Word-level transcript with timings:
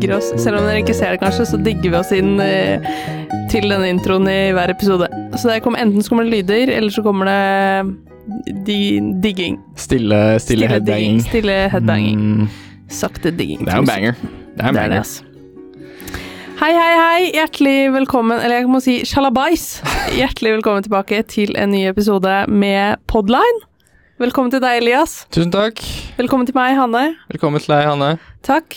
digger 0.00 0.16
oss. 0.16 0.30
Selv 0.40 0.60
om 0.60 0.66
dere 0.66 0.80
ikke 0.80 0.96
ser 0.96 1.12
det, 1.14 1.20
kanskje, 1.20 1.46
så 1.50 1.58
digger 1.60 1.92
vi 1.92 1.98
oss 1.98 2.12
inn 2.16 2.40
eh, 2.40 2.88
til 3.52 3.68
denne 3.68 3.90
introen 3.92 4.28
i 4.30 4.38
hver 4.56 4.72
episode. 4.72 5.08
Så 5.36 5.52
kommer, 5.64 5.82
enten 5.84 6.04
så 6.04 6.12
kommer 6.12 6.28
det 6.28 6.40
lyder, 6.40 6.72
eller 6.78 6.94
så 6.94 7.04
kommer 7.04 7.28
det 7.28 8.56
di 8.66 9.00
digging. 9.20 9.58
Stille, 9.76 10.38
stille, 10.40 10.40
stille 10.40 10.70
headbanging. 10.70 11.20
Stille 11.26 11.58
headbanging. 11.72 12.20
Mm, 12.20 12.86
Sakte 12.90 13.32
digging. 13.34 13.66
det 13.66 13.74
er 13.74 13.82
en 13.82 13.90
banger. 13.90 14.22
Det 14.56 14.64
er 14.64 14.68
en 14.70 14.76
er 14.76 14.80
banger. 14.80 15.02
altså. 15.04 15.26
Hei, 16.60 16.74
hei, 16.76 16.90
hei. 17.00 17.20
Hjertelig 17.38 17.78
velkommen, 17.94 18.36
eller 18.36 18.60
jeg 18.60 18.68
må 18.72 18.82
si 18.84 18.98
sjalabais. 19.08 19.80
Hjertelig 20.18 20.58
velkommen 20.58 20.84
tilbake 20.84 21.22
til 21.28 21.56
en 21.60 21.72
ny 21.72 21.86
episode 21.88 22.44
med 22.52 23.00
Podline. 23.08 23.69
Velkommen 24.20 24.52
til 24.52 24.60
deg, 24.60 24.82
Elias. 24.82 25.22
Tusen 25.32 25.48
takk. 25.54 25.78
Velkommen 26.18 26.44
til 26.44 26.52
meg, 26.52 26.74
Hanne. 26.76 27.14
Velkommen 27.30 27.62
til 27.62 27.72
deg, 27.72 27.86
Hanne. 27.88 28.08
Takk. 28.44 28.74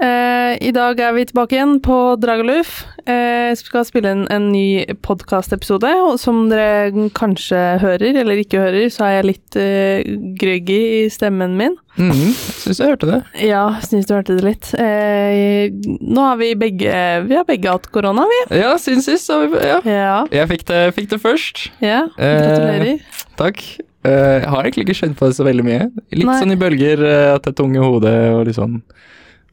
Eh, 0.00 0.58
I 0.60 0.72
dag 0.76 0.98
er 1.00 1.14
vi 1.16 1.22
tilbake 1.30 1.56
igjen 1.56 1.78
på 1.84 1.96
Dragaluf. 2.20 2.82
Eh, 3.08 3.54
skal 3.56 3.86
spille 3.88 4.12
inn 4.12 4.26
en 4.32 4.50
ny 4.52 4.84
podkastepisode, 5.04 5.88
og 6.04 6.18
som 6.20 6.42
dere 6.52 7.06
kanskje 7.16 7.62
hører 7.80 8.18
eller 8.20 8.42
ikke 8.42 8.60
hører, 8.60 8.90
så 8.92 9.06
er 9.08 9.14
jeg 9.22 9.28
litt 9.30 9.56
eh, 9.60 10.04
grøggy 10.42 10.76
i 10.98 11.00
stemmen 11.12 11.56
min. 11.56 11.78
Mhm, 11.96 12.34
Syns 12.60 12.82
jeg 12.82 12.92
hørte 12.92 13.08
det. 13.08 13.22
Ja, 13.46 13.62
syns 13.88 14.04
du 14.10 14.12
hørte 14.18 14.36
det 14.36 14.44
litt. 14.50 14.68
Eh, 14.76 15.72
nå 16.04 16.26
har 16.28 16.36
vi 16.42 16.50
begge 16.60 16.92
Vi 17.30 17.38
har 17.40 17.48
begge 17.48 17.72
hatt 17.72 17.88
korona, 17.94 18.28
vi. 18.28 18.42
Ja, 18.60 18.74
siden 18.82 19.00
sist. 19.04 19.32
Vi- 19.32 19.64
ja. 19.64 19.80
Ja. 19.88 20.14
Jeg 20.28 20.52
fikk 20.52 20.68
det, 20.68 20.84
fikk 21.00 21.08
det 21.16 21.22
først. 21.24 21.70
ja. 21.80 22.04
Eh, 22.18 22.36
Gratulerer. 22.44 23.00
Takk. 23.40 23.64
Eh, 24.04 24.38
jeg 24.42 24.50
har 24.52 24.66
egentlig 24.66 24.84
ikke 24.84 24.96
skjønt 24.98 25.16
på 25.18 25.28
det 25.30 25.36
så 25.38 25.46
veldig 25.46 25.64
mye. 25.64 25.84
Litt 26.12 26.28
Nei. 26.28 26.38
sånn 26.42 26.52
i 26.52 26.60
bølger, 26.60 27.04
eh, 27.08 27.28
at 27.34 27.44
det 27.46 27.54
er 27.54 27.58
tunge 27.62 27.84
hodet 27.84 28.16
og 28.34 28.42
litt 28.48 28.58
sånn 28.58 28.82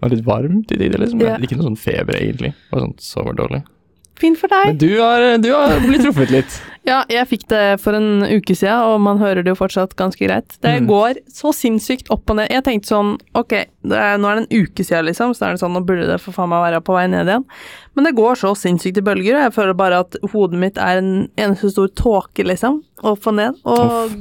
Var 0.02 0.10
litt 0.10 0.26
varmt 0.26 0.72
i 0.74 0.78
tider, 0.80 0.98
liksom. 0.98 1.22
Ja. 1.22 1.36
Ikke 1.38 1.56
noe 1.60 1.68
sånn 1.68 1.78
feber, 1.78 2.16
egentlig. 2.18 2.56
Bare 2.72 2.88
sånn 2.88 2.96
soverdårlig. 3.06 3.60
Fint 4.18 4.40
for 4.42 4.50
deg. 4.50 4.72
Men 4.72 4.80
du 4.82 4.90
har, 4.98 5.26
du 5.38 5.52
har 5.54 5.76
blitt 5.84 6.02
truffet 6.02 6.34
litt. 6.34 6.56
Ja, 6.84 7.04
jeg 7.14 7.28
fikk 7.30 7.44
det 7.52 7.80
for 7.80 7.94
en 7.94 8.24
uke 8.26 8.56
siden, 8.58 8.80
og 8.90 9.02
man 9.06 9.20
hører 9.22 9.44
det 9.46 9.52
jo 9.52 9.58
fortsatt 9.60 9.92
ganske 10.00 10.18
greit. 10.26 10.56
Det 10.66 10.82
Mm. 10.82 10.88
går 10.90 11.20
så 11.30 11.52
sinnssykt 11.54 12.10
opp 12.10 12.28
og 12.34 12.38
ned. 12.40 12.50
Jeg 12.50 12.64
tenkte 12.66 12.90
sånn, 12.90 13.12
ok, 13.38 13.54
er, 13.54 14.18
nå 14.18 14.26
er 14.32 14.40
det 14.40 14.48
en 14.50 14.64
uke 14.64 14.82
siden, 14.84 15.06
liksom, 15.06 15.36
så 15.38 15.46
er 15.46 15.52
det 15.54 15.62
sånn, 15.62 15.76
nå 15.78 15.86
burde 15.86 16.08
det 16.10 16.18
for 16.20 16.34
faen 16.34 16.50
meg 16.50 16.64
være 16.66 16.82
på 16.82 16.96
vei 16.98 17.06
ned 17.08 17.28
igjen. 17.30 17.46
Men 17.96 18.06
det 18.06 18.16
går 18.18 18.34
så 18.42 18.56
sinnssykt 18.58 18.98
i 18.98 19.02
bølger, 19.06 19.36
og 19.38 19.46
jeg 19.46 19.54
føler 19.54 19.78
bare 19.78 20.00
at 20.00 20.16
hodet 20.34 20.58
mitt 20.58 20.78
er 20.82 20.98
en 21.04 21.30
eneste 21.38 21.70
stor 21.70 21.88
tåke, 21.94 22.44
liksom. 22.50 22.82
Opp 23.04 23.28
og 23.28 23.34
ned. 23.38 23.62
Og 23.64 24.18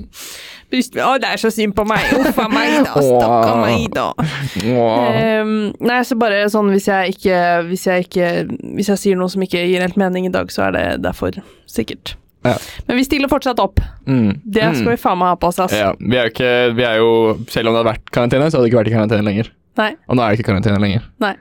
brystet 0.71 1.01
Å, 1.03 1.17
det 1.21 1.29
er 1.33 1.41
så 1.41 1.51
synd 1.51 1.75
på 1.75 1.87
meg. 1.89 2.05
Uff 2.21 2.39
a 2.45 2.49
meg, 2.49 2.85
da. 2.85 2.93
Stakkar 3.01 3.57
meg, 3.65 3.89
da. 3.97 4.13
Ehm, 4.61 5.73
nei, 5.81 6.01
så 6.05 6.17
bare 6.19 6.45
sånn 6.53 6.71
hvis 6.73 6.87
jeg 6.89 7.15
ikke 7.17 7.41
Hvis 7.69 7.85
jeg 7.87 8.07
ikke 8.07 8.29
Hvis 8.77 8.89
jeg 8.93 8.99
sier 9.03 9.17
noe 9.21 9.29
som 9.33 9.43
ikke 9.45 9.61
gir 9.67 9.81
helt 9.85 9.97
mening 10.01 10.27
i 10.29 10.33
dag, 10.33 10.49
så 10.53 10.69
er 10.69 10.73
det 10.77 11.03
derfor. 11.03 11.33
Sikkert. 11.71 12.15
Ja. 12.47 12.55
Men 12.87 12.97
vi 12.97 13.05
stiller 13.05 13.29
fortsatt 13.29 13.61
opp. 13.61 13.83
Mm. 14.07 14.41
Det 14.45 14.71
skal 14.79 14.95
vi 14.95 14.99
faen 15.01 15.21
meg 15.21 15.35
ha 15.35 15.39
på 15.41 15.51
oss, 15.51 15.61
Altså. 15.61 15.77
Ja, 15.77 15.93
vi 15.99 16.17
er 16.17 16.31
ikke 16.31 16.51
Vi 16.73 16.87
er 16.89 16.97
jo 17.03 17.11
Selv 17.53 17.69
om 17.69 17.75
det 17.75 17.83
hadde 17.83 17.91
vært 17.93 18.13
karantene, 18.15 18.49
så 18.49 18.59
hadde 18.59 18.67
det 18.67 18.73
ikke 18.73 18.81
vært 18.81 18.93
i 18.93 18.97
karantene 18.97 19.27
lenger. 19.27 19.53
Nei. 19.81 19.93
Og 20.09 20.17
nå 20.17 20.25
er 20.25 20.33
det 20.33 20.41
ikke 20.41 20.51
karantene 20.53 20.83
lenger. 20.83 21.07
Nei. 21.23 21.35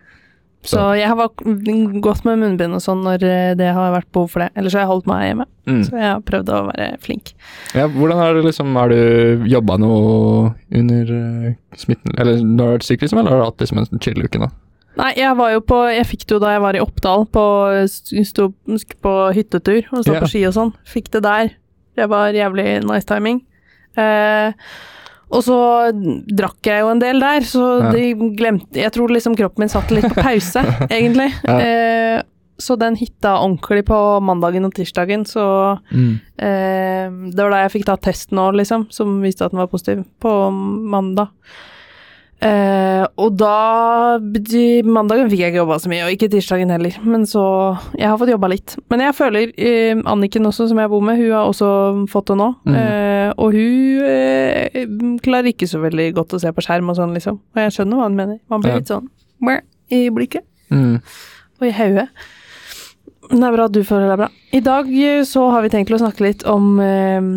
Så 0.68 0.82
jeg 1.00 1.08
har 1.08 1.30
gått 2.04 2.26
med 2.28 2.42
munnbind 2.42 2.76
og 2.76 2.82
sånn 2.84 3.00
når 3.06 3.24
eh, 3.24 3.52
det 3.56 3.70
har 3.76 3.94
vært 3.96 4.10
behov 4.12 4.34
for 4.34 4.44
det. 4.44 4.50
Ellers 4.60 4.76
har 4.76 4.84
jeg 4.84 4.92
holdt 4.92 5.08
meg 5.08 5.22
hjemme. 5.24 5.46
Mm. 5.72 5.84
Så 5.88 5.96
jeg 5.96 6.10
har 6.10 6.24
prøvd 6.28 6.52
å 6.52 6.60
være 6.68 6.88
flink. 7.04 7.32
Ja, 7.78 7.86
hvordan 7.94 8.20
har 8.20 8.36
du 8.36 8.42
liksom 8.44 8.76
Har 8.76 8.92
du 8.92 9.46
jobba 9.48 9.78
noe 9.80 10.50
under 10.76 11.12
eh, 11.16 11.54
smitten 11.78 12.16
Eller 12.18 12.42
når 12.42 12.58
du 12.58 12.64
har 12.66 12.76
vært 12.80 12.88
syk, 12.90 13.04
liksom, 13.06 13.22
eller 13.22 13.36
har 13.36 13.44
du 13.44 13.48
hatt 13.48 13.64
liksom 13.64 13.82
en 13.84 14.04
chill-uke 14.04 14.42
nå? 14.42 14.50
Nei, 15.00 15.14
jeg 15.16 15.36
var 15.40 15.54
jo 15.54 15.64
på 15.64 15.80
Jeg 15.94 16.08
fikk 16.10 16.26
det 16.28 16.36
jo 16.36 16.42
da 16.44 16.54
jeg 16.56 16.64
var 16.66 16.76
i 16.76 16.84
Oppdal, 16.84 17.26
på, 17.32 17.44
sto 17.88 18.50
på 19.04 19.16
hyttetur 19.36 19.88
og 19.94 20.04
stå 20.04 20.16
yeah. 20.16 20.24
på 20.24 20.32
ski 20.32 20.46
og 20.50 20.56
sånn. 20.58 20.72
Fikk 20.90 21.12
det 21.16 21.24
der. 21.26 21.54
Det 22.00 22.08
var 22.12 22.36
jævlig 22.36 22.68
nice 22.88 23.08
timing. 23.08 23.44
Eh, 24.00 24.56
og 25.30 25.44
så 25.46 25.60
drakk 25.94 26.66
jeg 26.66 26.82
jo 26.82 26.90
en 26.90 27.02
del 27.02 27.22
der, 27.22 27.46
så 27.46 27.64
Ja. 27.84 27.92
de 27.94 28.34
glemte 28.38 28.82
Jeg 28.82 28.92
tror 28.96 29.12
liksom 29.14 29.38
kroppen 29.38 29.62
min 29.66 29.70
satt 29.70 29.92
litt 29.92 30.08
på 30.10 30.18
pause, 30.18 30.64
egentlig. 30.90 31.32
Ja. 31.46 31.60
Eh, 31.60 32.22
så 32.60 32.76
den 32.76 32.98
hitta 33.00 33.38
ordentlig 33.40 33.86
på 33.88 34.20
mandagen 34.20 34.66
og 34.68 34.74
tirsdagen, 34.76 35.24
så 35.26 35.80
eh, 35.94 37.08
Det 37.08 37.40
var 37.40 37.52
da 37.54 37.62
jeg 37.64 37.72
fikk 37.78 37.86
ta 37.88 37.96
testen 37.96 38.42
òg, 38.42 38.58
liksom, 38.60 38.90
som 38.92 39.22
viste 39.24 39.46
at 39.46 39.54
den 39.54 39.62
var 39.62 39.72
positiv, 39.72 40.04
på 40.20 40.34
mandag. 40.52 41.30
Eh, 42.40 43.04
og 43.20 43.34
da 43.36 44.16
Mandagen 44.88 45.28
fikk 45.28 45.42
jeg 45.42 45.52
ikke 45.52 45.60
jobba 45.60 45.78
så 45.84 45.90
mye, 45.92 46.06
og 46.08 46.14
ikke 46.14 46.30
tirsdagen 46.32 46.72
heller. 46.72 46.96
Men 47.04 47.26
så 47.28 47.44
Jeg 47.98 48.08
har 48.08 48.18
fått 48.22 48.32
jobba 48.32 48.48
litt. 48.54 48.78
Men 48.90 49.04
jeg 49.04 49.16
føler 49.18 49.52
eh, 49.58 50.00
Anniken 50.08 50.48
også, 50.48 50.70
som 50.72 50.80
jeg 50.80 50.92
bor 50.92 51.04
med, 51.04 51.20
hun 51.20 51.34
har 51.36 51.50
også 51.52 51.72
fått 52.12 52.32
det 52.32 52.38
nå. 52.40 52.50
Mm. 52.64 52.78
Eh, 52.80 53.34
og 53.36 53.54
hun 53.54 55.18
klarer 55.26 55.52
ikke 55.52 55.68
så 55.70 55.82
veldig 55.84 56.14
godt 56.16 56.38
å 56.38 56.42
se 56.42 56.52
på 56.56 56.64
skjerm 56.64 56.90
og 56.94 56.96
sånn, 57.00 57.14
liksom. 57.18 57.42
Og 57.56 57.64
jeg 57.66 57.76
skjønner 57.76 58.00
hva 58.00 58.08
hun 58.08 58.16
mener. 58.20 58.40
Man 58.50 58.64
blir 58.64 58.72
Ja. 58.72 58.80
litt 58.80 58.88
sånn 58.88 59.10
i 59.92 60.10
blikket 60.14 60.44
Mm. 60.72 61.02
og 61.60 61.68
i 61.68 61.72
hodet. 61.72 62.08
Det 63.30 63.46
er 63.46 63.54
bra 63.54 63.66
at 63.70 63.74
du 63.76 63.84
føler 63.86 64.10
deg 64.10 64.18
bra. 64.24 64.28
I 64.58 64.60
dag 64.66 64.88
eh, 64.90 65.20
så 65.28 65.44
har 65.54 65.62
vi 65.62 65.70
tenkt 65.70 65.92
å 65.94 66.00
snakke 66.02 66.24
litt 66.26 66.42
om 66.50 66.80
eh, 66.82 67.28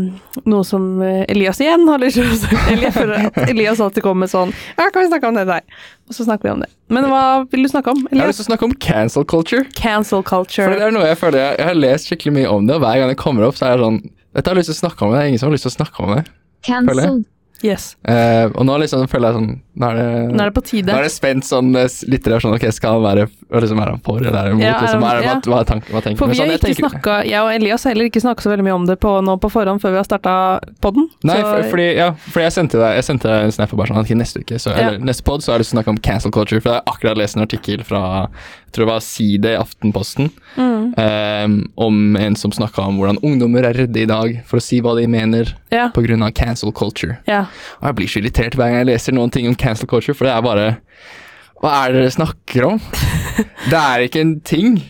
noe 0.48 0.64
som 0.64 0.86
eh, 1.04 1.26
Elias 1.28 1.60
igjen 1.60 1.84
har 1.90 2.00
lyst 2.00 2.16
til 2.16 2.30
å 2.30 2.38
snakke 2.40 2.62
om. 2.62 2.84
jeg 2.86 2.94
føler 2.96 3.26
at 3.28 3.36
Elias 3.52 3.82
alltid 3.84 4.06
kommer 4.06 4.24
med 4.24 4.32
sånn 4.32 4.54
Ja, 4.78 4.86
kan 4.86 5.02
vi 5.02 5.10
snakke 5.10 5.28
om 5.28 5.36
det 5.36 5.44
der? 5.50 5.66
Og 6.08 6.16
så 6.16 6.24
snakker 6.24 6.48
vi 6.48 6.54
om 6.54 6.64
det. 6.64 6.70
Men 6.92 7.10
hva 7.12 7.24
vil 7.52 7.66
du 7.66 7.72
snakke 7.72 7.92
om, 7.92 8.00
Elias? 8.08 8.16
Jeg 8.16 8.24
har 8.24 8.32
lyst 8.32 8.40
til 8.40 8.46
å 8.46 8.50
snakke 8.50 8.68
om 8.70 8.74
cancel 8.86 9.28
culture. 9.28 9.66
Cancel 9.76 10.24
culture. 10.24 10.70
For 10.70 10.80
det 10.80 10.88
er 10.88 10.96
noe 10.96 11.10
jeg 11.10 11.20
føler 11.20 11.44
jeg, 11.44 11.60
jeg 11.60 11.68
har 11.68 11.78
lest 11.82 12.08
skikkelig 12.08 12.34
mye 12.38 12.56
om 12.56 12.70
det, 12.70 12.78
og 12.78 12.86
hver 12.86 13.02
gang 13.02 13.12
det 13.12 13.20
kommer 13.20 13.48
opp, 13.50 13.60
så 13.60 13.68
er 13.68 13.76
jeg 13.76 13.84
sånn 13.84 14.00
Dette 14.32 14.48
har 14.48 14.56
jeg 14.56 14.62
lyst 14.62 14.72
til 14.72 14.78
å 14.78 14.82
snakke 14.86 15.04
om, 15.04 15.12
det 15.12 15.20
er 15.20 15.28
ingen 15.28 15.44
som 15.44 15.50
har 15.50 15.58
lyst 15.58 15.68
til 15.68 15.74
å 15.74 15.76
snakke 15.76 16.06
om 16.06 16.16
det. 16.16 16.22
Cancelled. 16.64 17.26
Yes. 17.62 17.92
Uh, 18.02 18.50
og 18.58 18.66
nå 18.66 18.76
liksom 18.82 19.06
føler 19.10 19.30
jeg 19.30 19.38
sånn 19.38 19.52
Nå 19.72 19.88
er 19.88 19.96
det, 19.96 20.06
Nå 20.34 20.42
er 20.42 20.50
det 20.50 20.54
på 20.56 20.62
tide. 20.66 20.92
nå 20.92 20.98
er 20.98 21.06
det 21.06 21.12
spent 21.14 21.46
sånn 21.48 21.70
eh, 21.78 21.94
litt 22.12 22.26
sånn 22.28 22.52
Ok, 22.52 22.66
skal 22.76 22.98
han 22.98 23.04
være, 23.06 23.22
liksom, 23.54 23.78
er 23.80 23.92
han 23.94 24.02
for 24.04 24.20
eller 24.20 24.36
er 24.36 24.50
han 24.50 24.58
mot? 24.58 24.64
Ja, 24.66 24.72
er 24.74 24.84
liksom, 24.84 25.04
er, 25.06 25.20
hva, 25.22 25.24
ja. 25.24 25.36
hva, 25.46 25.60
er 25.62 25.68
tanken, 25.70 25.94
hva 25.94 26.02
tenker 26.04 26.20
For 26.20 26.32
vi 26.32 26.36
sånn, 26.36 26.50
har 26.50 26.58
ikke 26.58 26.66
tenker- 26.66 26.90
snakka 26.90 27.14
Jeg 27.30 27.40
og 27.40 27.52
Elias 27.54 27.86
har 27.86 27.94
heller 27.94 28.10
ikke 28.10 28.20
snakka 28.24 28.44
så 28.44 28.52
veldig 28.52 28.66
mye 28.66 28.74
om 28.76 28.88
det 28.90 28.98
på, 29.00 29.14
nå 29.24 29.36
på 29.40 29.52
forhånd 29.54 29.80
før 29.80 29.94
vi 29.94 30.00
har 30.02 30.08
starta 30.08 30.34
podden. 30.84 31.08
Nei, 31.24 31.38
så, 31.38 31.46
for, 31.46 31.70
fordi, 31.72 31.86
ja, 32.02 32.10
fordi 32.26 32.44
jeg 32.48 32.56
sendte 32.58 32.82
deg 32.82 32.98
Jeg 32.98 33.06
sendte 33.08 33.32
deg 33.32 33.46
en 33.46 33.56
snap 33.56 33.72
og 33.72 33.80
bare 33.80 33.94
sånn 33.94 34.20
neste 34.20 34.42
uke, 34.44 34.60
så, 34.60 34.74
eller 34.76 35.00
neste 35.00 35.24
pod, 35.24 35.40
så 35.40 35.52
har 35.54 35.60
jeg 35.60 35.64
lyst 35.64 35.72
til 35.72 35.78
å 35.78 35.80
snakke 35.80 35.94
om 35.94 36.02
cancel 36.04 36.34
culture. 36.34 36.60
For 36.60 36.74
jeg 36.74 36.82
har 36.82 36.92
akkurat 36.92 37.20
lest 37.22 37.38
en 37.38 37.46
artikkel 37.46 37.86
fra 37.86 38.02
tror 38.72 38.86
det 38.86 38.92
var 38.92 39.04
Side 39.04 39.52
i 39.52 39.58
Aftenposten. 39.58 40.30
mm, 40.56 40.94
um, 40.96 41.56
om 41.74 42.16
en 42.16 42.36
som 42.36 42.52
snakka 42.52 42.82
om 42.82 42.98
hvordan 43.00 43.20
ungdommer 43.22 43.68
er 43.68 43.76
redde 43.84 44.02
i 44.02 44.08
dag 44.08 44.40
for 44.48 44.60
å 44.60 44.64
si 44.64 44.80
hva 44.82 44.94
de 44.98 45.06
mener 45.10 45.54
ja, 45.72 45.90
pga. 45.94 46.30
cancel 46.34 46.72
culture. 46.72 47.18
Yeah. 47.28 47.46
Og 47.80 47.90
jeg 47.90 47.98
blir 48.00 48.08
så 48.08 48.22
irritert 48.22 48.56
hver 48.56 48.72
gang 48.72 48.82
jeg 48.82 48.90
leser 48.92 49.16
noen 49.16 49.30
ting 49.30 49.48
om 49.48 49.54
cancel 49.54 49.88
culture, 49.88 50.14
for 50.14 50.28
det 50.28 50.34
er 50.34 50.42
bare 50.42 50.66
Hva 51.62 51.84
er 51.84 51.92
det 51.92 52.02
dere 52.02 52.16
snakker 52.16 52.64
om? 52.66 52.80
det 53.70 53.78
er 53.78 54.08
ikke 54.08 54.20
en 54.24 54.40
ting. 54.40 54.82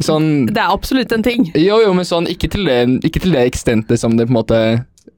Sånn 0.00 0.46
Det 0.48 0.60
er 0.60 0.72
absolutt 0.72 1.12
en 1.12 1.24
ting. 1.24 1.50
Jo, 1.56 1.80
jo, 1.84 1.92
men 1.96 2.06
sånn 2.08 2.28
ikke 2.30 2.48
til 2.52 2.68
det, 2.68 2.78
ikke 3.04 3.24
til 3.24 3.34
det 3.36 3.46
ekstentet 3.50 4.00
som 4.00 4.16
det 4.16 4.28
på 4.28 4.34
en 4.34 4.40
måte 4.40 4.60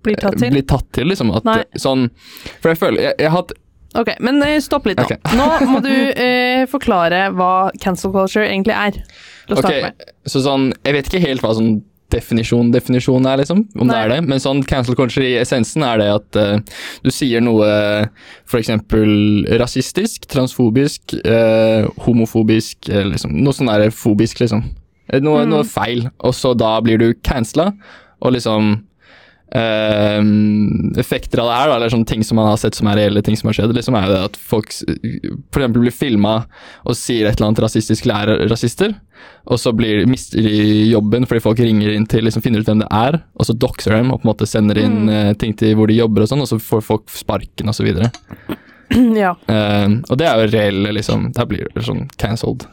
Blir 0.04 0.16
tatt 0.20 0.38
til. 0.40 0.50
blir 0.52 0.64
tatt 0.68 0.86
til, 0.96 1.08
liksom. 1.10 1.30
At, 1.36 1.46
sånn 1.80 2.08
For 2.60 2.72
jeg 2.72 2.80
føler 2.80 3.06
Jeg, 3.10 3.18
jeg 3.22 3.30
har 3.30 3.38
hatt 3.42 3.54
Ok, 3.94 4.08
men 4.26 4.42
eh, 4.42 4.56
stopp 4.58 4.88
litt 4.88 4.98
nå. 4.98 5.04
Okay. 5.06 5.20
Nå 5.38 5.44
må 5.70 5.78
du 5.84 5.92
eh, 6.24 6.43
forklare 6.70 7.32
hva 7.34 7.70
cancel 7.80 8.12
culture 8.12 8.44
egentlig 8.46 8.74
er. 8.74 8.92
Til 9.46 9.56
å 9.56 9.58
Ok, 9.58 9.64
starte 9.66 9.82
med. 9.82 10.12
så 10.26 10.40
sånn 10.40 10.72
Jeg 10.84 10.94
vet 10.94 11.06
ikke 11.10 11.26
helt 11.26 11.42
hva 11.44 11.54
sånn 11.54 11.82
definisjon 12.14 12.68
definisjon 12.70 13.24
er, 13.26 13.38
liksom. 13.40 13.64
Om 13.80 13.88
det 13.88 13.96
er 13.96 14.08
det. 14.12 14.18
Men 14.28 14.38
sånn 14.38 14.60
cancel 14.68 14.94
culture 14.94 15.24
i 15.26 15.38
essensen 15.40 15.82
er 15.82 15.98
det 15.98 16.08
at 16.14 16.36
uh, 16.36 16.58
du 17.02 17.10
sier 17.10 17.40
noe 17.42 17.66
f.eks. 18.46 18.68
rasistisk, 19.60 20.26
transfobisk, 20.30 21.16
uh, 21.26 21.88
homofobisk, 22.06 22.88
uh, 22.92 23.02
liksom. 23.10 23.34
Noe 23.42 23.56
sånn 23.56 23.70
der 23.72 23.90
fobisk, 23.94 24.40
liksom. 24.44 24.62
Noe, 25.20 25.44
Mm. 25.44 25.50
noe 25.50 25.64
feil. 25.64 26.06
Og 26.20 26.32
så 26.34 26.54
da 26.56 26.80
blir 26.80 26.98
du 26.98 27.14
cancela, 27.14 27.72
og 28.22 28.32
liksom 28.32 28.84
eh, 29.52 30.20
effekter 31.00 31.42
av 31.42 31.48
det 31.50 31.56
her, 31.58 31.70
da, 31.70 31.76
eller 31.76 31.92
sånne 31.92 32.08
ting 32.08 32.24
som 32.26 32.38
man 32.40 32.48
har 32.50 32.60
sett 32.60 32.78
som 32.78 32.88
er 32.90 33.00
reelle 33.00 33.22
ting 33.24 33.36
som 33.38 33.50
har 33.50 33.58
skjedd, 33.58 33.74
liksom 33.76 33.96
er 33.98 34.08
jo 34.08 34.14
det 34.14 34.22
at 34.30 34.38
folk 34.52 34.72
f.eks. 34.72 35.66
blir 35.76 35.94
filma 35.94 36.36
og 36.84 36.98
sier 36.98 37.28
et 37.28 37.36
eller 37.36 37.50
annet 37.50 37.64
rasistisk 37.66 38.08
lærer 38.10 38.44
rasister, 38.50 38.94
og 39.48 39.60
så 39.60 39.72
blir, 39.76 40.04
mister 40.10 40.42
de 40.44 40.90
jobben 40.90 41.28
fordi 41.28 41.44
folk 41.44 41.62
ringer 41.62 41.94
inn 41.94 42.08
til 42.10 42.26
liksom 42.26 42.44
finner 42.44 42.64
ut 42.64 42.70
hvem 42.70 42.82
det 42.84 42.90
er, 42.90 43.20
og 43.38 43.48
så 43.48 43.56
doxer 43.56 43.96
dem 43.98 44.12
og 44.12 44.20
på 44.20 44.28
en 44.28 44.32
måte 44.32 44.48
sender 44.48 44.80
inn 44.80 45.08
eh, 45.12 45.32
ting 45.40 45.56
til 45.58 45.76
hvor 45.78 45.90
de 45.90 45.98
jobber 46.00 46.24
og 46.24 46.32
sånn, 46.32 46.44
og 46.44 46.50
så 46.50 46.60
får 46.62 46.84
folk 46.84 47.10
sparken 47.12 47.70
og 47.70 47.76
så 47.76 47.86
videre. 47.86 48.12
ja. 49.24 49.34
Uh, 49.48 50.00
og 50.10 50.18
det 50.20 50.28
er 50.28 50.40
jo 50.40 50.50
reelle, 50.52 50.94
liksom. 50.96 51.30
Der 51.36 51.48
blir 51.48 51.68
det 51.74 51.86
sånn 51.86 52.06
cancelled. 52.20 52.66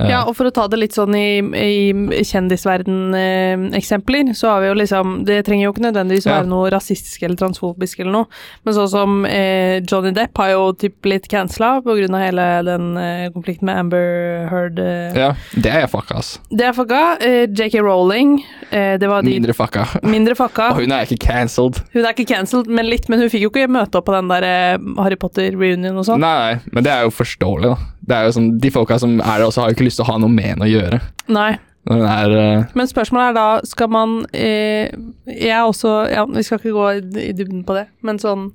Eh, 0.00 0.08
Ja, 0.10 0.24
og 0.26 0.34
for 0.36 0.46
å 0.48 0.52
ta 0.54 0.66
det 0.68 0.78
litt 0.78 0.92
sånn 0.96 1.14
i, 1.14 1.38
i 1.38 1.92
kjendisverden-eksempler, 2.24 4.32
så 4.34 4.48
har 4.52 4.60
vi 4.62 4.66
jo 4.70 4.74
liksom 4.78 5.24
Det 5.28 5.42
trenger 5.46 5.64
jo 5.68 5.72
ikke 5.72 5.84
nødvendigvis 5.86 6.26
å 6.26 6.30
Ja. 6.30 6.36
være 6.40 6.48
noe 6.50 6.70
rasistisk 6.70 7.22
eller 7.22 7.36
transfobisk 7.36 8.00
eller 8.00 8.12
noe, 8.12 8.26
men 8.64 8.74
sånn 8.74 8.88
som 8.90 9.24
eh, 9.26 9.80
Johnny 9.82 10.10
Depp 10.12 10.36
har 10.38 10.50
jo 10.52 10.72
typ 10.72 10.94
blitt 11.02 11.28
cancela 11.28 11.76
av 11.78 11.84
hele 11.88 12.62
den 12.64 12.96
eh, 12.96 13.30
konflikten 13.34 13.66
med 13.66 13.76
Amber 13.78 14.48
Heard. 14.50 14.78
Eh. 14.78 15.12
ja, 15.16 15.34
det 15.54 15.70
er 15.72 15.86
fucka, 15.86 16.14
ass. 16.18 16.38
Det 16.50 16.64
er 16.66 16.72
fucka. 16.72 17.16
Eh, 17.20 17.46
JK 17.48 17.74
Rowling, 17.82 18.44
eh, 18.70 18.98
det 18.98 19.08
var 19.08 19.22
de 19.22 19.30
Mindre 19.30 19.52
fucka. 19.54 19.86
mindre 20.02 20.34
fucka. 20.34 20.70
Og 20.72 20.80
hun 20.82 20.92
er 20.92 21.04
ikke 21.06 21.18
cancelled. 21.26 21.80
Hun 21.94 22.04
er 22.04 22.12
ikke 22.14 22.26
cancelled, 22.34 22.66
men 22.68 22.86
litt, 22.88 23.08
men 23.08 23.18
hun 23.20 23.28
fikk 23.28 23.42
jo 23.46 23.50
ikke 23.50 23.68
møte 23.70 23.94
opp 24.00 24.06
på 24.06 24.12
den 24.16 24.28
der 24.28 24.42
eh, 24.42 24.78
Harry 25.02 25.16
Potter-reunion 25.16 25.96
og 25.98 26.04
sånn. 26.08 26.20
Nei, 26.20 26.58
men 26.72 26.84
det 26.84 26.92
er 26.92 27.02
jo 27.06 27.10
forståelig, 27.14 27.74
da. 27.74 27.76
Det 28.08 28.16
er 28.16 28.28
jo 28.28 28.34
sånn, 28.38 28.50
De 28.62 28.70
folka 28.72 28.96
som 29.00 29.18
er 29.20 29.38
der 29.42 29.46
også, 29.48 29.60
har 29.62 29.70
jo 29.72 29.76
ikke 29.76 29.84
lyst 29.88 30.00
til 30.00 30.06
å 30.06 30.12
ha 30.12 30.18
noe 30.22 30.32
med 30.32 30.46
henne 30.54 30.64
å 30.64 30.70
gjøre. 30.70 31.00
Nei. 31.28 31.50
Er 31.88 32.32
uh... 32.34 32.64
Men 32.76 32.88
spørsmålet 32.90 33.30
er 33.30 33.36
da, 33.38 33.44
skal 33.64 33.88
man 33.88 34.18
eh, 34.36 34.90
Jeg 35.24 35.54
er 35.56 35.62
også 35.64 35.92
Ja, 36.12 36.26
vi 36.28 36.42
skal 36.44 36.58
ikke 36.60 36.72
gå 36.74 36.88
i, 36.98 36.98
i 37.30 37.32
dybden 37.32 37.62
på 37.64 37.76
det, 37.78 37.86
men 38.04 38.18
sånn 38.20 38.50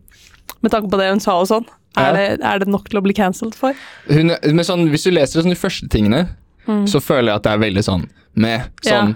Med 0.61 0.69
tanke 0.73 0.91
på 0.91 0.99
det 1.01 1.07
hun 1.09 1.21
sa 1.23 1.39
og 1.41 1.47
sånn, 1.49 1.65
er, 1.97 2.03
Ja. 2.03 2.11
det, 2.13 2.25
er 2.45 2.61
det 2.61 2.67
nok 2.69 2.91
til 2.91 2.99
å 2.99 3.03
bli 3.05 3.15
cancelled 3.17 3.55
for? 3.57 3.73
hun, 4.11 4.35
men 4.43 4.67
sånn, 4.67 4.85
Hvis 4.93 5.07
du 5.07 5.11
leser 5.15 5.41
sånn, 5.41 5.53
de 5.55 5.57
første 5.59 5.89
tingene, 5.89 6.27
Mm. 6.67 6.85
så 6.87 7.01
føler 7.03 7.27
jeg 7.33 7.35
at 7.41 7.43
det 7.43 7.51
er 7.51 7.59
veldig 7.59 7.81
sånn 7.83 8.03
med 8.39 8.69
sånn 8.87 9.15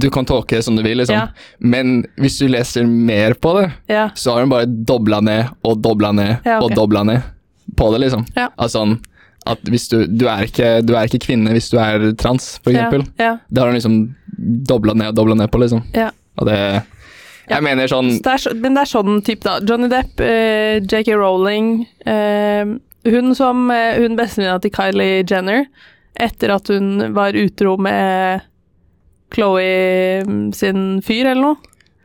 Du 0.00 0.08
kan 0.10 0.26
tolke 0.26 0.56
det 0.56 0.64
som 0.66 0.74
du 0.74 0.82
vil, 0.82 0.98
liksom. 0.98 1.14
Ja. 1.14 1.28
Men 1.62 2.00
hvis 2.18 2.40
du 2.40 2.48
leser 2.50 2.88
mer 2.90 3.34
på 3.38 3.52
det, 3.60 3.68
Ja. 3.88 4.08
så 4.18 4.32
har 4.34 4.40
hun 4.42 4.50
bare 4.50 4.66
dobla 4.66 5.20
ned 5.22 5.52
og 5.62 5.78
dobla 5.84 6.10
ned 6.12 6.40
Ja, 6.44 6.56
okay. 6.58 6.64
og 6.64 6.74
dobla 6.74 7.04
ned 7.06 7.22
på 7.76 7.92
det, 7.92 8.00
liksom. 8.02 8.26
Ja. 8.34 8.48
Altså 8.58 8.80
sånn 8.82 8.96
at 9.46 9.60
hvis 9.70 9.88
du, 9.88 10.06
du, 10.06 10.26
er 10.28 10.44
ikke, 10.48 10.70
du 10.86 10.94
er 10.94 11.06
ikke 11.08 11.22
kvinne 11.26 11.52
hvis 11.54 11.70
du 11.70 11.78
er 11.78 12.12
trans, 12.18 12.58
for 12.64 12.70
Ja. 12.72 12.86
eksempel. 12.88 13.06
ja. 13.18 13.36
Det 13.50 13.58
har 13.62 13.70
hun 13.70 13.78
liksom 13.78 14.14
dobla 14.68 14.94
ned 14.94 15.08
og 15.08 15.14
dobla 15.16 15.34
ned 15.38 15.50
på, 15.50 15.58
liksom. 15.62 15.82
ja. 15.94 16.10
Og 16.38 16.46
det 16.46 16.58
Jeg 17.48 17.54
Ja. 17.56 17.60
mener 17.62 17.86
sånn 17.86 18.10
Så 18.18 18.22
det 18.22 18.32
er, 18.32 18.38
så- 18.38 18.54
men 18.58 18.74
det 18.74 18.80
er 18.82 18.90
sånn 18.90 19.22
type, 19.24 19.42
da. 19.44 19.60
Johnny 19.60 19.88
Depp, 19.88 20.18
eh, 20.20 20.80
JK 20.80 21.14
Rowling 21.14 21.86
eh, 22.04 22.64
Hun 23.06 23.34
som 23.36 23.70
eh, 23.70 23.94
Hun 24.00 24.16
bestevenninna 24.16 24.60
til 24.60 24.70
Kylie 24.74 25.22
Jenner, 25.30 25.66
etter 26.18 26.50
at 26.56 26.66
hun 26.68 27.12
var 27.14 27.32
utro 27.38 27.76
med 27.78 28.40
Chloé 29.32 30.22
mm, 30.26 30.52
sin 30.54 31.00
fyr, 31.02 31.26
eller 31.30 31.42
noe. 31.42 31.56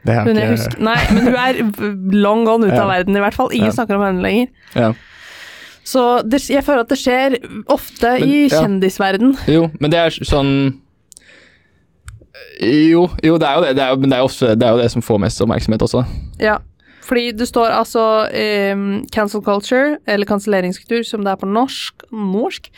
Det 0.06 0.14
er 0.16 0.26
Hun 0.26 0.38
husker, 0.52 0.80
nei, 0.82 0.98
men 1.14 1.28
hun 1.28 1.36
er 1.36 2.14
long 2.22 2.46
gone 2.46 2.66
ut 2.66 2.74
Ja. 2.78 2.84
av 2.84 2.90
verden, 2.90 3.16
i 3.16 3.20
hvert 3.22 3.34
fall. 3.38 3.52
Ingen 3.54 3.70
Ja. 3.70 3.76
snakker 3.78 3.96
om 4.00 4.06
henne 4.06 4.22
lenger. 4.26 4.48
Ja. 4.76 4.94
Så 5.88 6.22
det, 6.28 6.44
jeg 6.52 6.64
føler 6.66 6.86
at 6.86 6.92
det 6.92 7.00
skjer 7.02 7.38
ofte 7.72 8.16
Men, 8.20 8.30
i 8.30 8.40
ja. 8.46 8.62
kjendisverden. 8.62 9.36
Jo, 9.50 9.68
men 9.82 9.94
det 9.94 10.02
er 10.02 10.18
sånn 10.28 10.52
Jo, 12.62 13.08
jo 13.26 13.38
det 13.42 13.48
er 13.48 13.56
jo 13.58 13.64
det, 13.66 13.72
det 13.78 13.86
er 13.86 13.94
jo, 13.94 14.02
men 14.02 14.12
det 14.14 14.20
er, 14.20 14.26
ofte, 14.28 14.52
det 14.56 14.68
er 14.68 14.76
jo 14.76 14.84
det 14.84 14.92
som 14.94 15.06
får 15.06 15.24
mest 15.24 15.42
oppmerksomhet 15.42 15.86
også. 15.88 16.04
Ja. 16.42 16.60
Fordi 17.02 17.32
det 17.36 17.48
står 17.50 17.74
altså 17.74 18.04
um, 18.30 19.02
cancel 19.12 19.42
culture, 19.44 19.98
eller 20.08 20.30
kanselleringskultur, 20.30 21.02
som 21.08 21.26
det 21.26 21.34
er 21.34 21.42
på 21.42 21.50
norsk, 21.50 22.06
norsk 22.14 22.70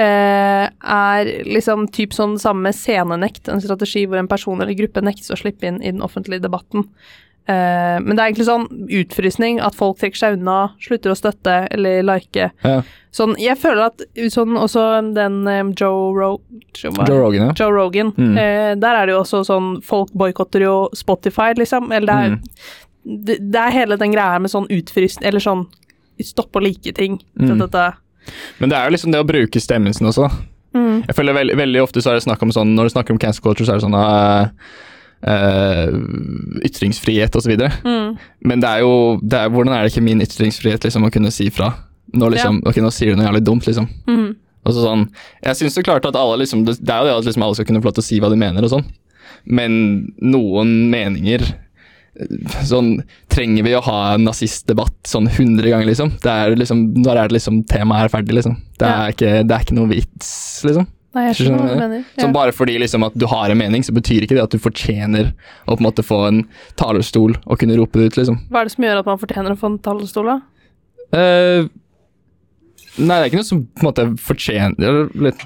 uh, 0.00 0.66
er 0.66 1.30
liksom 1.46 1.86
typ 1.94 2.16
sånn 2.16 2.38
samme 2.40 2.72
scenenekt, 2.74 3.50
en 3.52 3.62
strategi 3.62 4.06
hvor 4.08 4.18
en 4.20 4.30
person 4.30 4.58
eller 4.58 4.76
gruppe 4.78 5.04
nektes 5.04 5.30
å 5.30 5.38
slippe 5.38 5.68
inn 5.68 5.82
i 5.84 5.92
den 5.92 6.02
offentlige 6.04 6.46
debatten. 6.48 6.88
Eh, 7.46 7.96
men 8.02 8.16
det 8.16 8.18
er 8.18 8.30
egentlig 8.32 8.46
sånn 8.48 8.64
utfrysning, 8.90 9.60
at 9.62 9.76
folk 9.78 10.00
trekker 10.00 10.18
seg 10.18 10.38
unna, 10.40 10.72
slutter 10.82 11.12
å 11.12 11.18
støtte 11.18 11.56
eller 11.70 12.02
like. 12.02 12.48
Ja. 12.66 12.80
Sånn, 13.14 13.36
jeg 13.40 13.56
føler 13.60 13.86
at 13.86 14.02
sånn 14.34 14.56
også 14.60 14.82
den 15.16 15.38
um, 15.48 15.70
Joe, 15.78 16.10
Ro 16.12 16.30
Joe, 16.74 16.92
Rogan, 17.08 17.46
ja. 17.46 17.52
Joe 17.56 17.70
Rogan. 17.72 18.10
Mm. 18.18 18.34
uh, 18.34 18.72
der 18.82 18.98
er 18.98 19.06
det 19.06 19.14
jo 19.14 19.20
også 19.22 19.44
sånn 19.46 19.68
Folk 19.86 20.10
boikotter 20.12 20.66
jo 20.66 20.74
Spotify, 20.92 21.52
liksom. 21.56 21.92
Eller 21.92 22.10
det 22.10 22.16
er, 22.16 22.34
Mm. 22.34 23.22
det, 23.24 23.36
det 23.54 23.62
er 23.62 23.70
hele 23.70 23.96
den 23.96 24.12
greia 24.12 24.40
med 24.42 24.50
sånn 24.50 24.66
utfrysning 24.68 25.28
Eller 25.30 25.40
sånn 25.40 25.62
stopp 26.20 26.56
å 26.56 26.62
like 26.64 26.92
ting. 26.96 27.20
Mm. 27.38 27.62
Men 28.58 28.68
det 28.72 28.76
er 28.76 28.84
jo 28.88 28.92
liksom 28.96 29.12
det 29.14 29.20
å 29.22 29.26
bruke 29.28 29.60
stemmen 29.62 29.94
sin 29.94 30.08
også. 30.10 30.26
Mm. 30.74 31.04
Jeg 31.06 31.14
føler 31.16 31.36
veld, 31.36 31.54
Veldig 31.56 31.82
ofte 31.84 32.02
så 32.02 32.10
er 32.10 32.18
det 32.18 32.26
snakk 32.26 32.42
om 32.42 32.50
sånn 32.52 32.74
Når 32.76 32.88
du 32.88 32.94
snakker 32.96 33.14
om 33.14 33.20
cancel 33.22 33.42
culture, 33.44 33.64
så 33.64 33.72
er 33.76 33.80
det 33.80 33.86
sånn 33.86 33.96
uh, 33.96 34.48
uh, 35.26 36.62
Ytringsfrihet 36.66 37.36
osv. 37.38 37.54
Mm. 37.84 38.16
Men 38.46 38.62
det 38.62 38.70
er 38.70 38.84
jo 38.84 38.94
det 39.22 39.40
er, 39.42 39.52
Hvordan 39.52 39.74
er 39.76 39.84
det 39.84 39.92
ikke 39.94 40.06
min 40.06 40.22
ytringsfrihet 40.24 40.86
liksom 40.86 41.06
å 41.06 41.12
kunne 41.14 41.32
si 41.34 41.48
fra? 41.54 41.72
Nå 42.16 42.28
liksom, 42.32 42.62
ok, 42.66 42.78
nå 42.84 42.90
sier 42.94 43.12
du 43.12 43.18
noe 43.18 43.26
jævlig 43.26 43.42
dumt, 43.44 43.66
liksom. 43.66 43.88
Mm. 44.08 44.28
Og 44.66 44.74
så 44.74 44.82
sånn, 44.82 45.04
jeg 45.44 45.58
synes 45.58 45.76
så 45.78 45.82
klart 45.86 46.06
at 46.08 46.16
alle 46.18 46.40
liksom, 46.42 46.64
det, 46.66 46.78
det 46.80 46.90
er 46.94 47.04
jo 47.04 47.10
det 47.10 47.18
at 47.20 47.28
liksom 47.28 47.44
alle 47.46 47.58
skal 47.58 47.68
kunne 47.68 47.82
få 47.82 47.90
lov 47.90 47.96
til 47.98 48.04
å 48.04 48.06
si 48.08 48.18
hva 48.22 48.30
de 48.32 48.38
mener 48.40 48.66
og 48.66 48.72
sånn. 48.72 48.86
Men 49.46 49.76
noen 50.18 50.72
meninger 50.90 51.44
eh, 51.44 52.56
Sånn, 52.66 52.96
trenger 53.30 53.66
vi 53.66 53.74
å 53.78 53.82
ha 53.86 53.98
en 54.14 54.24
nazistdebatt 54.26 55.06
sånn 55.06 55.28
100 55.28 55.68
ganger, 55.70 55.86
liksom? 55.86 56.14
Det 56.22 56.32
er 56.32 56.56
liksom, 56.58 56.80
Når 57.04 57.20
er 57.20 57.28
det 57.30 57.36
liksom 57.36 57.60
temaet 57.70 58.08
er 58.08 58.14
ferdig, 58.16 58.38
liksom? 58.40 58.56
Det 58.80 58.88
er, 58.88 58.96
Ja. 58.96 59.14
ikke, 59.14 59.32
det 59.46 59.54
er 59.54 59.66
ikke 59.66 59.78
noe 59.78 59.92
vits, 59.92 60.30
liksom. 60.66 60.88
Nei, 61.16 61.24
jeg 61.30 61.38
skjønner 61.38 61.62
hva 61.62 61.72
du 61.72 61.80
mener. 61.80 62.04
Ja. 62.12 62.22
Sånn 62.26 62.34
Bare 62.36 62.52
fordi 62.52 62.76
liksom 62.82 63.06
at 63.06 63.16
du 63.16 63.24
har 63.30 63.52
en 63.52 63.60
mening, 63.60 63.84
så 63.86 63.94
betyr 63.96 64.26
ikke 64.26 64.36
det 64.36 64.44
at 64.44 64.52
du 64.52 64.60
fortjener 64.60 65.32
å 65.64 65.72
på 65.72 65.80
en 65.80 65.86
måte 65.88 66.04
få 66.04 66.20
en 66.28 66.42
talerstol 66.80 67.38
og 67.46 67.58
kunne 67.62 67.78
rope 67.80 68.02
det 68.02 68.10
ut, 68.10 68.20
liksom. 68.20 68.42
Hva 68.52 68.62
er 68.62 68.68
det 68.68 68.74
som 68.76 68.86
gjør 68.86 69.00
at 69.00 69.08
man 69.08 69.22
fortjener 69.22 69.54
å 69.56 69.58
få 69.60 69.72
en 69.72 69.80
talerstol, 69.86 70.28
da? 70.34 70.38
Uh, 71.16 71.68
nei, 72.98 73.16
det 73.16 73.20
er 73.22 73.28
ikke 73.30 73.40
noe 73.40 73.48
som 73.48 73.64
på 73.64 73.84
en 73.84 73.88
måte 73.90 74.06
fortjener 74.26 75.04
litt 75.28 75.44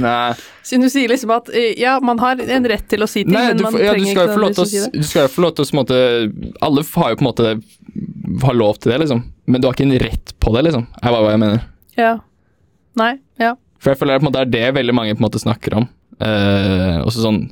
Nei. 0.00 0.32
Siden 0.66 0.82
du 0.82 0.90
sier 0.90 1.10
liksom 1.10 1.30
at 1.34 1.48
eh, 1.54 1.76
ja, 1.78 1.92
man 2.02 2.18
har 2.18 2.40
en 2.42 2.66
rett 2.68 2.88
til 2.90 3.04
å 3.04 3.08
si 3.10 3.22
ting, 3.22 3.34
Nei, 3.34 3.52
men 3.52 3.62
man 3.62 3.74
får- 3.76 3.84
ja, 3.84 3.92
trenger 3.94 4.10
ikke 4.10 4.24
nødvendigvis 4.26 4.62
å 4.64 4.66
si 4.66 4.80
det. 4.82 4.90
Du 4.96 5.06
skal 5.06 5.26
jo 5.28 5.32
få 5.34 5.44
lov 5.44 5.52
til 5.54 5.66
å 5.66 5.76
måte 5.78 6.00
Alle 6.66 6.84
har 6.96 7.12
jo 7.12 7.20
på 7.20 7.24
en 7.24 7.28
måte 7.28 7.52
har 8.44 8.56
lov 8.58 8.80
til 8.80 8.92
det, 8.92 8.98
liksom. 9.04 9.22
Men 9.46 9.60
du 9.62 9.68
har 9.68 9.76
ikke 9.76 9.86
en 9.86 9.98
rett 10.02 10.34
på 10.42 10.54
det, 10.56 10.64
liksom. 10.66 10.86
Er 11.02 11.14
bare 11.14 11.22
hva 11.24 11.30
jeg 11.34 11.42
mener. 11.42 11.62
Ja. 11.98 12.12
Nei. 12.98 13.12
For 13.80 13.92
jeg 13.92 14.00
føler 14.00 14.16
det 14.16 14.22
på 14.22 14.26
en 14.26 14.30
måte 14.32 14.44
er 14.44 14.52
det 14.52 14.66
veldig 14.76 14.94
mange 14.96 15.16
på 15.16 15.22
en 15.22 15.28
måte 15.28 15.42
snakker 15.42 15.78
om. 15.80 15.88
Uh, 16.20 17.00
også 17.06 17.24
sånn 17.24 17.44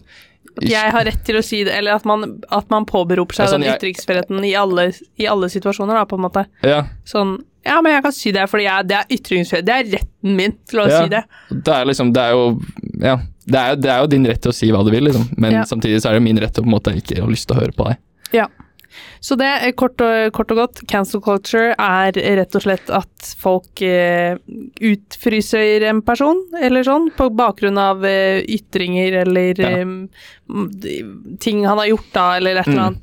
jeg 0.64 0.90
har 0.90 1.04
rett 1.06 1.20
til 1.26 1.38
å 1.38 1.42
si 1.44 1.60
det, 1.66 1.74
eller 1.78 1.98
at 1.98 2.06
man, 2.08 2.24
at 2.50 2.70
man 2.72 2.86
påberoper 2.88 3.36
seg 3.36 3.52
sånn, 3.52 3.62
den 3.62 3.76
ytringsfriheten 3.76 4.42
i 4.42 4.50
i 4.50 5.26
alle 5.30 5.50
situasjoner, 5.52 5.94
da, 6.00 6.06
på 6.08 6.18
en 6.18 6.24
måte. 6.26 6.46
Ja. 6.66 6.84
Sånn 7.06 7.38
Ja, 7.68 7.82
men 7.84 7.92
jeg 7.92 8.02
kan 8.04 8.14
si 8.16 8.30
det, 8.32 8.46
fordi 8.48 8.64
jeg, 8.64 8.86
det 8.88 8.96
er 8.96 9.10
ytringsfrihet. 9.12 9.66
Det 9.66 9.74
er 9.74 9.88
retten 9.98 10.36
min 10.38 10.54
til 10.70 10.80
å 10.80 10.86
Ja. 10.88 11.02
si 11.02 11.08
det. 11.12 11.22
Det 11.50 11.74
er 11.74 11.84
liksom 11.84 12.12
Det 12.12 12.22
er 12.22 12.30
jo 12.30 12.60
Ja. 13.02 13.16
Det 13.46 13.58
er, 13.58 13.76
det 13.76 13.90
er 13.90 14.00
jo 14.00 14.06
din 14.06 14.26
rett 14.26 14.40
til 14.42 14.50
å 14.50 14.54
si 14.54 14.70
hva 14.70 14.84
du 14.84 14.90
vil, 14.90 15.04
liksom. 15.04 15.28
Men 15.36 15.52
Ja. 15.52 15.62
samtidig 15.64 16.00
så 16.02 16.10
er 16.10 16.14
det 16.14 16.22
min 16.22 16.38
rett 16.38 16.54
til 16.54 16.62
å 16.62 16.66
på 16.66 16.68
en 16.68 16.76
måte 16.78 16.96
ikke 16.96 17.20
ha 17.20 17.26
lyst 17.28 17.48
til 17.48 17.56
å 17.56 17.60
høre 17.60 17.72
på 17.72 17.84
deg. 17.88 17.96
Ja. 18.32 18.46
Så 19.20 19.36
det 19.38 19.46
er 19.46 19.72
kort 19.78 20.00
og, 20.00 20.32
kort 20.32 20.50
og 20.54 20.56
godt, 20.62 20.80
cancel 20.88 21.20
culture 21.20 21.74
er 21.78 22.12
rett 22.38 22.54
og 22.56 22.62
slett 22.64 22.88
at 22.94 23.32
folk 23.38 23.82
eh, 23.84 24.38
utfryser 24.80 25.84
en 25.90 26.00
person, 26.06 26.40
eller 26.62 26.86
sånn, 26.86 27.10
på 27.16 27.28
bakgrunn 27.36 27.78
av 27.78 28.04
eh, 28.08 28.40
ytringer 28.48 29.20
eller 29.26 29.60
Ja. 29.60 29.74
eh, 29.82 31.36
ting 31.40 31.64
han 31.66 31.78
har 31.78 31.86
gjort 31.92 32.12
da, 32.14 32.36
eller 32.38 32.56
et 32.62 32.66
eller 32.66 32.78
Mm. 32.78 32.94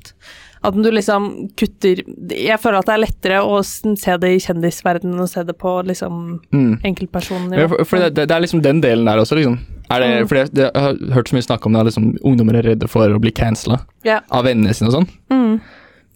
At 0.65 0.74
du 0.81 0.88
liksom 0.89 1.27
kutter 1.60 2.00
Jeg 2.34 2.57
føler 2.62 2.79
at 2.79 2.88
det 2.89 2.93
er 2.95 3.03
lettere 3.03 3.39
å 3.45 3.60
se 3.65 4.15
det 4.22 4.31
i 4.34 4.41
kjendisverdenen 4.41 5.19
og 5.22 5.29
se 5.29 5.43
det 5.45 5.55
på 5.62 5.75
liksom 5.86 6.39
Mm. 6.51 6.79
enkeltpersoner. 6.84 7.60
Ja, 7.60 7.67
for, 7.72 7.86
for 7.86 8.01
det, 8.01 8.13
det, 8.15 8.27
det 8.29 8.36
er 8.36 8.41
liksom 8.45 8.62
den 8.65 8.81
delen 8.81 9.05
der 9.05 9.22
også, 9.22 9.38
liksom. 9.38 9.60
Det, 9.86 10.01
Mm. 10.10 10.27
for 10.27 10.36
jeg 10.41 10.72
har 10.74 10.95
hørt 11.13 11.29
så 11.29 11.36
mye 11.38 11.45
snakk 11.45 11.65
om 11.69 11.74
det, 11.77 11.84
liksom, 11.91 12.17
ungdommer 12.25 12.55
er 12.57 12.63
redde 12.72 12.88
for 12.89 13.07
å 13.13 13.19
bli 13.22 13.31
cancela 13.31 13.79
yeah. 14.03 14.22
av 14.31 14.45
vennene 14.48 14.74
sine 14.74 14.89
og 14.89 14.95
sånn. 14.98 15.10
Mm. 15.29 15.60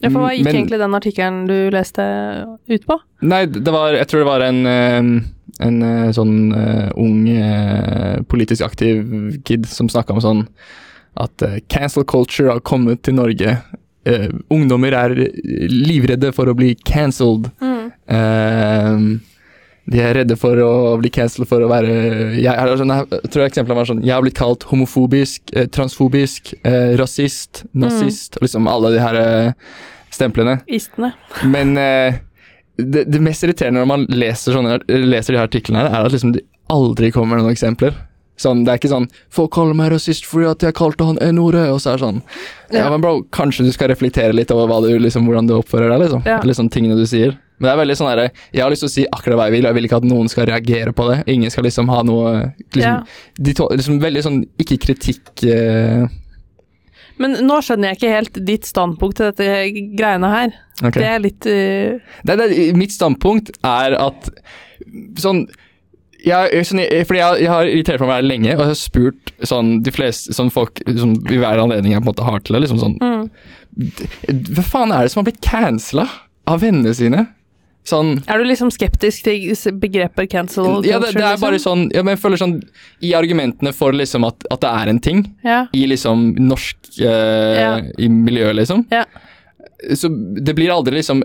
Ja, 0.01 0.09
for 0.09 0.19
hva 0.23 0.31
gikk 0.33 0.45
Men- 0.47 0.55
egentlig 0.55 0.79
den 0.79 0.95
artikkelen 0.95 1.47
du 1.47 1.69
leste 1.75 2.01
ut 2.69 2.85
på? 2.87 2.99
Nei, 3.21 3.45
det 3.45 3.67
var 3.67 3.91
Jeg 3.93 4.07
tror 4.07 4.19
det 4.23 4.29
var 4.31 4.41
en, 4.47 4.65
en 4.65 5.83
eh, 5.83 6.11
sånn 6.15 6.53
eh, 6.55 6.89
ung 6.95 7.27
eh, 7.29 8.21
politisk 8.23 8.63
aktiv 8.65 9.43
kid 9.43 9.67
som 9.67 9.89
snakka 9.91 10.15
om 10.15 10.21
sånn 10.23 10.47
at 11.19 11.43
cancel 11.67 12.05
culture 12.05 12.49
har 12.53 12.61
kommet 12.61 13.01
til 13.03 13.15
Norge. 13.17 13.57
Eh, 14.07 14.29
ungdommer 14.53 14.95
er 14.95 15.15
livredde 15.69 16.31
for 16.35 16.49
å 16.49 16.55
bli 16.57 16.75
cancelled. 16.87 17.49
Mm. 17.59 17.89
Uh, 18.09 19.19
de 19.89 20.01
er 20.03 20.19
redde 20.19 20.37
for 20.37 20.59
å 20.61 20.71
bli 21.01 21.09
cancelled 21.13 21.49
for 21.49 21.63
å 21.65 21.69
være 21.69 21.93
jeg, 22.37 22.73
sånn, 22.81 22.93
jeg 22.93 23.31
tror 23.33 23.45
eksemplene 23.45 23.77
var 23.79 23.87
sånn 23.89 24.03
Jeg 24.05 24.13
har 24.13 24.25
blitt 24.25 24.37
kalt 24.37 24.65
homofobisk, 24.69 25.53
eh, 25.55 25.69
transfobisk, 25.73 26.53
eh, 26.61 26.93
rasist, 26.99 27.63
nazist 27.73 28.37
og 28.37 28.45
Liksom 28.45 28.69
alle 28.69 28.93
de 28.93 29.01
her 29.01 29.17
eh, 29.17 29.71
stemplene. 30.13 30.59
Istene. 30.69 31.13
Men 31.53 31.73
eh, 31.79 32.19
det, 32.77 33.07
det 33.09 33.21
mest 33.23 33.45
irriterende 33.45 33.81
når 33.81 33.89
man 33.89 34.05
leser, 34.13 34.55
sånne, 34.55 34.79
leser 34.87 35.35
de 35.35 35.41
her 35.41 35.49
artiklene, 35.49 35.83
her, 35.83 35.91
er 35.91 36.09
at 36.09 36.15
liksom 36.15 36.35
de 36.37 36.45
aldri 36.69 37.11
kommer 37.13 37.37
med 37.37 37.47
noen 37.47 37.57
eksempler. 37.57 37.97
Sånn, 38.39 38.63
Det 38.63 38.71
er 38.71 38.79
ikke 38.79 38.93
sånn 38.93 39.09
'Folk 39.29 39.51
kaller 39.51 39.75
meg 39.75 39.91
rasist 39.91 40.25
fordi 40.25 40.49
at 40.49 40.63
jeg 40.63 40.73
kalte 40.73 41.05
han 41.05 41.17
N-ordet', 41.19 41.67
og 41.73 41.79
så 41.83 41.91
er 41.93 41.97
det 41.97 42.05
sånn 42.05 42.21
Ja, 42.71 42.85
Ja. 42.85 42.89
men 42.89 43.01
bro, 43.01 43.23
kanskje 43.31 43.65
du 43.65 43.71
skal 43.71 43.89
reflektere 43.89 44.33
litt 44.33 44.51
over 44.51 44.81
du, 44.87 44.97
liksom, 44.99 45.25
hvordan 45.27 45.47
du 45.47 45.55
oppfører 45.55 45.89
deg, 45.89 45.99
liksom. 46.07 46.23
Ja. 46.25 46.39
Eller 46.39 46.53
sånn 46.53 46.69
tingene 46.69 46.95
du 46.95 47.05
sier. 47.05 47.35
Men 47.59 47.67
det 47.67 47.71
er 47.73 47.81
veldig 47.85 47.97
sånn 47.97 48.15
derre 48.15 48.31
Jeg 48.53 48.61
har 48.63 48.69
lyst 48.71 48.85
til 48.85 48.87
å 48.87 48.95
si 48.95 49.05
akkurat 49.11 49.35
hva 49.35 49.45
jeg 49.49 49.51
vil, 49.57 49.65
og 49.65 49.69
jeg 49.69 49.75
vil 49.75 49.87
ikke 49.89 49.97
at 49.97 50.07
noen 50.07 50.29
skal 50.29 50.45
reagere 50.45 50.93
på 50.93 51.09
det. 51.09 51.27
Ingen 51.27 51.51
skal 51.51 51.63
liksom 51.65 51.89
ha 51.89 52.01
noe 52.03 52.53
liksom, 52.73 52.81
Ja. 52.81 53.03
de 53.37 53.53
to, 53.53 53.67
liksom 53.67 53.99
Veldig 53.99 54.23
sånn 54.23 54.45
ikke 54.57 54.79
kritikk 54.79 55.43
eh, 55.43 56.07
Men 57.19 57.31
nå 57.45 57.59
skjønner 57.59 57.89
jeg 57.89 57.97
ikke 57.97 58.15
helt 58.15 58.45
ditt 58.45 58.63
standpunkt 58.63 59.17
til 59.17 59.31
dette 59.33 59.73
greiene 59.97 60.29
her. 60.31 60.53
Okay. 60.81 61.01
Det 61.01 61.09
er 61.09 61.19
litt 61.19 61.45
uh, 61.45 61.99
Det, 62.23 62.37
det, 62.37 62.75
mitt 62.77 62.91
standpunkt 62.95 63.51
er 63.61 63.97
at 63.99 64.29
sånn 65.19 65.49
jeg, 66.25 66.65
sånn, 66.67 66.81
jeg, 66.83 67.07
fordi 67.07 67.21
jeg, 67.21 67.41
jeg 67.45 67.51
har 67.53 67.69
irritert 67.69 68.03
meg 68.03 68.25
lenge, 68.27 68.51
og 68.55 68.63
jeg 68.63 68.71
har 68.71 68.77
spurt 68.77 69.33
sånn 69.47 69.79
de 69.85 69.93
fleste 69.95 70.35
sånn 70.35 70.51
folk 70.53 70.81
som 70.99 71.15
i 71.31 71.39
hver 71.39 71.61
anledning 71.63 71.95
jeg 71.95 72.03
på 72.03 72.07
en 72.07 72.11
måte 72.11 72.27
har 72.27 72.43
til 72.43 72.57
det, 72.57 72.63
liksom 72.65 72.81
sånn 72.81 72.97
mm. 72.99 73.25
Hva 74.57 74.63
faen 74.65 74.91
er 74.91 75.05
det 75.05 75.13
som 75.13 75.21
har 75.21 75.29
blitt 75.29 75.43
cancela 75.45 76.07
av 76.49 76.63
vennene 76.63 76.91
sine? 76.97 77.27
Sånn 77.87 78.17
Er 78.27 78.41
du 78.41 78.47
liksom 78.49 78.71
skeptisk 78.73 79.23
til 79.25 79.77
begrepet 79.79 80.29
cancel 80.31 80.83
Ja, 80.85 80.99
det, 81.01 81.13
det 81.15 81.23
er 81.23 81.39
bare 81.39 81.55
liksom? 81.55 81.85
sånn 81.87 81.95
ja, 81.95 82.03
men 82.03 82.17
Jeg 82.17 82.21
føler 82.25 82.41
sånn 82.41 82.57
I 83.05 83.13
argumentene 83.17 83.71
for 83.75 83.95
liksom 83.95 84.27
at, 84.27 84.43
at 84.51 84.61
det 84.65 84.73
er 84.81 84.91
en 84.91 85.01
ting, 85.03 85.23
Ja. 85.47 85.61
i 85.73 85.85
liksom 85.89 86.33
norsk 86.43 86.99
eh, 86.99 87.55
Ja. 87.59 87.71
I 87.97 88.11
miljø, 88.11 88.51
liksom, 88.59 88.85
ja. 88.91 89.05
Så 89.95 90.09
det 90.43 90.53
blir 90.57 90.71
aldri 90.73 90.97
liksom 90.97 91.21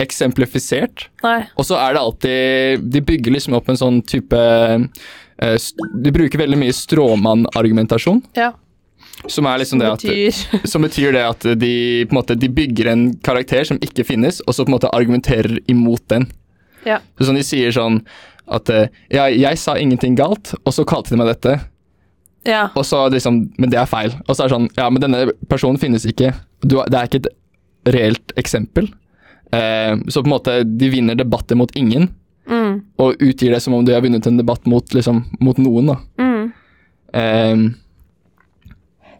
eksemplifisert. 0.00 1.08
Nei. 1.22 1.42
Og 1.60 1.66
så 1.68 1.76
er 1.76 1.92
det 1.96 2.00
alltid 2.00 2.86
De 2.94 3.02
bygger 3.04 3.34
liksom 3.34 3.56
opp 3.58 3.68
en 3.68 3.76
sånn 3.80 3.98
type 4.08 4.38
eh, 4.38 5.56
De 6.04 6.12
bruker 6.14 6.40
veldig 6.40 6.58
mye 6.60 6.72
stråmann-argumentasjon, 6.74 8.22
Ja. 8.38 8.52
som 9.26 9.46
er 9.46 9.58
liksom 9.60 9.78
det 9.82 9.90
at 9.92 10.02
betyr 10.02 10.66
Som 10.72 10.82
betyr 10.86 11.12
det 11.12 11.24
at 11.26 11.46
de 11.60 11.72
på 12.08 12.14
en 12.14 12.20
måte 12.20 12.36
De 12.38 12.48
bygger 12.48 12.86
en 12.92 13.04
karakter 13.24 13.64
som 13.68 13.78
ikke 13.84 14.04
finnes, 14.08 14.40
og 14.46 14.54
så 14.56 14.64
på 14.64 14.72
en 14.72 14.76
måte 14.78 14.90
argumenterer 14.94 15.58
imot 15.68 16.04
den. 16.08 16.28
Ja. 16.86 17.00
Så 17.18 17.28
sånn 17.28 17.38
De 17.40 17.44
sier 17.46 17.74
sånn 17.74 18.00
at 18.48 18.70
eh, 18.72 18.88
Ja, 19.12 19.26
jeg 19.28 19.58
sa 19.60 19.76
ingenting 19.76 20.16
galt, 20.16 20.54
og 20.64 20.72
så 20.72 20.86
kalte 20.88 21.12
de 21.12 21.20
meg 21.20 21.28
dette. 21.34 21.58
Ja. 22.48 22.70
Og 22.78 22.86
så 22.86 23.02
liksom 23.12 23.50
Men 23.58 23.68
det 23.68 23.76
er 23.82 23.90
feil. 23.90 24.14
Og 24.26 24.32
så 24.36 24.44
er 24.44 24.48
det 24.48 24.54
sånn 24.56 24.70
Ja, 24.78 24.88
men 24.88 25.02
denne 25.04 25.26
personen 25.50 25.76
finnes 25.82 26.06
ikke. 26.08 26.32
Du, 26.64 26.78
det 26.88 26.96
er 26.96 27.10
ikke 27.10 27.20
et 27.26 27.28
reelt 27.94 28.32
eksempel. 28.40 28.90
Eh, 29.52 29.96
så 30.08 30.20
på 30.22 30.28
en 30.28 30.34
måte 30.34 30.54
De 30.68 30.90
vinner 30.92 31.16
debatter 31.16 31.56
mot 31.56 31.70
ingen 31.76 32.10
Mm. 32.48 32.80
og 32.96 33.20
utgir 33.20 33.52
det 33.52 33.60
som 33.60 33.74
om 33.76 33.84
de 33.84 33.92
har 33.92 34.00
vunnet 34.00 34.26
en 34.26 34.38
debatt 34.38 34.64
mot, 34.66 34.94
liksom, 34.96 35.18
mot 35.38 35.58
noen, 35.60 35.90
da. 35.90 35.96
Mm. 36.16 36.46
Eh, 37.12 37.56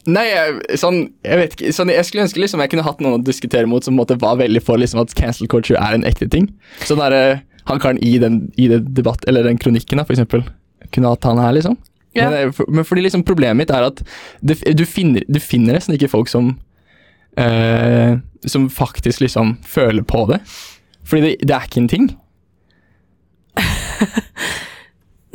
nei, 0.08 0.24
jeg, 0.30 0.78
sånn, 0.80 1.02
jeg 1.26 1.40
vet 1.42 1.56
ikke 1.56 1.72
sånn, 1.76 1.92
Jeg 1.92 2.06
skulle 2.08 2.24
ønske 2.24 2.40
liksom 2.40 2.62
jeg 2.64 2.72
kunne 2.72 2.86
hatt 2.86 3.02
noen 3.04 3.18
å 3.18 3.24
diskutere 3.24 3.68
mot 3.68 3.84
som 3.84 3.92
på 3.92 3.98
en 3.98 4.00
måte 4.00 4.16
var 4.22 4.38
veldig 4.40 4.62
for 4.64 4.80
liksom, 4.80 5.02
at 5.04 5.12
cancel 5.18 5.48
culture 5.50 5.76
er 5.76 5.98
en 5.98 6.06
ekte 6.08 6.28
ting. 6.32 6.48
Sånn 6.88 7.02
der, 7.04 7.42
Han 7.68 7.78
karen 7.84 7.98
i 8.00 8.16
den, 8.16 8.50
i 8.56 8.68
debatt, 8.68 9.26
eller 9.28 9.44
den 9.44 9.58
kronikken, 9.60 9.98
da, 10.00 10.04
for 10.08 10.16
eksempel. 10.16 10.46
Kunne 10.90 11.10
hatt 11.12 11.24
han 11.28 11.36
her, 11.36 11.52
liksom. 11.52 11.76
Ja. 12.16 12.30
Men, 12.30 12.54
men 12.68 12.84
fordi 12.88 13.02
liksom 13.04 13.26
problemet 13.28 13.60
mitt 13.60 13.70
er 13.70 13.84
at 13.90 14.00
det, 14.40 14.56
du, 14.74 14.86
finner, 14.88 15.20
du 15.28 15.36
finner 15.38 15.76
nesten 15.76 15.92
ikke 15.98 16.08
folk 16.08 16.32
som 16.32 16.54
eh, 17.36 18.16
Som 18.46 18.68
faktisk 18.70 19.20
liksom 19.20 19.56
føler 19.66 20.02
på 20.06 20.26
det. 20.30 20.40
Fordi 21.04 21.22
det, 21.24 21.36
det 21.48 21.54
er 21.56 21.66
ikke 21.66 21.80
en 21.82 21.88
ting. 21.88 22.08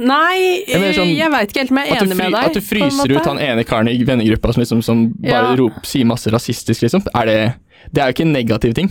Nei, 0.03 0.63
Jeg 0.67 0.95
sånn- 0.98 1.12
jeg 1.15 1.29
veit 1.31 1.51
ikke 1.51 1.60
helt 1.62 1.72
om 1.72 1.77
jeg 1.77 1.89
er 1.91 2.00
enig 2.01 2.15
fri, 2.15 2.17
med 2.17 2.31
deg. 2.33 2.45
at 2.48 2.53
du 2.57 2.62
fryser 2.65 3.12
ut 3.13 3.25
han 3.29 3.38
ene 3.39 3.63
karen 3.63 3.88
i 3.91 4.03
vennegruppa 4.03 4.53
som, 4.53 4.62
liksom, 4.63 4.81
som 4.83 5.03
bare 5.22 5.51
Ja. 5.53 5.55
roper, 5.55 5.86
sier 5.86 6.05
masse 6.05 6.31
rasistisk, 6.33 6.81
liksom. 6.81 7.03
Er 7.13 7.25
det, 7.25 7.53
det 7.93 8.01
er 8.01 8.07
jo 8.07 8.13
ikke 8.15 8.25
en 8.25 8.33
negativ 8.33 8.74
ting. 8.74 8.89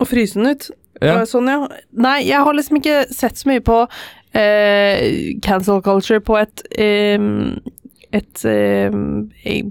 Å 0.00 0.06
fryse 0.08 0.34
den 0.34 0.46
ut. 0.54 0.70
Ja. 1.02 1.18
Sånn, 1.28 1.46
ja. 1.48 1.68
Nei, 1.92 2.22
jeg 2.24 2.40
har 2.42 2.54
liksom 2.54 2.78
ikke 2.80 3.12
sett 3.12 3.36
så 3.36 3.48
mye 3.50 3.60
på 3.60 3.86
eh, 4.34 5.34
cancel 5.42 5.82
culture 5.82 6.20
på 6.20 6.38
et 6.40 6.62
eh, 6.78 7.18
et 8.16 8.44
eh, 8.46 8.90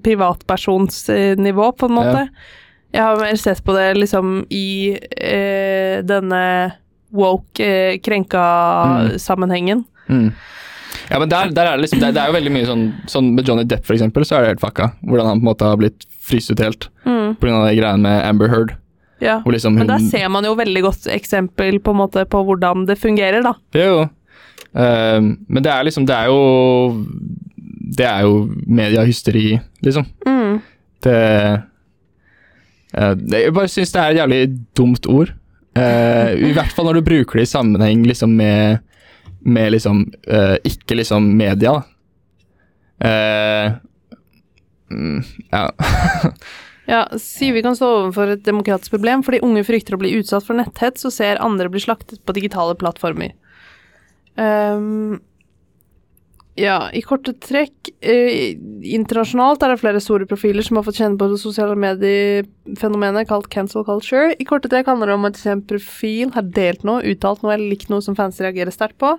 privatpersonsnivå, 0.04 1.72
på 1.78 1.86
en 1.90 1.96
måte. 1.96 2.30
Jeg 2.96 3.04
har 3.04 3.20
mer 3.20 3.36
sett 3.40 3.60
på 3.66 3.74
det 3.76 3.90
liksom 4.00 4.46
i 4.56 4.96
eh, 4.96 6.00
denne 6.08 6.42
woke, 7.16 7.60
eh, 7.64 7.98
krenka-sammenhengen. 8.04 9.84
Mm. 10.10 10.30
Ja, 11.10 11.20
men 11.20 11.30
der, 11.30 11.50
der 11.54 11.68
er 11.68 11.76
det 11.78 11.84
liksom 11.86 12.00
det, 12.02 12.14
det 12.16 12.22
er 12.24 12.30
jo 12.32 12.36
veldig 12.38 12.52
mye 12.56 12.66
sånn 12.70 12.84
Sånn 13.12 13.28
med 13.36 13.46
Johnny 13.50 13.66
Depp, 13.68 13.84
for 13.86 13.94
eksempel, 13.98 14.24
så 14.26 14.38
er 14.38 14.46
det 14.46 14.52
helt 14.54 14.64
fucka. 14.64 14.88
Hvordan 15.06 15.28
han 15.30 15.42
på 15.42 15.44
en 15.46 15.50
måte 15.52 15.68
har 15.68 15.80
blitt 15.82 16.06
fryst 16.26 16.54
ut 16.54 16.62
helt 16.64 16.88
Mm, 17.06 17.36
pga. 17.38 17.60
de 17.68 17.76
greiene 17.78 18.02
med 18.02 18.24
Amber 18.26 18.50
Heard. 18.50 18.72
ja. 19.22 19.42
Liksom 19.46 19.76
Men 19.78 19.88
der 19.92 20.00
ser 20.10 20.30
man 20.30 20.44
jo 20.48 20.56
veldig 20.58 20.82
godt 20.88 21.06
eksempel 21.14 21.78
på, 21.80 21.92
en 21.94 21.98
måte, 22.00 22.24
på 22.26 22.42
hvordan 22.48 22.86
det 22.88 22.98
fungerer, 22.98 23.44
da. 23.46 23.54
Jo. 23.78 24.08
Ehm, 24.76 25.36
men 25.48 25.64
det 25.64 25.72
er 25.72 25.84
liksom 25.88 26.06
Det 26.08 26.16
er 26.16 26.26
jo 26.28 27.06
Det 27.98 28.06
er 28.06 28.22
jo 28.26 28.50
mediehysteri, 28.68 29.60
liksom. 29.86 30.06
Mm. 30.26 30.62
Det 31.06 31.62
Jeg 32.96 33.56
bare 33.56 33.72
syns 33.72 33.92
det 33.92 34.02
er 34.02 34.14
et 34.14 34.20
jævlig 34.22 34.42
dumt 34.78 35.08
ord. 35.12 35.34
Eh, 35.76 36.30
I 36.50 36.54
hvert 36.56 36.72
fall 36.76 36.88
når 36.88 37.00
du 37.00 37.08
bruker 37.10 37.42
det 37.42 37.48
i 37.48 37.52
sammenheng 37.52 38.06
liksom 38.08 38.32
med, 38.40 38.80
med 39.44 39.74
liksom 39.76 40.06
eh, 40.24 40.56
Ikke 40.64 40.96
liksom 40.96 41.28
media, 41.36 41.74
da. 41.76 43.10
Eh, 43.10 43.74
mm, 44.94 45.20
ja. 45.52 45.66
Ja, 46.86 47.00
sier 47.18 47.56
vi 47.56 47.64
kan 47.66 47.74
stå 47.74 47.88
overfor 47.90 48.36
et 48.36 48.44
demokratisk 48.46 48.94
problem 48.94 49.24
fordi 49.26 49.42
unge 49.46 49.64
frykter 49.66 49.96
å 49.98 50.02
bli 50.04 50.12
utsatt 50.20 50.46
for 50.46 50.54
netthets 50.54 51.08
og 51.08 51.16
ser 51.16 51.42
andre 51.42 51.66
bli 51.74 51.82
slaktet 51.82 52.22
på 52.22 52.36
digitale 52.38 52.76
plattformer. 52.78 53.32
Ehm, 54.38 55.18
ja, 56.56 56.76
i 56.96 57.02
korte 57.04 57.34
trekk 57.44 57.90
eh, 58.00 58.56
Internasjonalt 58.96 59.64
er 59.66 59.74
det 59.74 59.82
flere 59.82 60.00
store 60.04 60.28
profiler 60.30 60.64
som 60.64 60.80
har 60.80 60.86
fått 60.88 61.02
kjenne 61.02 61.20
på 61.20 61.28
det 61.34 61.40
sosiale 61.42 61.76
mediefenomenet 61.80 63.28
kalt 63.28 63.50
cancel 63.52 63.84
culture. 63.88 64.32
I 64.40 64.48
korte 64.48 64.72
trekk 64.72 64.88
handler 64.88 65.12
det 65.12 65.18
om 65.18 65.28
at 65.28 65.42
en 65.52 65.64
profil 65.68 66.32
har 66.36 66.48
delt 66.56 66.86
noe, 66.88 67.04
uttalt 67.12 67.44
noe 67.44 67.58
eller 67.58 67.74
likt 67.74 67.92
noe 67.92 68.04
som 68.06 68.16
fans 68.16 68.40
reagerer 68.40 68.72
sterkt 68.72 68.96
på, 69.04 69.12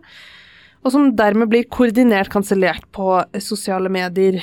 og 0.81 0.95
som 0.95 1.11
dermed 1.19 1.53
blir 1.53 1.69
koordinert 1.69 2.33
kansellert 2.33 2.89
på 2.97 3.19
sosiale 3.45 3.93
medier. 3.93 4.41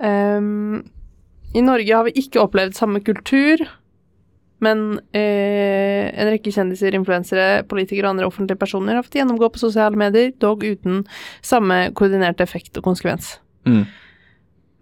Um, 0.00 0.80
I 1.52 1.60
Norge 1.60 1.92
har 1.92 2.08
vi 2.08 2.16
ikke 2.24 2.40
opplevd 2.40 2.78
samme 2.78 3.04
kultur, 3.04 3.66
men 4.62 5.00
eh, 5.16 6.06
en 6.14 6.30
rekke 6.30 6.52
kjendiser, 6.54 6.94
influensere, 6.94 7.64
politikere 7.70 8.06
og 8.08 8.14
andre 8.16 8.28
offentlige 8.30 8.60
personer 8.60 8.94
har 8.98 9.02
fått 9.06 9.18
gjennomgå 9.18 9.48
på 9.54 9.60
sosiale 9.62 9.98
medier, 9.98 10.30
dog 10.42 10.62
uten 10.64 11.02
samme 11.42 11.88
koordinerte 11.98 12.44
effekt 12.46 12.78
og 12.78 12.86
konsekvens. 12.86 13.34
Mm. 13.66 13.82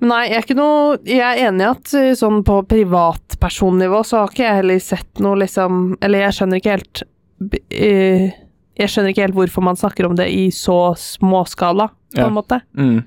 Men 0.00 0.08
nei, 0.14 0.20
jeg 0.30 0.36
er 0.38 0.44
ikke 0.46 0.54
noe 0.56 0.94
Jeg 1.04 1.20
er 1.20 1.40
enig 1.50 1.60
i 1.60 1.68
at 1.68 1.90
eh, 1.98 2.12
sånn 2.16 2.38
på 2.48 2.54
privatpersonnivå 2.70 3.98
så 4.08 4.22
har 4.22 4.30
ikke 4.32 4.46
jeg 4.46 4.58
heller 4.62 4.78
sett 4.80 5.20
noe 5.20 5.36
liksom 5.42 5.80
Eller 6.00 6.22
jeg 6.24 6.36
skjønner 6.38 6.60
ikke 6.62 6.72
helt 6.78 7.02
eh, 7.68 8.30
Jeg 8.80 8.88
skjønner 8.94 9.12
ikke 9.12 9.26
helt 9.26 9.36
hvorfor 9.36 9.66
man 9.66 9.76
snakker 9.76 10.08
om 10.08 10.16
det 10.16 10.30
i 10.32 10.46
så 10.56 10.78
småskala, 10.96 11.90
på 12.14 12.22
Ja. 12.22 12.26
en 12.30 12.32
måte. 12.38 12.62
Mm. 12.72 13.02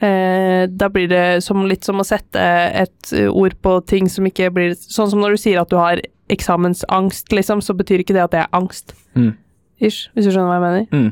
Eh, 0.00 0.64
da 0.68 0.88
blir 0.88 1.10
det 1.10 1.42
som, 1.44 1.60
litt 1.68 1.84
som 1.84 2.00
å 2.00 2.06
sette 2.06 2.40
et 2.40 3.12
ord 3.28 3.56
på 3.60 3.74
ting 3.84 4.08
som 4.08 4.24
ikke 4.24 4.48
blir 4.54 4.72
Sånn 4.80 5.10
som 5.12 5.20
når 5.20 5.36
du 5.36 5.42
sier 5.42 5.60
at 5.60 5.68
du 5.68 5.76
har 5.76 6.00
eksamensangst, 6.30 7.32
liksom, 7.34 7.60
så 7.62 7.74
betyr 7.76 8.04
ikke 8.04 8.14
det 8.16 8.24
at 8.24 8.34
det 8.34 8.44
er 8.44 8.54
angst. 8.56 8.94
Mm. 9.18 9.34
Ish, 9.80 10.08
hvis 10.14 10.28
du 10.28 10.32
skjønner 10.32 10.50
hva 10.50 10.58
jeg 10.58 10.64
mener. 10.64 10.86
Mm. 10.94 11.10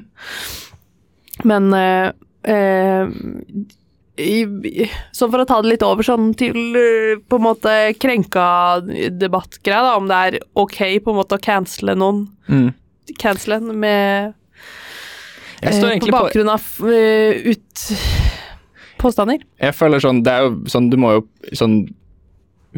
Men 1.48 1.68
eh, 1.74 2.08
eh, 2.54 3.12
i, 4.18 4.88
for 5.14 5.42
å 5.42 5.46
ta 5.48 5.60
det 5.62 5.72
litt 5.72 5.84
over 5.86 6.06
sånn 6.06 6.32
til 6.38 6.58
eh, 6.78 7.20
på 7.22 7.38
en 7.38 7.46
måte 7.46 7.74
krenka 8.00 8.46
debattgreia, 9.14 9.84
da, 9.86 9.94
om 9.98 10.10
det 10.10 10.18
er 10.28 10.38
ok 10.58 10.80
på 11.04 11.14
en 11.14 11.20
måte 11.20 11.38
å 11.38 11.42
cancele 11.42 11.96
noen. 11.98 12.26
Mm. 12.50 12.68
Cancele 13.18 13.60
en 13.60 13.72
med 13.80 14.32
eh, 15.62 15.80
På 15.80 15.94
på 16.04 16.14
bakgrunn 16.14 16.52
av 16.52 16.66
eh, 16.92 17.54
ut 17.54 17.88
påstander. 18.98 19.42
Jeg 19.62 19.74
føler 19.78 20.02
sånn 20.04 20.22
Det 20.26 20.32
er 20.34 20.46
jo 20.48 20.52
sånn 20.70 20.90
Du 20.92 20.96
må 21.00 21.12
jo 21.18 21.22
sånn 21.56 21.76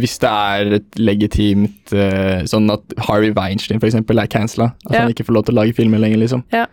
Hvis 0.00 0.18
det 0.22 0.30
er 0.30 0.74
et 0.78 0.98
legitimt 1.00 1.92
uh, 1.96 2.42
Sånn 2.50 2.70
at 2.72 2.82
Harvey 3.08 3.32
Weinstein 3.36 3.80
eksempel 3.82 4.20
er 4.22 4.30
cancela, 4.30 4.70
at 4.86 4.92
Ja. 4.94 5.00
han 5.06 5.10
ikke 5.14 5.26
får 5.28 5.34
lov 5.38 5.44
til 5.48 5.56
å 5.56 5.60
lage 5.62 5.74
filmer 5.76 5.98
lenger, 6.02 6.20
liksom. 6.22 6.44
Ja. 6.54 6.66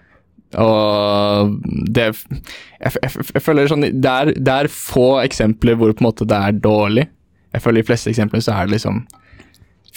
Og 0.56 1.58
det 1.92 2.06
jeg, 2.08 2.94
jeg, 3.04 3.12
jeg 3.36 3.44
føler 3.44 3.68
sånn 3.72 3.84
det 3.88 4.12
er, 4.12 4.32
det 4.38 4.54
er 4.64 4.70
få 4.72 5.18
eksempler 5.26 5.76
hvor 5.80 5.92
på 5.92 6.04
en 6.04 6.08
måte 6.08 6.28
det 6.30 6.38
er 6.38 6.56
dårlig. 6.64 7.08
Jeg 7.56 7.64
føler 7.66 7.82
de 7.82 7.88
fleste 7.90 8.12
eksemplene 8.14 8.46
så 8.46 8.54
er 8.56 8.68
det 8.70 8.78
liksom 8.78 9.02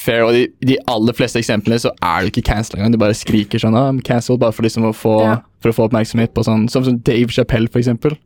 fair, 0.00 0.22
og 0.24 0.32
de, 0.32 0.46
de 0.64 0.78
aller 0.88 1.12
fleste 1.12 1.36
eksemplene 1.42 1.76
så 1.82 1.90
er 2.00 2.24
det 2.24 2.30
ikke 2.32 2.46
cancel 2.48 2.78
engang. 2.78 2.94
De 2.94 3.00
bare 3.02 3.16
skriker 3.18 3.60
sånn 3.60 3.76
ah, 3.76 3.90
I'm 3.92 4.00
cancelled 4.06 4.40
bare 4.40 4.54
for 4.56 4.64
liksom 4.64 4.86
å 4.88 4.94
få, 4.96 5.14
Ja. 5.26 5.34
for 5.60 5.70
å 5.72 5.76
få 5.76 5.86
oppmerksomhet 5.90 6.32
på 6.34 6.44
sånn 6.46 6.66
Som, 6.72 6.86
som 6.88 6.96
Dave 7.04 7.28
Chappelle, 7.36 7.68
for 7.68 7.82
eksempel. 7.82 8.16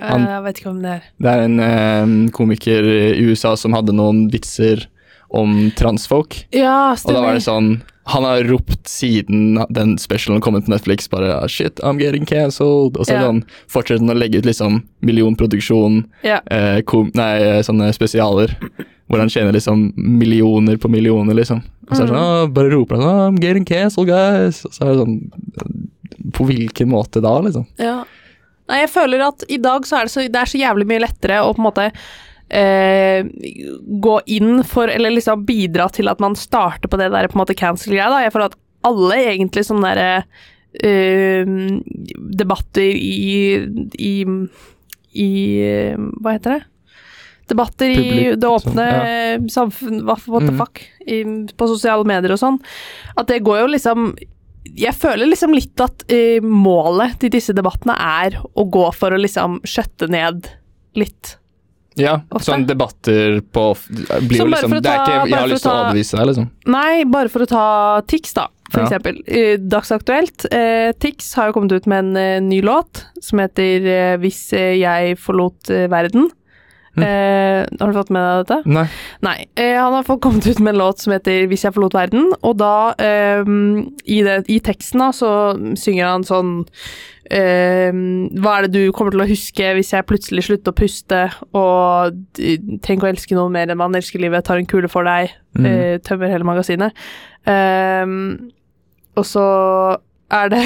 Han- 0.00 0.26
jeg 0.26 0.42
vet 0.42 0.58
ikke 0.60 0.70
om 0.70 0.82
det 0.82 0.90
er 0.90 1.02
Det 1.22 1.30
er 1.30 1.42
en 1.44 1.60
eh, 1.60 2.30
komiker 2.32 2.82
i 3.14 3.22
USA 3.30 3.54
som 3.56 3.72
hadde 3.72 3.92
noen 3.94 4.28
vitser 4.30 4.86
om 5.30 5.70
transfolk. 5.76 6.44
Ja, 6.52 6.92
Og 6.92 7.12
da 7.14 7.20
var 7.22 7.34
det 7.34 7.42
sånn 7.42 7.82
Han 8.06 8.22
har 8.22 8.42
ropt 8.44 8.84
siden 8.84 9.56
den 9.72 9.96
specialen 9.96 10.40
kom 10.42 10.54
ut 10.56 10.66
på 10.66 10.74
Netflix 10.74 11.08
bare 11.08 11.48
Shit, 11.48 11.76
I'm 11.82 11.98
getting 11.98 12.26
cancelled. 12.26 12.98
Og 12.98 13.06
så 13.06 13.14
Ja. 13.14 13.22
sånn, 13.22 13.44
fortsetter 13.66 14.00
han 14.06 14.10
å 14.14 14.18
legge 14.18 14.38
ut 14.38 14.44
liksom 14.44 14.82
millionproduksjon, 15.02 16.04
Ja. 16.22 16.40
eh, 16.50 16.82
nei, 17.14 17.62
sånne 17.62 17.94
spesialer. 17.94 18.54
Hvor 19.08 19.18
han 19.18 19.28
tjener 19.28 19.52
liksom 19.52 19.92
millioner 19.96 20.76
på 20.76 20.88
millioner, 20.90 21.34
liksom. 21.34 21.62
Og 21.90 21.96
så 21.96 22.02
er 22.02 22.06
det 22.06 22.14
sånn, 22.14 22.18
ah, 22.18 22.46
bare 22.46 22.70
roper 22.70 22.96
han 23.00 23.34
I'm 23.34 23.40
getting 23.40 23.64
cancelled, 23.64 24.08
guys. 24.08 24.64
Og 24.66 24.72
så 24.72 24.82
er 24.82 24.92
det 24.92 25.06
sånn 25.06 25.30
På 26.32 26.44
hvilken 26.46 26.88
måte 26.88 27.20
da, 27.22 27.40
liksom? 27.40 27.66
Ja. 27.78 28.04
Nei, 28.70 28.78
jeg 28.84 28.90
føler 28.94 29.26
at 29.26 29.44
i 29.52 29.58
dag 29.60 29.84
så 29.86 29.98
er 29.98 30.06
det 30.08 30.12
så, 30.14 30.24
det 30.28 30.40
er 30.40 30.48
så 30.50 30.60
jævlig 30.60 30.86
mye 30.88 31.02
lettere 31.04 31.42
å 31.44 31.50
på 31.52 31.60
en 31.60 31.66
måte 31.68 31.86
eh, 32.48 33.24
gå 34.04 34.14
inn 34.38 34.62
for, 34.64 34.88
eller 34.88 35.12
liksom 35.12 35.44
bidra 35.48 35.88
til 35.92 36.08
at 36.08 36.20
man 36.24 36.36
starter 36.38 36.88
på 36.88 36.96
det 37.00 37.10
der 37.12 37.28
på 37.28 37.36
en 37.38 37.42
måte 37.44 37.56
cancel-greia, 37.58 38.08
da. 38.12 38.22
Jeg 38.24 38.32
føler 38.34 38.52
at 38.52 38.58
alle 38.88 39.20
egentlig 39.32 39.64
sånne 39.68 39.90
derre 39.92 40.24
eh, 40.80 41.44
debatter 42.40 42.88
i, 42.88 43.64
i 44.00 44.14
i 45.14 45.28
Hva 46.18 46.32
heter 46.34 46.56
det? 46.56 46.62
Debatter 47.52 47.90
i 47.92 47.96
Publik, 48.00 48.38
det 48.40 48.48
åpne 48.50 48.84
sånn, 48.88 49.50
samfunn, 49.52 49.98
hva 50.08 50.16
what 50.32 50.46
the 50.46 50.50
Mhm. 50.50 50.56
fuck, 50.58 50.80
i, 51.06 51.18
på 51.60 51.68
sosiale 51.68 52.06
medier 52.08 52.32
og 52.32 52.40
sånn. 52.40 52.56
At 53.20 53.28
det 53.28 53.42
går 53.44 53.60
jo 53.60 53.66
liksom 53.76 54.06
Jeg 54.76 54.94
føler 54.98 55.28
liksom 55.30 55.54
litt 55.54 55.80
at 55.84 56.04
uh, 56.10 56.42
målet 56.44 57.18
til 57.22 57.30
disse 57.34 57.54
debattene 57.56 57.94
er 58.00 58.40
å 58.42 58.64
gå 58.66 58.84
for 58.96 59.14
å 59.14 59.20
liksom 59.20 59.60
skjøtte 59.66 60.08
ned 60.10 60.48
litt. 60.98 61.36
Ja, 61.94 62.16
Ofte. 62.34 62.48
sånn 62.48 62.64
debatter 62.66 63.36
på 63.54 63.68
blir 64.26 64.40
jo 64.40 64.48
liksom 64.50 64.72
ta, 64.74 64.80
Det 64.82 64.90
er 64.90 64.98
ikke 65.04 65.28
Jeg 65.30 65.38
har 65.38 65.50
lyst 65.52 65.62
til 65.62 65.70
å 65.70 65.74
overbevise 65.78 66.16
deg, 66.18 66.26
liksom. 66.32 66.48
Nei, 66.74 67.04
bare 67.06 67.30
for 67.30 67.44
å 67.44 67.46
ta 67.46 67.66
Tix, 68.10 68.32
da, 68.34 68.48
for 68.72 68.82
Ja. 68.82 68.88
eksempel. 68.88 69.20
Uh, 69.30 69.56
Dagsaktuelt. 69.62 70.46
Uh, 70.50 70.90
Tix 70.98 71.34
har 71.38 71.52
jo 71.52 71.58
kommet 71.60 71.72
ut 71.76 71.86
med 71.86 72.16
en 72.16 72.48
ny 72.48 72.58
låt 72.66 73.04
som 73.22 73.38
heter 73.38 74.18
'Hvis 74.18 74.50
jeg 74.50 75.18
forlot 75.22 75.70
verden'. 75.90 76.30
Mm. 76.96 77.02
Eh, 77.02 77.66
har 77.80 77.90
du 77.90 77.96
fått 77.96 78.10
med 78.14 78.22
deg 78.22 78.44
dette? 78.46 78.70
Nei. 78.70 78.84
Nei. 79.26 79.46
Eh, 79.56 79.74
han 79.80 79.92
har 79.96 80.04
fått 80.06 80.20
kommet 80.22 80.46
ut 80.46 80.60
med 80.60 80.74
en 80.74 80.78
låt 80.78 80.98
som 81.02 81.12
heter 81.12 81.46
'Hvis 81.48 81.64
jeg 81.64 81.74
forlot 81.74 81.92
verden', 81.94 82.32
og 82.42 82.56
da, 82.58 82.94
eh, 82.98 83.42
i, 84.06 84.22
det, 84.22 84.44
i 84.48 84.60
teksten 84.60 85.00
da, 85.00 85.10
så 85.10 85.54
synger 85.76 86.04
han 86.06 86.22
sånn 86.22 86.66
eh, 87.30 87.90
Hva 87.90 88.58
er 88.58 88.62
det 88.68 88.72
du 88.72 88.92
kommer 88.92 89.10
til 89.10 89.20
å 89.24 89.28
huske 89.28 89.74
hvis 89.74 89.90
jeg 89.92 90.06
plutselig 90.06 90.44
slutter 90.44 90.72
å 90.72 90.76
puste, 90.76 91.32
og 91.54 92.12
tenk 92.82 93.02
å 93.02 93.08
elske 93.10 93.34
noen 93.34 93.52
mer 93.52 93.66
enn 93.70 93.78
man 93.78 93.94
elsker 93.94 94.20
livet, 94.20 94.44
tar 94.44 94.58
en 94.58 94.66
kule 94.66 94.88
for 94.88 95.02
deg, 95.04 95.30
Mm. 95.56 95.66
eh, 95.66 95.98
tømmer 95.98 96.28
hele 96.28 96.44
magasinet. 96.44 96.92
Eh, 97.46 98.04
og 99.16 99.24
så 99.24 99.96
er 100.30 100.48
det 100.48 100.62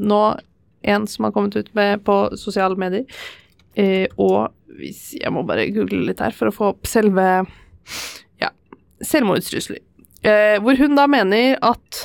nå 0.00 0.38
en 0.84 1.06
som 1.06 1.24
har 1.24 1.32
kommet 1.32 1.56
ut 1.56 1.74
med 1.74 2.02
på 2.04 2.30
sosiale 2.36 2.76
medier, 2.76 3.04
eh, 3.76 4.06
og 4.18 4.50
hvis 4.78 5.12
jeg 5.18 5.32
må 5.34 5.44
bare 5.46 5.68
google 5.74 6.06
litt 6.08 6.22
her 6.22 6.34
for 6.36 6.50
å 6.50 6.54
få 6.54 6.70
opp 6.72 6.88
selve 6.88 7.26
ja, 8.40 8.52
selvmordstrusler. 9.04 9.82
Eh, 10.26 10.56
hvor 10.62 10.78
hun 10.80 10.96
da 10.98 11.06
mener 11.10 11.58
at 11.62 12.00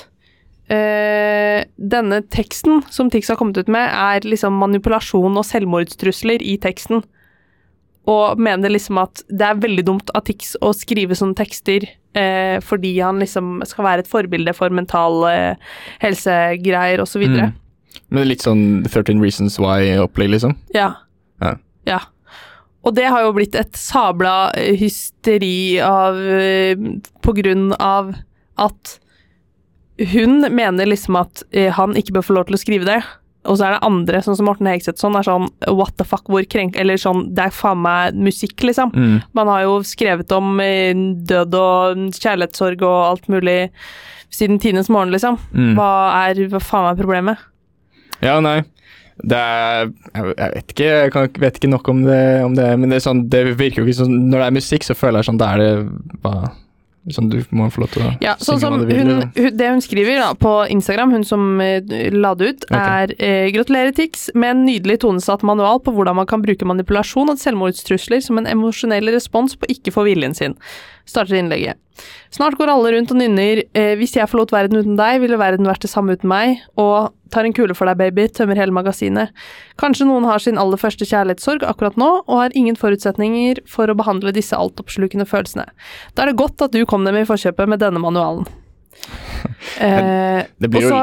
eh, 0.72 1.66
denne 1.78 2.22
teksten 2.34 2.84
som 2.94 3.10
Tix 3.14 3.32
har 3.32 3.40
kommet 3.40 3.58
ut 3.58 3.72
med, 3.72 3.90
er 3.90 4.28
liksom 4.28 4.58
manipulasjon 4.62 5.40
og 5.40 5.48
selvmordstrusler 5.50 6.44
i 6.46 6.58
teksten. 6.62 7.04
Og 8.10 8.40
mener 8.42 8.74
liksom 8.74 9.00
at 9.00 9.24
det 9.32 9.48
er 9.48 9.62
veldig 9.64 9.86
dumt 9.88 10.14
av 10.14 10.26
Tix 10.28 10.58
å 10.62 10.74
skrive 10.76 11.16
sånne 11.16 11.38
tekster 11.40 11.86
eh, 11.88 12.58
fordi 12.64 12.98
han 13.00 13.22
liksom 13.24 13.62
skal 13.70 13.88
være 13.88 14.04
et 14.04 14.12
forbilde 14.12 14.54
for 14.58 14.74
mentale 14.76 15.56
helsegreier 16.04 17.04
osv. 17.04 17.24
Mm. 17.32 17.54
Men 18.14 18.28
litt 18.30 18.44
sånn 18.46 18.84
13 18.86 19.22
Reasons 19.24 19.56
Why-opplegg, 19.62 20.34
liksom. 20.36 20.58
Ja. 20.76 20.92
Ja. 21.42 21.56
Ja. 21.88 22.02
Og 22.84 22.96
det 22.98 23.08
har 23.10 23.24
jo 23.24 23.34
blitt 23.36 23.56
et 23.56 23.78
sabla 23.80 24.52
eh, 24.60 24.76
hysteri 24.80 25.80
av 25.84 26.20
eh, 26.20 26.76
På 27.24 27.36
grunn 27.38 27.72
av 27.80 28.14
at 28.60 28.98
hun 30.14 30.42
mener 30.52 30.90
liksom 30.90 31.16
at 31.20 31.44
eh, 31.54 31.72
han 31.74 31.94
ikke 31.98 32.18
bør 32.18 32.26
få 32.28 32.36
lov 32.38 32.48
til 32.50 32.58
å 32.58 32.62
skrive 32.62 32.88
det. 32.88 33.00
Og 33.50 33.60
så 33.60 33.68
er 33.68 33.76
det 33.76 33.86
andre, 33.86 34.22
sånn 34.24 34.38
som 34.40 34.48
Morten 34.48 34.68
Hegseth, 34.70 35.02
sånn 35.02 35.18
er 35.20 35.26
sånn 35.28 35.46
what 35.68 35.94
the 36.00 36.06
fuck, 36.08 36.26
hvor 36.32 36.46
krenk... 36.50 36.78
Eller 36.80 37.00
sånn, 37.00 37.28
det 37.36 37.46
er 37.46 37.56
faen 37.56 37.82
meg 37.84 38.18
musikk, 38.18 38.56
liksom. 38.66 38.94
Mm. 38.96 39.18
Man 39.38 39.52
har 39.52 39.66
jo 39.66 39.76
skrevet 39.86 40.32
om 40.34 40.58
død 41.30 41.58
og 41.60 42.06
kjærlighetssorg 42.18 42.86
og 42.88 43.00
alt 43.12 43.30
mulig 43.32 43.58
siden 44.34 44.62
tidenes 44.64 44.90
morgen, 44.90 45.14
liksom. 45.14 45.38
Mm. 45.54 45.74
Hva 45.78 45.92
er 46.24 46.42
Hva 46.50 46.64
faen 46.64 46.90
er 46.90 47.00
problemet? 47.00 47.44
Ja, 48.24 48.40
nei. 48.44 48.62
Det 49.22 49.38
er 49.38 49.92
Jeg 50.16 50.50
vet 50.56 50.74
ikke, 50.74 50.90
jeg 50.90 51.14
kan, 51.14 51.30
vet 51.46 51.60
ikke 51.60 51.70
nok 51.70 51.94
om 51.94 52.04
det, 52.08 52.24
om 52.44 52.58
det 52.58 52.66
men 52.82 52.90
det, 52.90 53.04
sånn, 53.06 53.28
det 53.30 53.46
virker 53.60 53.84
jo 53.84 53.88
ikke 53.88 54.02
sånn 54.02 54.16
Når 54.32 54.40
det 54.40 54.48
er 54.48 54.58
musikk, 54.58 54.88
så 54.88 54.98
føler 54.98 55.22
jeg 55.22 55.30
sånn 55.30 55.42
Da 55.42 55.54
er 55.54 55.64
det 55.64 55.72
bare 56.24 56.54
Sånn, 57.12 57.28
du 57.28 57.42
må 57.52 57.66
få 57.68 57.82
lov 57.84 57.90
til 57.92 58.06
å 58.06 58.10
Ja, 58.24 58.38
sånn 58.40 58.62
synge 58.62 58.64
som 58.64 58.76
hva 58.78 58.80
du 58.80 58.88
vil. 58.88 59.00
hun, 59.04 59.24
hun, 59.36 59.56
Det 59.60 59.72
hun 59.74 59.82
skriver 59.84 60.22
da, 60.22 60.30
på 60.40 60.54
Instagram, 60.72 61.12
hun 61.18 61.26
som 61.28 61.60
uh, 61.60 61.96
la 62.16 62.32
det 62.40 62.48
ut, 62.54 62.66
er 62.72 63.12
uh, 63.18 63.48
Gratulerer, 63.52 63.92
Tix, 63.98 64.30
med 64.32 64.54
en 64.54 64.64
nydelig 64.70 65.02
tonesatt 65.04 65.44
manual 65.44 65.82
på 65.84 65.92
hvordan 65.92 66.16
man 66.22 66.30
kan 66.30 66.46
bruke 66.46 66.68
manipulasjon 66.70 67.34
og 67.34 67.42
selvmordstrusler 67.42 68.24
som 68.24 68.40
en 68.40 68.48
emosjonell 68.48 69.12
respons 69.12 69.58
på 69.60 69.68
ikke 69.76 69.92
få 69.92 70.08
viljen 70.08 70.38
sin. 70.38 70.56
Starter 71.04 71.42
innlegget. 71.42 71.76
Snart 72.34 72.58
går 72.58 72.72
alle 72.74 72.94
rundt 72.96 73.12
og 73.14 73.20
nynner 73.20 73.64
eh, 73.78 73.94
'Hvis 73.98 74.16
jeg 74.18 74.30
forlot 74.30 74.52
verden 74.52 74.80
uten 74.82 74.96
deg, 74.98 75.22
ville 75.22 75.38
verden 75.38 75.70
vært 75.70 75.86
det 75.86 75.92
samme 75.92 76.16
uten 76.18 76.30
meg', 76.30 76.64
og 76.78 77.14
'Tar 77.30 77.46
en 77.46 77.54
kule 77.54 77.74
for 77.74 77.90
deg, 77.90 77.98
baby', 77.98 78.30
tømmer 78.34 78.58
hele 78.58 78.74
magasinet. 78.74 79.30
Kanskje 79.78 80.06
noen 80.06 80.26
har 80.26 80.40
sin 80.40 80.58
aller 80.58 80.78
første 80.78 81.06
kjærlighetssorg 81.06 81.64
akkurat 81.66 81.98
nå, 81.98 82.24
og 82.28 82.42
har 82.42 82.54
ingen 82.54 82.76
forutsetninger 82.76 83.64
for 83.68 83.90
å 83.90 83.98
behandle 83.98 84.34
disse 84.34 84.54
altoppslukende 84.54 85.26
følelsene. 85.26 85.66
Da 86.14 86.24
er 86.24 86.32
det 86.32 86.38
godt 86.42 86.62
at 86.62 86.74
du 86.74 86.86
kom 86.86 87.06
dem 87.06 87.18
i 87.18 87.26
forkjøpet 87.26 87.70
med 87.70 87.80
denne 87.80 88.02
manualen. 88.02 88.46
Eh, 89.82 90.44
og 90.62 90.76
så 90.84 91.00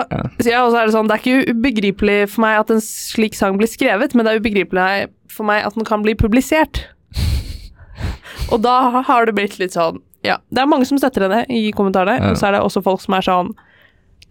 ja, 0.46 0.60
er 0.62 0.86
det 0.86 0.92
sånn, 0.94 1.08
det 1.08 1.16
er 1.16 1.20
ikke 1.20 1.52
ubegripelig 1.56 2.18
for 2.30 2.44
meg 2.44 2.60
at 2.60 2.70
en 2.70 2.82
slik 2.84 3.34
sang 3.34 3.56
blir 3.58 3.68
skrevet, 3.68 4.14
men 4.14 4.24
det 4.24 4.32
er 4.32 4.40
ubegripelig 4.40 5.08
for 5.32 5.48
meg 5.48 5.66
at 5.66 5.74
den 5.74 5.88
kan 5.88 6.04
bli 6.04 6.14
publisert. 6.14 6.84
og 8.52 8.62
da 8.62 9.02
har 9.08 9.26
det 9.26 9.34
blitt 9.36 9.58
litt 9.58 9.74
sånn 9.74 9.98
Ja, 10.24 10.36
det 10.52 10.58
er 10.62 10.66
mange 10.66 10.84
som 10.86 10.98
støtter 10.98 11.24
henne 11.28 11.46
i 11.48 11.70
kommentarene, 11.72 12.18
Ja. 12.20 12.30
og 12.30 12.36
så 12.36 12.48
er 12.48 12.52
det 12.52 12.60
også 12.60 12.82
folk 12.84 13.00
som 13.00 13.14
er 13.14 13.20
sånn 13.22 13.54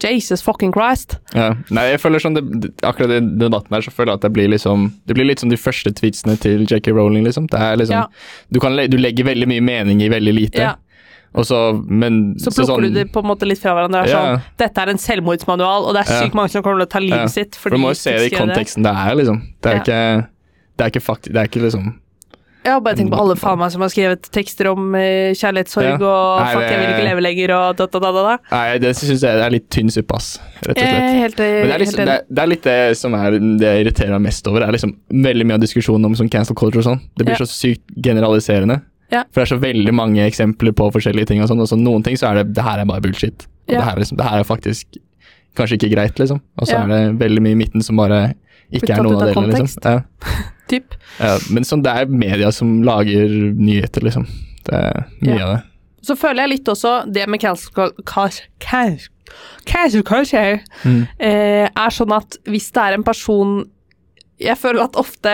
Jesus 0.02 0.41
fucking 0.41 0.71
Christ. 0.71 1.17
ja. 1.36 1.54
Nei, 1.69 1.89
jeg 1.91 1.99
føler 1.99 2.19
sånn 2.23 2.36
det, 2.38 2.69
Akkurat 2.88 3.10
i 3.17 3.19
debatten 3.19 3.73
her 3.75 3.82
så 3.82 3.91
føler 3.91 4.13
jeg 4.13 4.19
at 4.19 4.21
det 4.21 4.32
blir 4.34 4.47
liksom 4.47 4.93
Det 5.06 5.15
blir 5.17 5.25
litt 5.28 5.39
som 5.39 5.49
de 5.49 5.58
første 5.58 5.91
tweetsene 5.91 6.38
til 6.39 6.63
JK 6.65 6.88
Rowling, 6.95 7.25
liksom. 7.25 7.47
Det 7.49 7.60
er 7.60 7.75
liksom 7.75 7.97
Ja. 7.97 8.06
du, 8.52 8.60
kan, 8.62 8.75
du 8.78 8.97
legger 8.97 9.25
veldig 9.25 9.47
mye 9.47 9.62
mening 9.62 10.02
i 10.02 10.08
veldig 10.08 10.34
lite. 10.34 10.58
Ja. 10.62 10.75
Og 11.36 11.43
så 11.45 11.84
Men 11.86 12.36
Så 12.39 12.49
plukker 12.49 12.65
sånn, 12.78 12.82
du 12.84 12.89
det 12.93 13.12
på 13.12 13.19
en 13.19 13.25
måte 13.28 13.45
litt 13.45 13.60
fra 13.60 13.73
hverandre. 13.75 14.06
er 14.06 14.08
Ja. 14.08 14.21
Sånn, 14.38 14.41
Dette 14.58 14.78
er 14.82 14.89
en 14.89 14.97
selvmordsmanual, 14.97 15.84
og 15.89 15.93
det 15.93 16.08
er 16.08 16.23
sykt 16.23 16.34
mange 16.34 16.49
som 16.49 16.63
kommer 16.63 16.80
til 16.80 16.88
å 16.88 16.89
ta 16.89 16.99
livet 16.99 17.30
sitt. 17.30 17.56
For 17.56 17.69
du 17.69 17.78
må 17.78 17.89
jo 17.89 17.93
se 17.95 18.12
det 18.17 18.32
i 18.32 18.36
konteksten 18.38 18.84
det 18.84 18.95
er, 18.95 19.15
liksom. 19.15 19.41
Det 19.62 19.73
er 19.73 19.80
ikke 19.84 20.28
Det 20.78 20.86
er 20.86 20.89
ikke 20.91 21.04
faktisk, 21.04 21.34
Det 21.34 21.36
er 21.36 21.47
ikke 21.49 21.62
liksom 21.65 21.93
Jeg 22.65 22.74
har 22.76 22.82
bare 22.84 22.95
tenkt 23.00 23.12
på 23.13 23.19
alle 23.22 23.36
faen 23.39 23.58
meg 23.58 23.72
som 23.72 23.82
har 23.82 23.89
skrevet 23.89 24.28
tekster 24.36 24.67
om 24.67 24.93
eh, 25.00 25.32
kjærlighetssorg 25.32 25.86
Ja. 25.88 25.95
og 25.95 26.41
Nei, 26.41 26.54
'fuck, 26.54 26.65
jeg 26.67 26.80
vil 26.80 26.89
ikke 26.89 26.98
det- 27.00 27.10
leve 27.10 27.22
lenger' 27.24 27.54
og 27.56 27.78
da, 27.78 27.86
da, 27.88 28.00
da, 28.00 28.12
da. 28.12 28.24
da. 28.24 28.38
Nei, 28.52 28.78
det 28.80 28.91
syns 28.95 29.22
jeg 29.24 29.39
er 29.45 29.50
litt 29.50 29.69
tynn 29.69 29.89
suppe, 29.89 30.13
ass. 30.15 30.39
Rett 30.67 30.76
og 30.78 30.84
Jeg 30.84 30.89
slett. 30.89 31.00
er 31.00 31.19
helt, 31.24 31.38
Men 31.39 31.48
det 31.48 31.63
er, 31.63 31.72
helt 31.72 31.82
liksom, 31.82 31.95
det, 31.95 32.08
enig. 32.08 32.19
er, 32.19 32.22
det 32.36 32.43
er 32.43 32.48
litt 32.48 32.63
det 32.63 32.98
som 32.98 33.13
er 33.15 33.32
det 33.32 33.67
jeg 33.69 33.86
irriterer 33.86 34.12
meg 34.12 34.22
mest 34.28 34.48
over. 34.48 34.60
Det 34.60 34.67
er 34.67 34.72
liksom 34.76 34.95
veldig 35.10 35.45
mye 35.48 35.54
av 35.54 35.62
diskusjonen 35.62 36.06
om 36.06 36.15
sånn 36.15 36.30
cancel 36.30 36.56
culture 36.56 36.80
og 36.80 36.86
sånn. 36.86 37.02
Det 37.17 37.26
blir 37.26 37.39
Ja. 37.39 37.45
så 37.45 37.48
sykt 37.48 37.88
generaliserende. 38.02 38.82
Ja. 39.12 39.24
For 39.32 39.41
det 39.41 39.52
er 39.52 39.56
så 39.56 39.62
veldig 39.62 39.93
mange 39.93 40.19
eksempler 40.28 40.72
på 40.76 40.91
forskjellige 40.91 41.28
ting 41.28 41.41
og 41.41 41.48
sånn, 41.50 41.62
og 41.62 41.67
så 41.67 41.78
noen 41.80 42.04
ting 42.04 42.15
så 42.15 42.30
er 42.30 42.43
det 42.43 42.54
det 42.54 42.63
her 42.63 42.80
er 42.80 42.86
bare 42.86 43.02
bullshit. 43.02 43.48
Og 43.69 43.74
Ja. 43.74 43.80
det, 43.80 43.84
her 43.86 43.95
er 43.95 44.00
liksom, 44.04 44.17
det 44.17 44.26
her 44.28 44.39
er 44.39 44.43
faktisk 44.43 44.86
kanskje 45.56 45.78
ikke 45.80 45.95
greit, 45.95 46.15
liksom. 46.19 46.41
Og 46.60 46.67
så 46.67 46.74
Ja. 46.74 46.84
er 46.84 46.88
det 46.88 47.19
veldig 47.19 47.39
mye 47.41 47.52
i 47.52 47.56
midten 47.56 47.82
som 47.82 47.95
bare 47.95 48.34
ikke 48.71 48.93
er 48.95 49.03
noen 49.03 49.21
av 49.21 49.34
delene, 49.34 49.60
liksom. 49.60 49.84
Ja. 49.84 50.01
Typ. 50.69 50.93
Ja, 51.19 51.38
men 51.49 51.63
sånn, 51.65 51.82
det 51.84 51.91
er 51.97 52.05
media 52.05 52.51
som 52.53 52.84
lager 52.86 53.27
nyheter, 53.58 54.01
liksom. 54.05 54.27
Det 54.67 54.73
er 54.77 55.05
mye 55.21 55.38
Ja. 55.38 55.45
av 55.47 55.55
det. 55.55 55.63
Så 56.05 56.15
føler 56.15 56.43
jeg 56.45 56.49
litt 56.49 56.65
også 56.71 56.91
det 57.12 57.25
med 57.27 57.41
cancel 57.41 57.71
culture 60.03 60.60
Mm. 60.86 61.08
eh, 61.19 61.69
er 61.75 61.89
sånn 61.93 62.12
at 62.15 62.38
hvis 62.45 62.71
det 62.71 62.82
er 62.82 62.93
en 62.93 63.03
person 63.03 63.65
Jeg 64.39 64.56
føler 64.58 64.84
at 64.86 64.95
ofte 64.95 65.32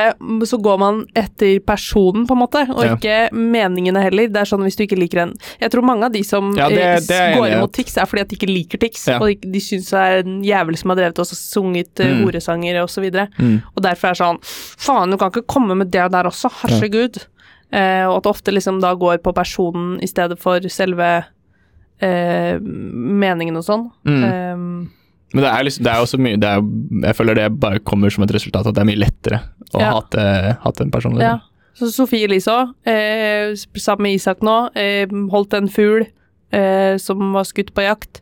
så 0.50 0.58
går 0.66 0.80
man 0.82 1.06
etter 1.16 1.60
personen, 1.62 2.26
på 2.26 2.34
en 2.34 2.40
måte, 2.42 2.64
og 2.74 2.84
Ja. 2.84 2.96
ikke 2.96 3.30
meningene 3.38 4.02
heller. 4.02 4.28
Det 4.28 4.38
er 4.42 4.46
sånn 4.50 4.64
hvis 4.66 4.76
du 4.76 4.84
ikke 4.88 4.98
liker 4.98 5.22
en 5.22 5.34
Jeg 5.62 5.70
tror 5.72 5.84
mange 5.86 6.06
av 6.06 6.12
de 6.12 6.24
som 6.24 6.52
Ja, 6.58 6.68
det- 6.70 6.80
eh, 6.80 7.00
det 7.06 7.38
går 7.38 7.52
imot 7.54 7.72
Tix, 7.74 7.98
er 7.98 8.06
fordi 8.06 8.22
at 8.22 8.28
de 8.30 8.36
ikke 8.36 8.50
liker 8.50 8.80
Tix, 8.80 9.08
Ja. 9.08 9.20
og 9.20 9.28
de, 9.28 9.36
de 9.52 9.60
syns 9.60 9.92
det 9.92 10.00
er 10.02 10.18
en 10.26 10.42
jævel 10.44 10.78
som 10.78 10.90
har 10.90 10.98
drevet 10.98 11.20
oss 11.20 11.32
og 11.32 11.38
sunget 11.64 12.00
eh, 12.00 12.08
Mm. 12.08 12.24
horesanger 12.26 12.82
og 12.82 12.90
så 12.90 13.02
videre. 13.02 13.28
Mm. 13.38 13.62
Og 13.78 13.84
derfor 13.84 14.08
er 14.10 14.14
det 14.14 14.18
sånn 14.26 14.40
Faen, 14.78 15.12
du 15.12 15.18
kan 15.18 15.30
ikke 15.32 15.46
komme 15.48 15.76
med 15.78 15.92
det 15.92 16.12
der 16.12 16.24
også, 16.24 16.50
herregud. 16.52 17.26
Eh, 17.72 18.06
og 18.08 18.18
at 18.18 18.24
det 18.24 18.30
ofte 18.32 18.52
liksom 18.54 18.80
da 18.82 18.96
går 18.96 19.18
på 19.20 19.34
personen 19.36 20.00
i 20.02 20.08
stedet 20.08 20.40
for 20.40 20.60
selve 20.62 21.26
eh, 22.02 22.60
meningen 22.60 23.56
og 23.58 23.64
sånn. 23.64 23.92
Mm. 24.06 24.24
Eh, 24.24 24.90
Men 25.34 25.44
det 25.44 25.50
er, 25.52 25.64
liksom, 25.68 25.84
det 25.84 25.92
er 25.92 26.04
også 26.06 26.18
mye 26.22 26.38
det 26.40 26.48
er, 26.48 26.62
Jeg 27.10 27.16
føler 27.18 27.36
det 27.36 27.60
bare 27.60 27.80
kommer 27.80 28.12
som 28.14 28.24
et 28.24 28.32
resultat 28.32 28.68
at 28.70 28.76
det 28.78 28.82
er 28.84 28.88
mye 28.92 29.02
lettere 29.02 29.40
å 29.74 29.80
Ja. 29.82 29.92
hate, 29.98 30.58
hate 30.64 30.82
en 30.86 30.92
person. 30.92 31.16
ja. 31.20 31.34
Liksom. 31.40 31.52
Så 31.76 31.90
Sofie 31.92 32.24
Elise 32.24 32.48
òg, 32.54 32.70
eh, 32.88 33.52
sammen 33.76 34.04
med 34.04 34.14
Isak 34.16 34.40
nå, 34.42 34.70
eh, 34.80 35.06
holdt 35.34 35.54
en 35.58 35.68
fugl 35.68 36.06
eh, 36.54 36.96
som 36.98 37.34
var 37.34 37.44
skutt 37.44 37.74
på 37.76 37.84
jakt. 37.84 38.22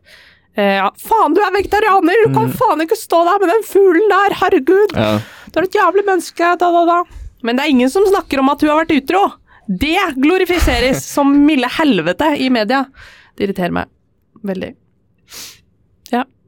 Eh, 0.58 0.78
ja, 0.80 0.89
faen, 0.98 1.36
du 1.36 1.42
er 1.42 1.52
vegetarianer! 1.54 2.28
Du 2.28 2.34
kan 2.34 2.48
Mm. 2.50 2.54
faen 2.58 2.82
ikke 2.82 2.98
stå 2.98 3.20
der 3.26 3.39
med 3.39 3.50
den 3.54 3.63
fuglen 3.63 4.10
der! 4.10 4.34
Herregud! 4.39 4.96
Ja. 4.96 5.20
Du 5.52 5.60
er 5.60 5.63
et 5.68 5.72
jævlig 5.78 6.06
menneske! 6.06 6.58
Da, 6.58 6.72
da, 6.72 6.86
da. 6.86 7.04
Men 7.44 7.56
det 7.58 7.66
er 7.66 7.70
ingen 7.70 7.89
som 7.92 8.04
snakker 8.06 8.39
om 8.39 8.50
at 8.50 8.62
hun 8.62 8.70
har 8.72 8.86
vært 8.86 8.96
utro! 9.04 9.34
Det 9.70 10.16
glorifiseres 10.18 11.04
som 11.06 11.30
milde 11.46 11.70
helvete 11.78 12.39
i 12.39 12.50
media. 12.50 12.86
Det 13.38 13.50
irriterer 13.50 13.72
meg 13.72 13.86
veldig. 14.44 14.74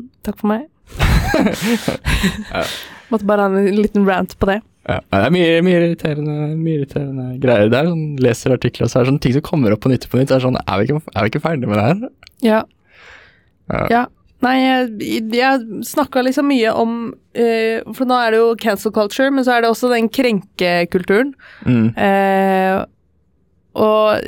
Ja, 0.06 0.30
takk 0.30 0.40
for 0.42 0.54
meg. 0.54 0.70
Måtte 3.12 3.28
bare 3.28 3.46
ha 3.46 3.52
en 3.52 3.82
liten 3.82 4.08
rant 4.08 4.36
på 4.40 4.50
det. 4.50 4.62
Ja, 4.86 5.00
det 5.02 5.22
er 5.26 5.34
mye, 5.34 5.62
mye, 5.66 5.78
irriterende, 5.82 6.34
mye 6.60 6.80
irriterende 6.80 7.26
greier. 7.42 7.72
Det 7.74 7.80
er 7.80 7.88
sånn, 7.90 8.04
leser 8.22 8.54
artikler, 8.54 8.86
og 8.86 8.92
så 8.92 9.00
er 9.00 9.06
det 9.06 9.14
sånn 9.14 9.24
ting 9.24 9.34
som 9.34 9.46
kommer 9.46 9.74
opp 9.74 9.82
på 9.86 9.90
nytt 9.90 10.06
på 10.12 10.20
nytt. 10.20 10.34
Er 10.34 10.44
sånn, 10.44 10.60
er 10.62 10.82
vi 10.82 10.88
ikke, 10.88 11.02
er 11.14 11.26
vi 11.26 11.34
ikke 11.34 11.42
ferdig 11.42 11.72
med 11.72 11.80
det 11.80 11.86
her? 11.88 12.04
Ja. 12.46 12.60
Ja. 13.72 13.86
ja. 13.90 14.04
Nei, 14.46 14.56
jeg, 14.62 15.32
jeg 15.34 15.86
snakka 15.90 16.22
liksom 16.26 16.50
mye 16.52 16.74
om 16.78 16.92
eh, 17.34 17.80
For 17.96 18.06
nå 18.06 18.18
er 18.20 18.36
det 18.36 18.42
jo 18.44 18.50
cancel 18.62 18.94
culture, 18.94 19.32
men 19.34 19.48
så 19.48 19.56
er 19.56 19.64
det 19.64 19.72
også 19.72 19.90
den 19.90 20.10
krenkekulturen. 20.14 21.34
Mm. 21.66 21.88
Eh, 21.98 22.84
og 23.76 24.22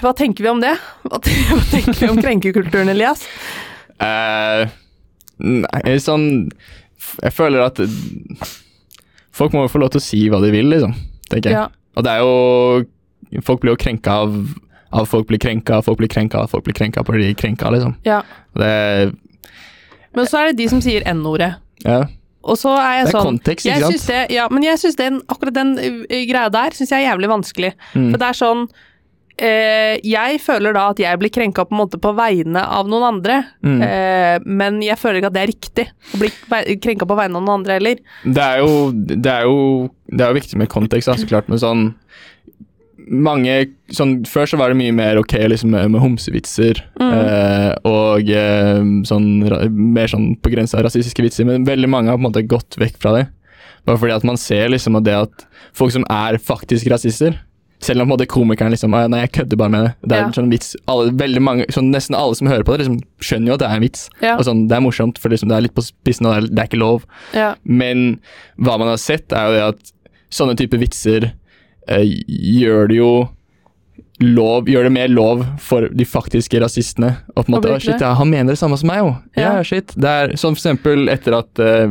Hva 0.00 0.12
tenker 0.16 0.44
vi 0.46 0.50
om 0.50 0.62
det? 0.62 0.74
Hva, 1.04 1.20
tenker 1.72 1.94
vi 1.96 2.08
om 2.10 2.20
krenkekulturen, 2.20 2.90
Elias? 2.92 3.26
Uh, 4.00 4.70
nei, 5.44 5.98
sånn 6.00 6.24
Jeg 7.20 7.34
føler 7.36 7.66
at 7.66 7.80
folk 9.36 9.52
må 9.56 9.66
få 9.68 9.82
lov 9.82 9.92
til 9.92 10.00
å 10.00 10.04
si 10.04 10.22
hva 10.32 10.40
de 10.44 10.52
vil, 10.54 10.70
liksom. 10.72 10.94
Tenker 11.30 11.52
jeg. 11.52 11.58
Ja. 11.58 11.66
Og 11.98 12.06
det 12.06 12.14
er 12.16 12.24
jo 12.24 13.42
Folk 13.46 13.60
blir 13.62 13.76
jo 13.76 13.78
krenka 13.78 14.14
av, 14.24 14.38
av 14.90 15.04
folk 15.06 15.28
blir 15.28 15.38
krenka, 15.38 15.76
folk 15.86 16.00
blir 16.00 16.10
krenka, 16.10 16.40
folk 16.50 16.64
blir 16.66 16.74
krenka 16.74 17.04
på 17.06 17.14
de 17.14 17.28
krenka, 17.38 17.70
liksom. 17.70 17.92
ja. 18.02 18.24
Det 18.58 19.12
Men 20.16 20.26
så 20.26 20.40
er 20.40 20.50
det 20.50 20.56
de 20.58 20.66
som 20.72 20.80
sier 20.82 21.04
N-ordet. 21.06 21.52
Ja. 21.84 22.08
Og 22.40 22.56
så 22.58 22.72
er 22.74 22.94
jeg 22.96 23.04
Det 23.04 23.10
er 23.10 23.14
sånn 23.14 23.28
kontekst, 23.28 23.68
ikke 23.68 23.90
sant? 23.92 24.06
Det, 24.08 24.20
ja, 24.34 24.46
men 24.50 24.64
jeg 24.64 24.80
syns 24.80 24.98
akkurat 25.30 25.54
den 25.54 25.74
uh, 25.78 26.20
greia 26.30 26.48
der 26.52 26.76
synes 26.76 26.90
jeg 26.94 27.04
er 27.04 27.10
jævlig 27.10 27.30
vanskelig. 27.30 27.72
Mm. 27.92 28.08
For 28.08 28.22
det 28.22 28.28
er 28.30 28.38
sånn 28.40 28.64
eh, 28.64 28.86
Jeg 29.40 30.40
føler 30.44 30.74
da 30.76 30.88
at 30.92 30.98
jeg 31.00 31.18
blir 31.20 31.30
krenka 31.32 31.64
på 31.64 31.72
en 31.74 31.80
måte 31.80 32.00
på 32.02 32.12
vegne 32.16 32.60
av 32.60 32.88
noen 32.90 33.06
andre, 33.14 33.38
Mm. 33.64 33.80
eh, 33.82 34.38
men 34.44 34.80
jeg 34.82 34.98
føler 35.00 35.20
ikke 35.20 35.30
at 35.32 35.36
det 35.38 35.42
er 35.42 35.52
riktig 35.52 35.86
å 36.14 36.20
bli 36.20 36.76
krenka 36.80 37.06
på 37.08 37.16
vegne 37.16 37.36
av 37.36 37.42
noen 37.44 37.60
andre 37.60 37.78
heller. 37.78 37.96
Det 38.24 38.42
er 38.44 38.58
jo 38.60 38.92
Det 38.92 39.26
er 39.32 39.42
jo, 39.48 39.90
det 40.08 40.20
er 40.20 40.28
jo 40.34 40.40
viktig 40.40 40.56
med 40.60 40.68
kontekst, 40.68 41.08
så 41.08 41.26
klart, 41.28 41.48
men 41.48 41.58
sånn 41.58 41.94
mange 43.10 43.54
sånn, 43.90 44.20
Før 44.28 44.46
så 44.46 44.58
var 44.60 44.70
det 44.70 44.76
mye 44.78 44.92
mer 44.94 45.18
ok 45.18 45.32
liksom, 45.50 45.70
med, 45.72 45.88
med 45.90 46.02
homsevitser 46.02 46.78
eh, 47.00 47.72
og 47.88 48.28
eh, 48.30 48.82
sånn, 49.08 49.28
mer 49.72 50.06
sånn 50.12 50.34
på 50.40 50.52
grensa 50.52 50.78
av 50.78 50.84
rasistiske 50.86 51.24
vitser, 51.24 51.48
men 51.48 51.64
veldig 51.66 51.88
mange 51.90 52.12
har 52.12 52.18
på 52.20 52.24
en 52.24 52.28
måte 52.28 52.46
gått 52.46 52.76
vekk 52.78 53.00
fra 53.02 53.14
det. 53.16 53.24
Bare 53.88 53.96
fordi 53.98 54.12
at 54.14 54.26
man 54.28 54.36
ser 54.36 54.68
liksom 54.68 54.98
at 55.00 55.04
det 55.08 55.16
at 55.16 55.46
folk 55.74 55.90
som 55.94 56.04
er 56.12 56.36
faktisk 56.38 56.90
rasister 56.92 57.38
selv 57.80 58.02
om 58.02 58.08
måte 58.12 58.26
komikeren 58.28 58.70
liksom 58.74 58.92
«Ah, 58.94 59.06
Nei, 59.08 59.22
jeg 59.22 59.32
kødder 59.32 59.56
bare 59.56 59.70
med 59.72 59.84
det. 59.86 59.92
Det 60.04 60.12
er 60.12 60.20
Ja. 60.20 60.26
en 60.26 60.32
sånn 60.36 60.50
vits 60.52 60.76
alle, 60.86 61.40
mange, 61.40 61.64
sånn, 61.72 61.90
Nesten 61.90 62.14
alle 62.14 62.34
som 62.36 62.46
hører 62.46 62.62
på 62.62 62.76
det, 62.76 62.84
liksom, 62.86 63.00
skjønner 63.20 63.46
jo 63.48 63.54
at 63.54 63.60
det 63.60 63.68
er 63.70 63.76
en 63.76 63.82
vits. 63.82 64.08
Ja. 64.20 64.36
Og 64.36 64.44
sånn, 64.44 64.68
Det 64.68 64.76
er 64.76 64.80
morsomt, 64.84 65.18
for 65.18 65.30
liksom, 65.30 65.48
det 65.48 65.56
er 65.56 65.62
litt 65.62 65.74
på 65.74 65.82
spissen, 65.86 66.26
og 66.26 66.34
det 66.34 66.42
er, 66.50 66.54
det 66.54 66.58
er 66.58 66.68
ikke 66.68 66.80
lov. 66.84 67.04
Ja. 67.32 67.54
Men 67.64 68.20
hva 68.60 68.78
man 68.78 68.88
har 68.88 68.98
sett, 69.00 69.32
er 69.32 69.46
jo 69.48 69.52
det 69.56 69.64
at 69.74 69.92
sånne 70.30 70.56
type 70.56 70.76
vitser 70.78 71.32
eh, 71.88 72.04
gjør 72.28 72.88
det 72.88 72.96
jo 73.00 73.28
lov, 74.20 74.66
gjør 74.68 74.84
det 74.84 74.92
mer 74.92 75.08
lov 75.08 75.46
for 75.64 75.88
de 75.88 76.04
faktiske 76.04 76.60
rasistene. 76.60 77.14
Og 77.34 77.46
på 77.46 77.48
en 77.48 77.54
måte, 77.56 77.70
«Å, 77.72 77.80
shit, 77.80 78.00
ja, 78.04 78.12
Han 78.14 78.28
mener 78.28 78.52
det 78.52 78.58
samme 78.60 78.76
som 78.78 78.88
meg, 78.92 78.98
jo. 79.00 79.16
Ja, 79.36 79.54
Ja. 79.56 79.62
shit. 79.62 79.94
Det 79.96 80.04
er 80.04 80.28
sånn 80.36 80.54
for 80.54 80.60
eksempel 80.60 81.08
etter 81.08 81.38
at 81.38 81.58
uh, 81.58 81.88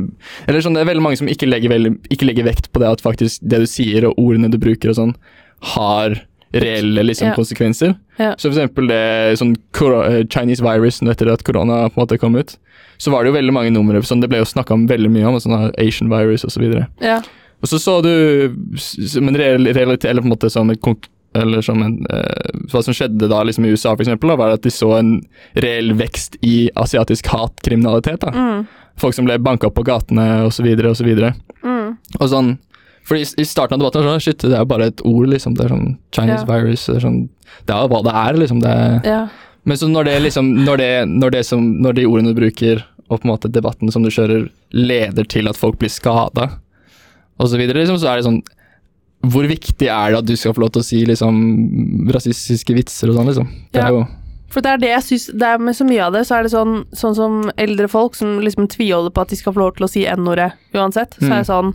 Eller 0.48 0.62
sånn, 0.62 0.76
det 0.78 0.82
er 0.86 0.94
veldig 0.94 1.02
mange 1.02 1.18
som 1.18 1.28
ikke 1.28 1.50
legger, 1.50 1.70
veldig, 1.74 1.98
ikke 2.14 2.28
legger 2.30 2.46
vekt 2.46 2.72
på 2.72 2.80
det 2.80 2.88
at 2.92 3.02
faktisk 3.02 3.40
det 3.42 3.60
du 3.60 3.66
sier 3.66 4.06
og 4.06 4.16
ordene 4.22 4.52
du 4.52 4.60
bruker 4.62 4.90
og 4.90 4.96
sånn, 4.96 5.16
har 5.62 6.22
reelle 6.54 7.04
liksom, 7.04 7.28
Ja. 7.30 7.36
konsekvenser. 7.36 7.96
Ja. 8.18 8.34
Så 8.38 8.50
for 8.52 8.58
eksempel 8.58 8.88
det 8.88 9.38
sånn 9.38 9.56
eh, 10.10 10.24
Chinese 10.28 10.62
virus 10.62 11.02
etter 11.02 11.32
at 11.32 11.44
korona 11.44 11.90
på 11.90 11.98
en 12.02 12.08
måte 12.08 12.20
kom 12.20 12.36
ut, 12.36 12.58
så 12.98 13.12
var 13.12 13.24
det 13.24 13.30
jo 13.32 13.38
veldig 13.38 13.54
mange 13.54 13.72
numre. 13.72 14.02
Sånn, 14.02 14.22
det 14.22 14.30
ble 14.30 14.40
jo 14.40 14.46
snakka 14.46 14.76
veldig 14.88 15.10
mye 15.12 15.28
om 15.28 15.36
sånn 15.40 15.72
Asian 15.78 16.10
virus 16.10 16.44
osv. 16.44 16.64
Og, 16.64 16.74
så 16.74 16.88
Ja. 17.02 17.22
og 17.62 17.70
så 17.70 17.80
så 17.80 18.02
du 18.04 18.56
som 18.80 19.28
en 19.28 19.36
realitet, 19.36 20.06
eller 20.10 20.22
på 20.22 20.26
en 20.26 20.36
måte 20.38 20.50
som 20.52 20.70
et 20.72 20.82
eller 21.36 21.62
som 21.62 21.82
en, 21.84 22.06
eh, 22.10 22.50
Hva 22.72 22.84
som 22.84 22.94
skjedde 22.94 23.30
da 23.30 23.44
liksom 23.44 23.66
i 23.66 23.70
USA, 23.70 23.96
for 23.96 24.04
eksempel, 24.04 24.30
da, 24.30 24.36
var 24.36 24.50
at 24.50 24.64
de 24.64 24.70
så 24.70 24.98
en 24.98 25.22
reell 25.56 25.94
vekst 25.94 26.38
i 26.42 26.70
asiatisk 26.76 27.28
hatkriminalitet. 27.28 28.20
da. 28.20 28.32
Mm. 28.32 28.68
Folk 28.98 29.14
som 29.14 29.26
ble 29.26 29.38
banka 29.38 29.68
opp 29.68 29.76
på 29.76 29.86
gatene 29.86 30.46
osv. 30.48 30.66
så 30.96 31.34
Mm. 31.64 31.98
Og 32.20 32.30
sånn 32.30 32.58
fordi 33.10 33.26
i- 33.42 33.46
starten 33.50 33.74
av 33.76 33.80
debatten 33.82 34.04
var 34.06 34.14
det 34.14 34.22
sånn 34.22 34.26
Shit, 34.28 34.46
det 34.46 34.54
er 34.60 34.66
bare 34.70 34.88
et 34.92 35.02
ord, 35.04 35.28
liksom. 35.34 35.56
Det 35.58 35.66
er 35.66 35.74
sånn 35.74 35.98
Chinese 36.14 36.46
Ja. 36.46 36.50
virus. 36.54 36.86
Det 36.86 36.96
er 36.98 37.08
sånn 37.08 37.30
Det 37.66 37.74
er 37.76 37.88
hva 37.90 38.04
det 38.06 38.14
er, 38.14 38.34
liksom. 38.38 38.62
Det 38.62 38.70
er, 38.70 39.02
Ja. 39.04 39.28
men 39.66 39.78
så 39.78 39.90
når 39.90 40.06
det 40.06 40.22
liksom 40.22 40.54
Når, 40.66 40.78
det, 40.78 41.08
når, 41.10 41.32
det 41.32 41.46
som, 41.46 41.82
når 41.82 41.96
de 41.96 42.06
ordene 42.06 42.34
du 42.36 42.40
bruker, 42.40 42.84
og 43.10 43.22
på 43.22 43.26
en 43.26 43.32
måte 43.36 43.52
debatten 43.52 43.92
som 43.92 44.04
du 44.04 44.10
kjører, 44.10 44.50
leder 44.72 45.28
til 45.28 45.48
at 45.50 45.58
folk 45.58 45.80
blir 45.80 45.90
skada, 45.90 46.60
osv., 47.40 47.50
så, 47.52 47.58
videre, 47.58 47.82
liksom, 47.82 47.98
så 47.98 48.08
er 48.14 48.16
det 48.22 48.26
sånn 48.26 48.44
Hvor 49.26 49.44
viktig 49.50 49.88
er 49.90 50.12
det 50.12 50.18
at 50.20 50.26
du 50.26 50.36
skal 50.38 50.54
få 50.54 50.62
lov 50.62 50.72
til 50.72 50.82
å 50.82 50.86
si 50.86 51.04
liksom 51.06 52.08
rasistiske 52.14 52.74
vitser 52.78 53.10
og 53.10 53.16
sånn, 53.18 53.28
liksom? 53.28 53.48
Det 53.74 53.82
Ja. 53.82 53.88
er 53.88 53.92
jo 53.92 54.08
For 54.50 54.62
det 54.62 54.70
er 54.72 54.78
det 54.78 54.90
jeg 54.90 55.04
syns 55.20 55.60
med 55.60 55.76
så 55.76 55.86
mye 55.86 56.02
av 56.08 56.14
det, 56.14 56.22
så 56.26 56.40
er 56.40 56.44
det 56.44 56.52
sånn, 56.52 56.86
sånn 56.96 57.16
som 57.16 57.52
eldre 57.56 57.88
folk 57.88 58.16
som 58.16 58.40
liksom 58.40 58.68
tviholder 58.68 59.12
på 59.14 59.22
at 59.22 59.28
de 59.30 59.36
skal 59.36 59.54
få 59.54 59.58
lov 59.60 59.76
til 59.78 59.86
å 59.86 59.90
si 59.90 60.06
N-ordet 60.08 60.54
uansett. 60.74 61.12
Så 61.20 61.28
Mm. 61.28 61.32
er 61.32 61.38
det 61.44 61.48
sånn 61.48 61.74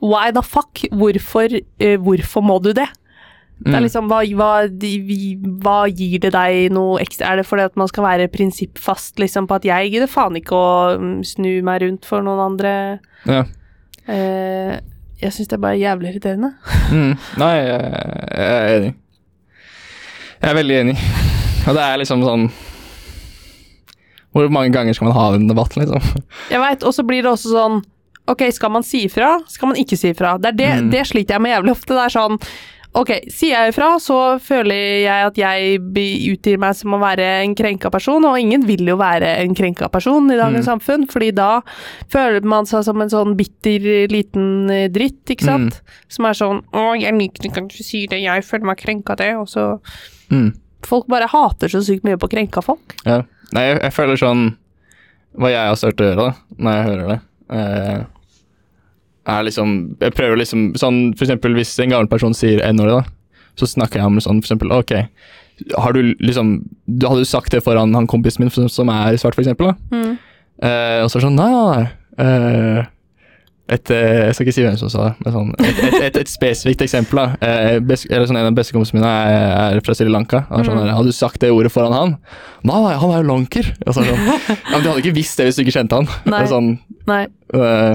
Why 0.00 0.30
the 0.32 0.42
fuck? 0.42 0.80
Hvorfor, 0.92 1.52
uh, 1.60 1.96
hvorfor 2.00 2.44
må 2.44 2.58
du 2.64 2.72
det? 2.72 2.88
Det 3.60 3.74
er 3.74 3.76
Mm. 3.76 3.84
liksom, 3.84 4.06
hva, 4.08 4.22
hva, 4.38 4.50
hva 5.60 5.74
gir 5.92 6.18
det 6.22 6.30
deg 6.32 6.70
noe 6.72 6.96
ekstra? 7.02 7.28
Er 7.28 7.36
det 7.36 7.44
fordi 7.44 7.66
at 7.68 7.74
man 7.76 7.88
skal 7.90 8.06
være 8.06 8.28
prinsippfast 8.32 9.18
liksom, 9.20 9.44
på 9.50 9.58
at 9.58 9.66
jeg 9.68 9.90
gidder 9.92 10.08
faen 10.08 10.38
ikke 10.40 10.56
å 10.56 10.70
mm, 10.96 11.18
snu 11.28 11.50
meg 11.68 11.82
rundt 11.82 12.08
for 12.08 12.24
noen 12.24 12.40
andre? 12.40 12.72
Ja. 13.28 13.42
Uh, 14.08 14.78
jeg 15.20 15.34
syns 15.36 15.50
det 15.52 15.58
er 15.58 15.64
bare 15.66 15.76
jævlig 15.82 16.14
irriterende. 16.14 16.54
Mm. 16.90 17.12
Nei, 17.38 17.52
jeg, 17.54 17.82
jeg 18.34 18.48
er 18.50 18.72
enig. 18.80 18.94
Jeg 20.40 20.48
er 20.50 20.56
veldig 20.56 20.78
enig. 20.80 20.96
Og 21.68 21.76
det 21.76 21.82
er 21.84 22.00
liksom 22.00 22.24
sånn 22.24 22.48
Hvor 24.32 24.48
mange 24.50 24.72
ganger 24.74 24.96
skal 24.96 25.06
man 25.10 25.14
ha 25.18 25.26
den 25.36 25.46
debatten, 25.50 25.84
liksom? 25.84 26.24
Jeg 26.50 26.58
veit, 26.62 26.82
og 26.86 26.94
så 26.96 27.04
blir 27.06 27.22
det 27.22 27.30
også 27.30 27.52
sånn 27.52 27.80
Ok, 28.30 28.46
skal 28.54 28.70
man 28.70 28.84
si 28.86 29.04
ifra? 29.08 29.36
Skal 29.50 29.72
man 29.72 29.76
ikke 29.80 29.96
si 29.98 30.12
ifra? 30.14 30.36
Det, 30.40 30.54
det, 30.56 30.68
Mm. 30.80 30.90
det 30.92 31.06
sliter 31.08 31.34
jeg 31.36 31.42
med 31.42 31.50
jævlig 31.56 31.72
ofte. 31.76 31.96
Det 31.96 32.04
er 32.08 32.14
sånn 32.20 32.38
Ok, 32.92 33.06
sier 33.30 33.52
jeg 33.54 33.70
ifra, 33.70 34.00
så 34.02 34.16
føler 34.42 34.74
jeg 35.04 35.26
at 35.28 35.36
jeg 35.38 35.76
utgir 36.32 36.56
meg 36.58 36.74
som 36.74 36.90
å 36.96 36.98
være 36.98 37.44
en 37.44 37.52
krenka 37.54 37.86
person, 37.88 38.24
og 38.26 38.34
ingen 38.40 38.64
vil 38.66 38.82
jo 38.84 38.96
være 38.98 39.28
en 39.44 39.54
krenka 39.54 39.86
person 39.94 40.26
i 40.26 40.34
dagens 40.34 40.66
Mm. 40.66 40.70
samfunn, 40.80 41.06
fordi 41.06 41.28
da 41.32 41.60
føler 42.10 42.42
man 42.42 42.66
seg 42.66 42.82
som 42.82 43.00
en 43.00 43.08
sånn 43.08 43.36
bitter 43.38 44.08
liten 44.10 44.68
eh, 44.74 44.88
dritt, 44.88 45.22
ikke 45.30 45.44
sant? 45.46 45.78
Mm. 45.78 45.94
Som 46.08 46.24
er 46.26 46.32
sånn 46.32 46.62
'Å, 46.72 47.00
jeg 47.00 47.14
liker 47.14 47.46
ikke 47.48 47.62
at 47.62 47.68
du 47.68 47.84
sier 47.84 48.08
det, 48.08 48.22
jeg 48.24 48.42
føler 48.42 48.64
meg 48.66 48.76
krenka 48.78 49.14
det', 49.16 49.38
og 49.38 49.46
så 49.46 49.78
Mm. 50.28 50.56
Folk 50.82 51.06
bare 51.06 51.28
hater 51.28 51.68
så 51.68 51.78
sykt 51.84 52.02
mye 52.02 52.16
på 52.18 52.28
krenka 52.28 52.60
folk. 52.60 52.96
Ja. 53.06 53.22
Nei, 53.52 53.62
jeg, 53.70 53.82
jeg 53.82 53.92
føler 53.92 54.16
sånn 54.18 54.56
Hva 55.38 55.48
jeg 55.48 55.68
har 55.68 55.76
størt 55.76 56.00
å 56.00 56.10
gjøre, 56.10 56.16
da, 56.16 56.34
når 56.58 56.72
jeg 56.74 56.86
hører 56.90 57.08
det, 57.08 57.20
eh, 57.54 58.04
er 59.28 59.42
liksom 59.44 59.96
Jeg 60.00 60.14
prøver 60.16 60.38
liksom 60.40 60.70
Sånn 60.80 61.00
for 61.16 61.26
eksempel 61.26 61.52
hvis 61.58 61.74
en 61.84 61.90
gammel 61.92 62.08
person 62.08 62.32
sier 62.34 62.62
n-ordet, 62.70 63.00
da, 63.04 63.48
så 63.60 63.66
snakker 63.68 64.00
jeg 64.00 64.06
om 64.06 64.20
sånn 64.24 64.40
for 64.40 64.48
eksempel 64.48 64.72
Ok, 64.72 64.94
har 65.76 65.92
du 65.92 66.14
liksom 66.24 66.54
du, 66.86 67.06
Hadde 67.06 67.24
du 67.26 67.28
sagt 67.28 67.52
det 67.52 67.60
foran 67.66 67.92
han 67.94 68.06
kompisen 68.08 68.44
min 68.46 68.50
som, 68.54 68.68
som 68.72 68.88
er 68.94 69.18
svart, 69.20 69.34
for 69.36 69.44
eksempel, 69.44 69.72
da? 69.74 69.76
Mm. 69.92 70.14
Eh, 70.62 71.02
og 71.04 71.10
så 71.12 71.20
sånn 71.24 71.36
Nei, 71.36 71.50
nei, 71.52 71.68
nei. 71.76 71.90
Eh, 72.24 72.88
et, 73.70 73.86
eh, 73.94 74.24
jeg 74.26 74.34
skal 74.34 74.46
ikke 74.48 74.52
si 74.56 74.62
hvem 74.64 74.78
som 74.80 74.90
sa 74.90 75.02
det, 75.04 75.12
men 75.22 75.34
sånn, 75.36 75.50
et, 75.62 75.76
et, 75.86 75.94
et, 76.08 76.16
et 76.24 76.30
spesifikt 76.32 76.80
eksempel. 76.82 77.20
da. 77.20 77.36
Eh, 77.46 77.76
best, 77.86 78.08
eller 78.10 78.26
sånn, 78.26 78.40
en 78.40 78.48
av 78.48 78.56
bestekompisene 78.56 78.98
mine 78.98 79.12
er, 79.30 79.76
er 79.76 79.82
fra 79.86 79.94
Sri 79.94 80.08
Lanka. 80.10 80.40
Og 80.50 80.64
sånn, 80.66 80.80
Mm. 80.80 80.88
Hadde 80.96 81.12
du 81.12 81.14
sagt 81.14 81.38
det 81.44 81.52
ordet 81.54 81.70
foran 81.70 81.94
han? 81.94 82.16
Nei, 82.66 82.80
han 82.98 83.12
er 83.14 83.20
jo 83.22 83.28
lanker. 83.28 83.68
Og 83.86 83.94
så 83.94 84.02
sånn, 84.02 84.10
ja, 84.26 84.56
men 84.72 84.82
Du 84.82 84.88
hadde 84.90 85.04
ikke 85.04 85.14
visst 85.20 85.38
det 85.38 85.46
hvis 85.46 85.60
du 85.60 85.62
ikke 85.62 85.76
kjente 85.76 86.00
han. 86.00 86.10
Nei. 86.34 86.40
Sånn, 86.50 86.72
Nei. 87.06 87.20
eh, 87.54 87.94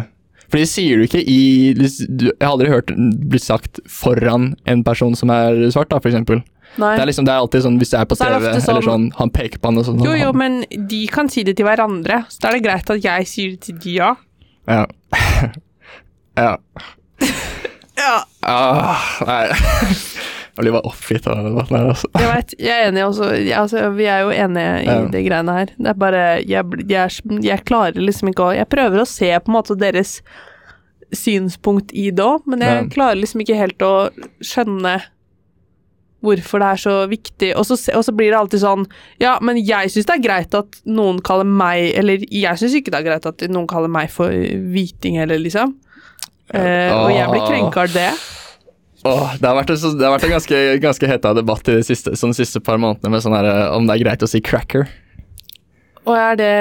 for 0.55 0.63
det 0.63 0.69
sier 0.71 1.01
du 1.01 1.03
ikke 1.03 1.19
i 1.19 1.39
Jeg 1.75 2.31
har 2.39 2.53
aldri 2.53 2.69
hørt 2.71 2.87
det 2.87 3.27
bli 3.27 3.39
sagt 3.43 3.81
foran 3.91 4.53
en 4.71 4.83
person 4.87 5.11
som 5.19 5.33
er 5.35 5.65
svart, 5.73 5.89
da, 5.91 5.99
for 5.99 6.07
eksempel. 6.07 6.39
Nei. 6.79 6.93
Det 6.95 7.03
er 7.03 7.09
liksom, 7.09 7.27
det 7.27 7.33
er 7.33 7.41
alltid 7.43 7.65
sånn 7.65 7.79
hvis 7.81 7.91
det 7.91 7.99
er 7.99 8.07
på 8.07 8.15
TV, 8.15 8.31
er 8.39 8.55
sånn- 8.59 8.69
eller 8.71 8.87
sånn 8.87 9.05
Han 9.19 9.29
peker 9.35 9.59
på 9.59 9.67
han 9.67 9.77
og 9.79 9.85
sånn. 9.89 9.99
Jo, 10.05 10.15
jo, 10.15 10.31
men 10.31 10.63
de 10.71 11.01
kan 11.11 11.27
si 11.31 11.43
det 11.43 11.57
til 11.59 11.67
hverandre, 11.67 12.23
så 12.31 12.39
da 12.39 12.47
er 12.53 12.57
det 12.57 12.63
greit 12.69 12.89
at 12.95 13.03
jeg 13.03 13.27
sier 13.27 13.51
det 13.51 13.61
til 13.67 13.79
de 13.83 13.97
òg. 13.99 14.23
Ja. 14.71 14.85
ja. 16.39 16.57
Ja. 17.99 18.15
Ah, 18.43 19.03
nei. 19.27 19.43
Jeg 20.55 20.63
blir 20.63 20.71
bare 20.77 20.87
oppgitt 20.87 21.25
av 21.27 21.35
denne 21.35 21.49
debatten 21.51 21.75
her, 21.77 21.87
altså. 21.91 22.07
Jeg 22.15 22.29
vet, 22.31 22.53
jeg 22.63 22.75
er 22.79 22.89
enig 22.91 23.01
også. 23.03 23.29
Jeg, 23.35 23.55
altså, 23.59 23.89
vi 23.97 24.05
er 24.07 24.21
jo 24.23 24.29
enige 24.31 24.75
i 24.81 24.85
Ja. 24.87 24.97
de 25.11 25.23
greiene 25.25 25.55
her. 25.57 25.73
Det 25.77 25.87
er 25.91 25.97
bare 25.99 26.21
jeg, 26.47 26.65
jeg, 26.87 27.41
jeg 27.43 27.65
klarer 27.67 27.99
liksom 27.99 28.29
ikke 28.31 28.45
å 28.49 28.53
Jeg 28.55 28.69
prøver 28.71 29.01
å 29.03 29.07
se 29.09 29.31
på 29.39 29.51
en 29.51 29.57
måte 29.57 29.75
deres 29.77 30.21
synspunkt 31.15 31.91
i 31.93 32.09
det 32.11 32.23
òg, 32.23 32.47
men 32.47 32.59
jeg 32.63 32.83
Ja. 32.83 32.87
klarer 32.89 33.19
liksom 33.19 33.41
ikke 33.43 33.57
helt 33.59 33.77
å 33.85 34.09
skjønne 34.41 35.01
hvorfor 36.25 36.59
det 36.63 36.69
er 36.71 36.79
så 36.81 36.93
viktig. 37.07 37.51
Og 37.55 37.65
så, 37.67 37.75
og 37.93 38.03
så 38.07 38.11
blir 38.15 38.31
det 38.31 38.39
alltid 38.39 38.59
sånn 38.63 38.85
Ja, 39.21 39.37
men 39.41 39.57
jeg 39.61 39.91
syns 39.93 40.07
det 40.07 40.15
er 40.15 40.23
greit 40.23 40.55
at 40.57 40.79
noen 40.87 41.19
kaller 41.21 41.45
meg 41.45 41.91
Eller 41.99 42.17
jeg 42.31 42.57
syns 42.57 42.73
ikke 42.79 42.89
det 42.95 43.01
er 43.03 43.09
greit 43.11 43.25
at 43.29 43.43
noen 43.51 43.67
kaller 43.69 43.91
meg 43.91 44.09
for 44.09 44.31
hviting 44.31 45.19
heller, 45.19 45.37
liksom. 45.37 45.75
Eh, 46.53 46.89
og 46.95 47.11
jeg 47.13 47.29
blir 47.29 47.45
krenka 47.45 47.83
av 47.85 47.93
det. 47.93 48.09
Åh, 49.05 49.35
det 49.37 49.45
har 49.45 49.57
vært, 49.59 49.71
en 49.75 49.97
det 49.99 50.05
har 50.05 50.13
vært 50.15 50.25
en 50.25 50.33
ganske, 50.33 50.59
ganske 50.81 51.09
heta 51.09 51.33
debatt 51.37 51.67
i 51.69 51.77
de 51.77 51.85
siste, 51.85 52.15
sånn 52.17 52.33
de 52.33 52.39
siste 52.39 52.61
par 52.65 52.79
månedene 52.81 53.13
med 53.13 53.21
sånn 53.21 53.35
her, 53.37 53.49
om 53.75 53.85
det 53.85 53.99
er 53.99 54.05
greit 54.07 54.25
å 54.25 54.29
si 54.29 54.41
cracker. 54.41 54.87
Og 56.05 56.13
er 56.13 56.37
det 56.37 56.53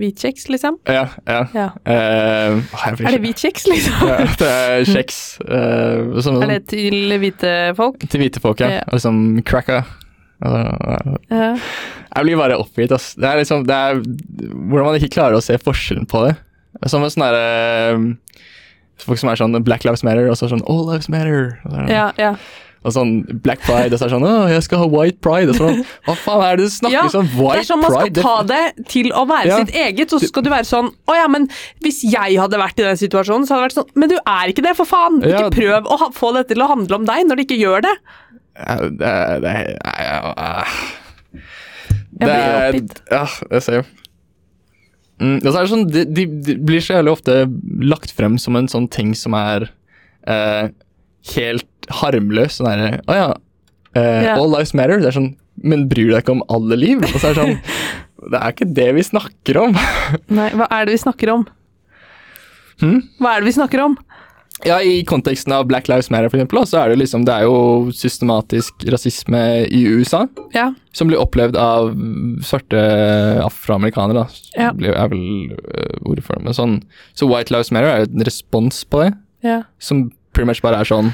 hvitkjeks, 0.00 0.46
liksom? 0.48 0.78
Ja, 0.88 1.06
ja. 1.28 1.42
Ja. 1.52 1.66
Eh, 1.84 2.56
blir 2.96 3.08
Er 3.08 3.16
det 3.16 3.20
hvit 3.20 3.36
hvitkjeks, 3.36 3.66
liksom? 3.68 3.96
Ja, 4.08 4.16
det 4.40 4.48
er 4.48 4.84
kjeks. 4.88 5.18
Uh, 5.44 6.16
som, 6.24 6.40
Er 6.44 6.54
det 6.54 6.62
til 6.72 7.12
hvite 7.20 7.52
folk? 7.76 8.00
Til 8.08 8.24
hvite 8.24 8.40
folk, 8.44 8.64
ja. 8.64 8.78
Ja. 8.78 8.86
Og 8.88 8.96
liksom 8.96 9.20
cracker. 9.48 9.84
Altså, 10.40 11.18
Ja. 11.28 11.52
Jeg 12.08 12.24
blir 12.24 12.40
bare 12.40 12.56
oppgitt, 12.58 12.92
ass. 12.96 13.12
Det 13.14 13.28
er 13.28 13.36
liksom 13.42 13.66
det 13.68 13.76
er, 13.76 14.00
Hvordan 14.00 14.86
man 14.88 14.96
ikke 14.96 15.12
klarer 15.18 15.36
å 15.36 15.44
se 15.44 15.58
forskjellen 15.60 16.08
på 16.08 16.24
det. 16.24 16.36
Som 16.88 17.04
en 17.04 17.12
sånn 17.12 17.26
derre 17.26 17.98
Folk 19.04 19.18
som 19.20 19.28
er 19.30 19.36
sånn 19.40 19.58
Black 19.64 19.84
Lives 19.84 20.02
Matter, 20.06 20.28
og 20.30 20.36
så 20.40 20.48
sånn 20.50 20.64
All 20.68 20.86
Lives 20.90 21.08
Matter. 21.08 21.58
Og, 21.64 21.70
så 21.72 21.84
er 21.84 21.92
Ja, 21.92 22.06
ja. 22.18 22.32
og 22.84 22.92
sånn 22.94 23.12
Black 23.42 23.60
Pride, 23.66 23.92
og 23.94 23.98
så 24.00 24.06
er 24.06 24.12
sånn 24.14 24.24
Å, 24.26 24.32
jeg 24.50 24.62
skal 24.66 24.78
ha 24.82 24.86
White 24.90 25.20
Pride. 25.24 25.50
Og 25.50 25.56
sånn, 25.58 25.80
Hva 26.06 26.14
faen 26.18 26.42
er 26.46 26.56
det 26.60 26.64
du 26.68 26.70
snakker 26.74 26.94
Ja, 26.96 27.02
pride? 27.08 27.52
Det 27.52 27.60
er 27.62 27.68
sånn 27.68 27.80
man 27.82 27.90
skal 27.94 28.10
Pride? 28.10 28.22
ta 28.22 28.36
det 28.42 28.86
til 28.92 29.10
å 29.12 29.24
være 29.28 29.46
Ja. 29.50 29.58
sitt 29.62 29.74
eget, 29.74 30.10
så 30.14 30.20
skal 30.22 30.42
du 30.46 30.50
være 30.50 30.66
sånn 30.68 30.90
Å 31.08 31.16
ja, 31.18 31.26
men 31.28 31.48
hvis 31.82 32.02
jeg 32.10 32.38
hadde 32.38 32.58
vært 32.62 32.78
i 32.78 32.86
den 32.86 32.96
situasjonen, 33.00 33.46
så 33.46 33.54
hadde 33.54 33.62
det 33.62 33.68
vært 33.68 33.78
sånn 33.80 33.92
Men 33.94 34.08
du 34.08 34.16
er 34.24 34.52
ikke 34.54 34.62
det, 34.66 34.76
for 34.78 34.84
faen! 34.86 35.20
Ikke 35.22 35.50
prøv 35.58 35.86
å 35.86 36.12
få 36.14 36.32
dette 36.34 36.54
til 36.54 36.62
å 36.62 36.68
handle 36.70 36.94
om 37.02 37.04
deg 37.08 37.26
når 37.26 37.36
det 37.42 37.46
ikke 37.48 37.60
gjør 37.62 37.82
det. 37.88 37.96
Det, 38.58 38.98
det, 38.98 39.06
er- 39.06 39.40
det, 39.40 39.50
er- 39.54 39.76
det, 39.78 40.02
ja, 40.02 40.34
det, 40.34 41.42
Jeg 42.18 42.18
Det 42.18 42.26
blir 42.26 42.34
er- 42.34 42.72
oppgitt. 42.72 43.00
Ja, 43.12 43.26
jeg 43.52 43.62
ser 43.62 43.74
jo. 43.78 43.84
Mm, 45.18 45.38
altså 45.42 45.56
det 45.56 45.70
sånn, 45.72 45.86
de, 45.90 46.04
de, 46.14 46.26
de 46.46 46.54
blir 46.62 46.82
så 46.84 46.98
jævlig 46.98 47.16
ofte 47.16 47.40
lagt 47.82 48.12
frem 48.14 48.36
som 48.38 48.58
en 48.58 48.70
sånn 48.70 48.86
ting 48.92 49.14
som 49.18 49.34
er 49.34 49.66
eh, 50.30 50.70
helt 51.34 51.90
harmløs. 52.00 52.58
Sånn 52.58 52.70
derre 52.70 53.02
Å 53.02 53.18
ja, 53.18 53.28
eh, 53.94 54.22
yeah. 54.28 54.34
all 54.36 54.52
lives 54.54 54.74
matter. 54.78 55.02
Det 55.02 55.10
er 55.10 55.18
sånn 55.18 55.32
Men 55.58 55.88
bryr 55.90 56.10
du 56.10 56.14
deg 56.14 56.22
ikke 56.22 56.36
om 56.36 56.44
alle 56.54 56.78
liv? 56.78 57.02
Og 57.02 57.16
så 57.16 57.30
er 57.30 57.34
det 57.34 57.42
sånn 57.42 57.56
Det 58.32 58.38
er 58.38 58.52
ikke 58.54 58.66
det 58.74 58.88
vi 58.96 59.02
snakker 59.06 59.60
om. 59.62 59.76
Nei, 60.34 60.48
hva 60.58 60.66
er 60.74 60.88
det 60.88 60.96
vi 60.96 61.00
snakker 61.04 61.30
om? 61.30 61.44
Hmm? 62.82 62.98
Hva 63.22 63.36
er 63.36 63.44
det 63.44 63.46
vi 63.46 63.54
snakker 63.54 63.82
om? 63.84 63.94
Ja, 64.66 64.80
I 64.82 65.04
konteksten 65.06 65.52
av 65.54 65.66
Black 65.70 65.86
Lives 65.88 66.08
Matter, 66.10 66.28
for 66.32 66.38
eksempel, 66.40 66.58
så 66.66 66.80
er 66.82 66.88
det 66.90 66.98
liksom 66.98 67.24
Det 67.24 67.34
er 67.34 67.44
jo 67.46 67.92
systematisk 67.94 68.84
rasisme 68.90 69.42
i 69.70 69.84
USA. 69.86 70.24
Ja. 70.54 70.72
Som 70.92 71.08
blir 71.12 71.20
opplevd 71.22 71.54
av 71.56 71.92
svarte 72.42 72.80
afroamerikanere, 73.44 74.24
da. 74.24 74.26
Ja. 74.58 74.70
Er 74.72 75.08
vel 75.12 75.52
øh, 75.54 75.98
ordet 76.10 76.24
for 76.26 76.34
det, 76.38 76.44
men 76.48 76.56
sånn. 76.56 76.76
Så 77.14 77.28
White 77.30 77.54
Lives 77.54 77.70
Matter 77.74 77.90
er 77.92 78.04
jo 78.04 78.10
en 78.12 78.26
respons 78.26 78.82
på 78.90 79.04
det, 79.04 79.12
Ja. 79.46 79.60
som 79.78 80.08
pretty 80.34 80.48
much 80.50 80.62
bare 80.62 80.80
er 80.80 80.84
sånn 80.88 81.12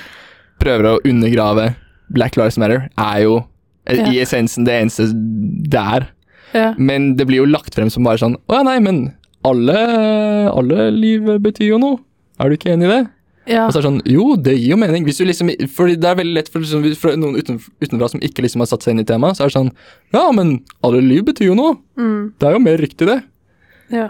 Prøver 0.63 0.87
å 0.95 1.01
undergrave 1.05 1.75
Black 2.15 2.37
Lives 2.39 2.57
Matter, 2.57 2.89
er 2.97 3.19
jo 3.25 3.43
eh, 3.87 3.99
Ja. 3.99 4.07
i 4.09 4.21
essensen 4.23 4.65
det 4.65 4.79
eneste 4.81 5.11
det 5.13 5.81
er. 5.81 6.07
ja. 6.55 6.75
Men 6.79 7.17
det 7.17 7.27
blir 7.27 7.43
jo 7.43 7.51
lagt 7.51 7.75
frem 7.75 7.91
som 7.91 8.05
bare 8.05 8.17
sånn 8.23 8.37
Å 8.49 8.55
ja, 8.61 8.63
nei, 8.63 8.79
men 8.81 9.13
alle, 9.45 9.77
alle 10.49 10.91
liv 10.95 11.21
betyr 11.45 11.75
jo 11.75 11.79
noe. 11.79 11.99
Er 12.41 12.49
du 12.49 12.57
ikke 12.57 12.73
enig 12.73 12.87
i 12.89 12.93
det? 12.95 13.03
Ja. 13.47 13.67
Og 13.67 13.75
så 13.75 13.79
er 13.79 13.83
det 13.83 13.89
sånn, 13.89 14.03
jo, 14.09 14.27
det 14.41 14.55
gir 14.57 14.73
jo 14.73 14.79
mening. 14.81 15.05
Hvis 15.05 15.21
du 15.21 15.27
liksom, 15.29 15.51
fordi 15.77 15.99
det 16.01 16.09
er 16.09 16.17
veldig 16.21 16.37
lett 16.39 16.51
for, 16.53 16.65
liksom, 16.65 16.85
for 17.01 17.17
noen 17.21 17.37
uten, 17.37 17.59
utenfra 17.83 18.09
som 18.15 18.23
ikke 18.25 18.45
liksom 18.45 18.65
har 18.65 18.71
satt 18.71 18.87
seg 18.87 18.95
inn 18.95 19.03
i 19.03 19.09
temaet, 19.09 19.37
så 19.37 19.45
er 19.45 19.53
det 19.53 19.57
sånn, 19.59 19.73
ja, 20.17 20.25
men 20.37 20.57
alle 20.87 21.03
liv 21.05 21.27
betyr 21.29 21.51
jo 21.51 21.59
noe. 21.59 21.77
Mm. 22.01 22.33
Det 22.41 22.49
er 22.49 22.57
jo 22.57 22.63
mer 22.65 22.81
riktig 22.81 23.09
det. 23.11 23.19
Ja. 23.93 24.09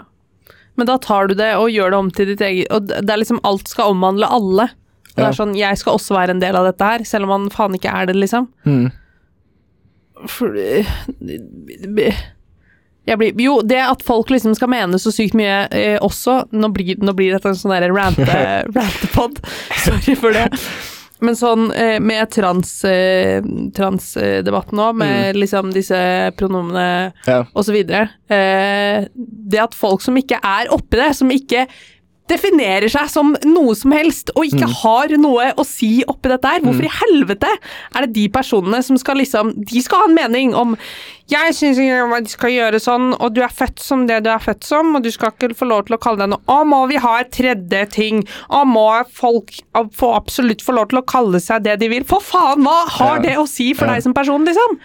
Men 0.79 0.87
da 0.87 0.95
tar 1.03 1.27
du 1.31 1.35
det 1.39 1.51
og 1.59 1.71
gjør 1.71 1.91
det 1.91 1.99
om 1.99 2.09
til 2.11 2.27
ditt 2.31 2.41
eget 2.43 2.71
Og 2.75 2.87
det 2.87 3.11
er 3.11 3.19
liksom 3.21 3.39
alt 3.47 3.69
skal 3.71 3.93
omhandle 3.93 4.27
alle. 4.27 4.69
Og 5.15 5.21
Det 5.21 5.27
er 5.29 5.37
sånn, 5.37 5.55
Jeg 5.55 5.79
skal 5.79 5.95
også 5.95 6.15
være 6.15 6.35
en 6.35 6.43
del 6.43 6.55
av 6.59 6.67
dette 6.67 6.87
her, 6.87 7.03
selv 7.07 7.27
om 7.27 7.31
man 7.35 7.51
faen 7.51 7.75
ikke 7.77 7.91
er 7.91 8.09
det, 8.09 8.17
liksom. 8.19 8.49
Mm. 8.67 8.89
For, 10.31 10.55
blir, 13.19 13.37
jo, 13.37 13.59
det 13.61 13.77
at 13.85 14.01
folk 14.05 14.31
liksom 14.33 14.55
skal 14.57 14.71
mene 14.73 14.97
så 15.01 15.11
sykt 15.13 15.35
mye 15.37 15.67
eh, 15.69 15.97
også 16.01 16.39
Nå 16.57 16.71
blir, 16.73 16.97
nå 17.05 17.13
blir 17.13 17.35
dette 17.35 17.51
en 17.51 17.59
sånn 17.59 17.75
derre 17.75 17.93
rante- 17.93 18.65
rantepod. 18.75 19.37
Sorry 19.85 20.15
for 20.17 20.33
det. 20.33 20.47
Men 21.23 21.37
sånn 21.39 21.69
eh, 21.71 21.95
med 22.03 22.27
transdebatten 22.33 23.69
eh, 23.69 23.69
transdebatten 23.77 24.75
nå, 24.81 24.89
med 24.99 25.37
liksom 25.39 25.69
disse 25.75 25.97
pronomene 26.37 27.13
Ja. 27.29 27.37
videre. 27.77 28.09
Eh, 28.27 29.05
det 29.15 29.61
at 29.63 29.77
folk 29.77 30.03
som 30.03 30.17
ikke 30.19 30.41
er 30.43 30.73
oppi 30.75 30.99
det, 30.99 31.13
som 31.15 31.31
ikke 31.31 31.67
definerer 32.31 32.89
seg 32.89 33.09
som 33.11 33.35
noe 33.45 33.75
som 33.77 33.91
helst, 33.93 34.31
og 34.35 34.47
ikke 34.47 34.65
har 34.81 35.11
noe 35.21 35.51
å 35.61 35.65
si 35.67 35.99
oppi 36.09 36.31
dette 36.31 36.49
her. 36.55 36.63
Hvorfor 36.65 36.87
i 36.87 36.93
helvete 36.99 37.51
er 37.95 38.05
det 38.07 38.13
de 38.15 38.23
personene 38.33 38.79
som 38.85 38.97
skal 38.97 39.19
liksom 39.21 39.51
De 39.69 39.81
skal 39.85 40.01
ha 40.01 40.07
en 40.09 40.15
mening 40.17 40.55
om 40.57 40.73
Jeg 41.29 41.53
syns 41.57 41.77
de 41.77 42.29
skal 42.29 42.51
gjøre 42.53 42.79
sånn, 42.81 43.11
og 43.19 43.33
du 43.33 43.41
er 43.45 43.53
født 43.53 43.79
som 43.81 44.03
det 44.09 44.23
du 44.25 44.29
er 44.33 44.41
født 44.41 44.65
som, 44.65 44.91
og 44.97 45.03
du 45.05 45.11
skal 45.13 45.31
ikke 45.33 45.55
få 45.57 45.65
lov 45.69 45.85
til 45.87 45.95
å 45.97 46.01
kalle 46.01 46.21
deg 46.23 46.33
noe 46.33 46.41
Å, 46.49 46.63
må 46.65 46.81
vi 46.89 46.97
ha 47.01 47.13
et 47.21 47.31
tredje 47.33 47.83
ting? 47.93 48.23
Å, 48.49 48.63
må 48.65 48.87
folk 49.13 49.53
få 49.97 50.11
absolutt 50.17 50.61
få 50.65 50.75
lov 50.77 50.89
til 50.91 51.01
å 51.01 51.05
kalle 51.09 51.41
seg 51.41 51.63
det 51.65 51.77
de 51.81 51.89
vil? 51.93 52.05
For 52.09 52.21
faen, 52.25 52.61
hva 52.65 52.79
har 52.97 53.17
Ja. 53.17 53.21
det 53.29 53.35
å 53.41 53.47
si 53.49 53.73
for 53.73 53.85
Ja. 53.85 53.93
deg 53.95 54.03
som 54.03 54.13
person, 54.17 54.45
liksom? 54.45 54.79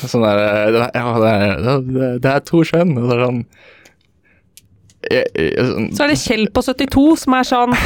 Sånn 0.00 0.24
der, 0.24 0.38
eh, 0.38 0.70
det 0.72 0.90
ja, 0.94 1.12
det 1.20 1.32
er, 1.32 1.84
det, 1.92 2.08
det 2.24 2.30
er 2.34 2.40
to 2.40 2.64
skjønn. 2.64 2.94
Så 2.96 3.12
er 3.12 3.16
det 3.20 3.26
sånn, 3.28 3.44
jeg, 5.08 5.24
jeg, 5.32 5.66
sånn 5.70 5.88
Så 5.96 6.04
er 6.04 6.12
det 6.12 6.18
Kjell 6.20 6.46
på 6.52 6.62
72 6.66 7.04
som 7.22 7.36
er 7.38 7.46
sånn 7.48 7.76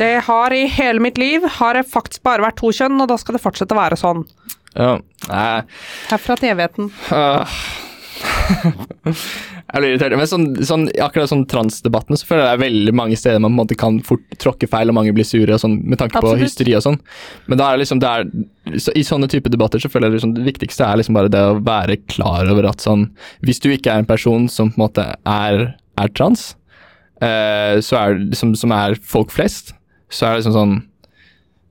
Det 0.00 0.12
har 0.28 0.54
i 0.56 0.64
hele 0.72 1.02
mitt 1.04 1.20
liv 1.20 1.44
har 1.58 1.76
det 1.76 1.84
faktisk 1.90 2.24
bare 2.24 2.44
vært 2.46 2.60
to 2.62 2.72
kjønn, 2.74 2.96
og 3.02 3.10
da 3.10 3.18
skal 3.20 3.36
det 3.36 3.44
fortsette 3.44 3.76
å 3.76 3.80
være 3.82 4.00
sånn. 4.00 4.24
ja, 4.72 4.94
nei, 5.28 5.48
Herfra 6.12 6.38
til 6.40 6.54
evigheten. 6.54 6.92
ah. 7.12 7.58
Jeg 8.44 9.80
blir 9.80 9.90
irritert. 9.94 10.14
Men 10.18 10.28
sånn, 10.28 10.46
sånn, 10.66 10.84
akkurat 11.02 11.30
sånn 11.30 11.44
transdebatten 11.50 12.18
så 12.20 12.28
føler 12.28 12.44
jeg 12.44 12.48
det 12.48 12.54
er 12.54 12.62
veldig 12.62 12.94
mange 12.96 13.18
steder 13.18 13.40
man 13.42 13.50
på 13.50 13.54
en 13.54 13.60
måte 13.62 13.78
kan 13.80 14.00
fort 14.06 14.36
tråkke 14.40 14.68
feil, 14.70 14.92
og 14.92 14.98
mange 14.98 15.14
blir 15.16 15.26
sure 15.26 15.56
og 15.56 15.62
sånn, 15.62 15.78
med 15.88 16.00
tanke 16.00 16.20
på 16.22 16.34
hysteri 16.40 16.76
og 16.78 16.84
sånn. 16.84 16.98
Men 17.50 17.60
da 17.60 17.70
er 17.72 17.80
liksom 17.82 18.02
det 18.02 18.10
er, 18.10 18.28
så, 18.76 18.94
I 18.94 19.04
sånne 19.06 19.28
type 19.32 19.52
debatter 19.52 19.82
så 19.82 19.90
føler 19.92 20.10
jeg 20.10 20.18
liksom, 20.18 20.34
det 20.36 20.46
viktigste 20.46 20.86
er 20.86 21.00
liksom 21.00 21.18
bare 21.18 21.32
det 21.32 21.42
å 21.48 21.58
være 21.64 21.98
klar 22.06 22.48
over 22.52 22.70
at 22.70 22.84
sånn 22.84 23.08
Hvis 23.44 23.60
du 23.64 23.70
ikke 23.72 23.92
er 23.92 24.02
en 24.02 24.08
person 24.08 24.46
som 24.52 24.70
på 24.72 24.78
en 24.78 24.84
måte 24.86 25.06
er, 25.18 25.64
er 26.00 26.12
trans, 26.16 26.52
uh, 27.22 27.80
så 27.84 28.00
er 28.00 28.18
det 28.18 28.32
liksom, 28.32 28.54
som 28.58 28.74
er 28.74 28.98
folk 29.02 29.34
flest, 29.34 29.74
så 30.12 30.28
er 30.28 30.34
det 30.34 30.44
liksom 30.44 30.58
sånn 30.58 30.82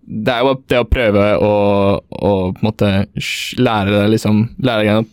det 0.03 0.33
er 0.33 0.43
jo 0.43 0.57
det 0.67 0.79
å 0.81 0.87
prøve 0.91 1.27
å, 1.39 1.51
å 1.95 2.31
på 2.51 2.59
en 2.59 2.65
måte 2.67 2.87
lære 3.55 3.93
deg 3.93 4.09
liksom 4.11 4.41
Lære 4.59 4.83
deg 4.83 5.11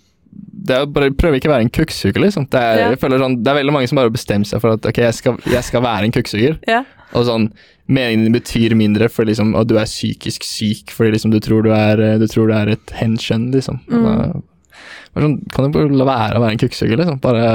det 0.61 0.77
er 0.77 0.85
å 0.85 0.90
bare 0.92 1.11
prøve 1.16 1.38
ikke 1.38 1.49
å 1.49 1.55
være 1.55 1.66
en 1.66 1.73
kukksuger, 1.73 2.20
liksom. 2.23 2.46
Det 2.53 2.61
er, 2.61 2.81
yeah. 2.92 2.96
sånn, 3.01 3.38
det 3.42 3.51
er 3.51 3.59
veldig 3.59 3.75
mange 3.75 3.88
som 3.90 3.99
bare 3.99 4.12
bestemmer 4.12 4.49
seg 4.49 4.61
for 4.62 4.77
at 4.77 4.87
ok, 4.87 5.01
jeg 5.03 5.16
skal, 5.16 5.38
jeg 5.51 5.62
skal 5.66 5.83
være 5.85 6.07
en 6.07 6.14
kukksuger. 6.14 6.59
Yeah. 6.68 6.87
Og 7.16 7.27
sånn, 7.27 7.49
meningen 7.90 8.27
din 8.27 8.37
betyr 8.37 8.77
mindre 8.79 9.09
for 9.11 9.27
liksom, 9.29 9.55
at 9.59 9.70
du 9.70 9.77
er 9.81 9.88
psykisk 9.88 10.46
syk 10.46 10.92
fordi 10.94 11.16
liksom, 11.16 11.33
du, 11.35 11.40
tror 11.42 11.64
du, 11.66 11.73
er, 11.75 12.03
du 12.20 12.27
tror 12.31 12.51
du 12.51 12.55
er 12.57 12.75
et 12.77 12.94
henkjønn, 13.01 13.49
liksom. 13.57 13.81
Mm. 13.88 14.07
Da, 14.07 14.42
sånn, 15.16 15.38
kan 15.55 15.66
du 15.66 15.79
bare 15.79 16.03
la 16.03 16.09
være 16.12 16.38
å 16.38 16.44
være 16.44 16.59
en 16.59 16.62
kukksuger, 16.62 17.01
liksom? 17.01 17.20
Bare 17.25 17.46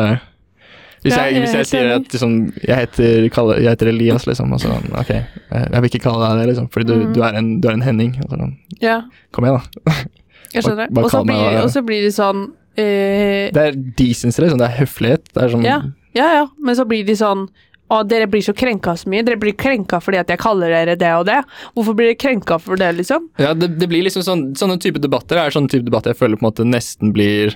Hvis 1.06 1.14
jeg, 1.16 1.40
hvis 1.44 1.54
jeg 1.54 1.68
sier 1.70 1.90
at 1.96 2.08
liksom, 2.16 2.32
jeg, 2.66 2.76
heter, 2.82 3.28
jeg 3.30 3.70
heter 3.70 3.90
Elias, 3.92 4.26
liksom, 4.26 4.54
og 4.56 4.62
sånn, 4.64 4.88
ok, 4.98 5.12
jeg 5.14 5.84
vil 5.84 5.90
ikke 5.92 6.02
kalle 6.08 6.32
deg 6.32 6.42
det, 6.42 6.48
liksom, 6.56 6.70
fordi 6.74 6.88
du, 6.90 6.96
Mm. 6.96 7.12
du, 7.14 7.20
er, 7.28 7.38
en, 7.38 7.50
du 7.62 7.68
er 7.70 7.78
en 7.78 7.86
Henning. 7.86 8.16
Og 8.26 8.34
sånn, 8.34 8.56
ja, 8.82 8.96
kom 9.36 9.46
igjen, 9.46 9.62
da. 9.86 9.94
jeg 10.56 10.66
skjønner. 10.66 10.90
Og 11.04 11.12
så 11.14 11.22
blir, 11.28 11.86
blir 11.92 12.02
det 12.08 12.16
sånn 12.18 12.42
eh, 12.74 13.52
Det 13.54 13.68
er 13.70 13.78
decency, 14.02 14.42
liksom. 14.42 14.58
Det 14.64 14.68
er 14.72 14.78
høflighet. 14.82 15.30
Det 15.30 15.46
er 15.46 15.54
sånn 15.54 15.64
ja, 15.68 15.78
ja, 16.18 16.28
ja, 16.42 16.44
men 16.58 16.76
så 16.80 16.88
blir 16.90 17.06
de 17.08 17.16
sånn 17.20 17.46
og 17.94 18.08
dere 18.10 18.26
blir 18.26 18.42
så 18.42 18.50
krenka 18.58 18.96
så 18.98 19.06
mye. 19.14 19.22
Dere 19.22 19.38
blir 19.38 19.54
krenka 19.54 20.00
fordi 20.02 20.18
at 20.18 20.32
jeg 20.34 20.40
kaller 20.42 20.72
dere 20.74 20.96
det 20.98 21.12
og 21.20 21.28
det. 21.28 21.36
Hvorfor 21.76 21.94
blir 21.94 22.08
dere 22.10 22.18
krenka 22.18 22.58
for 22.58 22.82
det, 22.82 22.88
liksom? 22.98 23.28
Ja, 23.38 23.52
det, 23.54 23.76
det 23.78 23.86
blir 23.92 24.02
liksom 24.08 24.24
sånn, 24.26 24.42
sånne 24.58 24.80
type 24.82 24.98
debatter 25.04 25.38
er 25.38 25.54
sånne 25.54 25.70
type 25.70 25.86
debatter 25.86 26.16
jeg 26.16 26.18
føler 26.18 26.40
på 26.40 26.48
en 26.48 26.50
måte 26.50 26.66
nesten 26.66 27.14
blir 27.14 27.54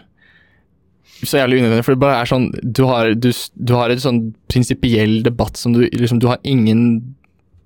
så 1.23 1.39
jævlig 1.41 1.59
unødvendig, 1.59 1.83
for 1.85 1.95
det 1.95 1.99
bare 2.03 2.19
er 2.21 2.29
sånn 2.29 2.45
Du 2.63 2.83
har, 2.87 3.09
du, 3.15 3.29
du 3.59 3.73
har 3.75 3.91
et 3.91 3.99
sånn 4.03 4.19
prinsipiell 4.47 5.17
debatt 5.25 5.57
som 5.59 5.73
du 5.75 5.81
liksom 5.89 6.21
Du 6.21 6.27
har 6.31 6.37
ingen, 6.47 7.15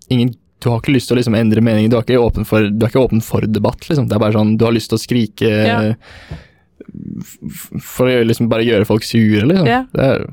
ingen 0.09 0.33
du 0.63 0.69
har 0.71 0.79
ikke 0.79 0.93
lyst 0.95 1.09
til 1.11 1.17
å 1.17 1.19
liksom 1.19 1.35
endre 1.35 1.59
meningen, 1.61 1.91
du 1.91 1.97
er 1.97 2.05
ikke 2.05 2.21
åpen 2.23 2.45
for, 2.47 2.63
du 2.71 2.85
er 2.85 2.89
ikke 2.93 3.01
åpen 3.03 3.19
for 3.21 3.43
debatt. 3.43 3.83
Liksom. 3.89 4.05
Det 4.07 4.15
er 4.15 4.21
bare 4.23 4.31
sånn, 4.37 4.53
Du 4.57 4.63
har 4.63 4.71
lyst 4.71 4.89
til 4.93 4.95
å 4.95 5.01
skrike 5.03 5.49
Ja. 5.67 5.79
for 7.83 8.07
å 8.07 8.23
liksom 8.23 8.47
bare 8.51 8.63
gjøre 8.63 8.87
folk 8.87 9.03
sure, 9.03 9.43
liksom. 9.49 9.67
Ja. 9.67 9.81
Det 9.91 10.07
er, 10.07 10.23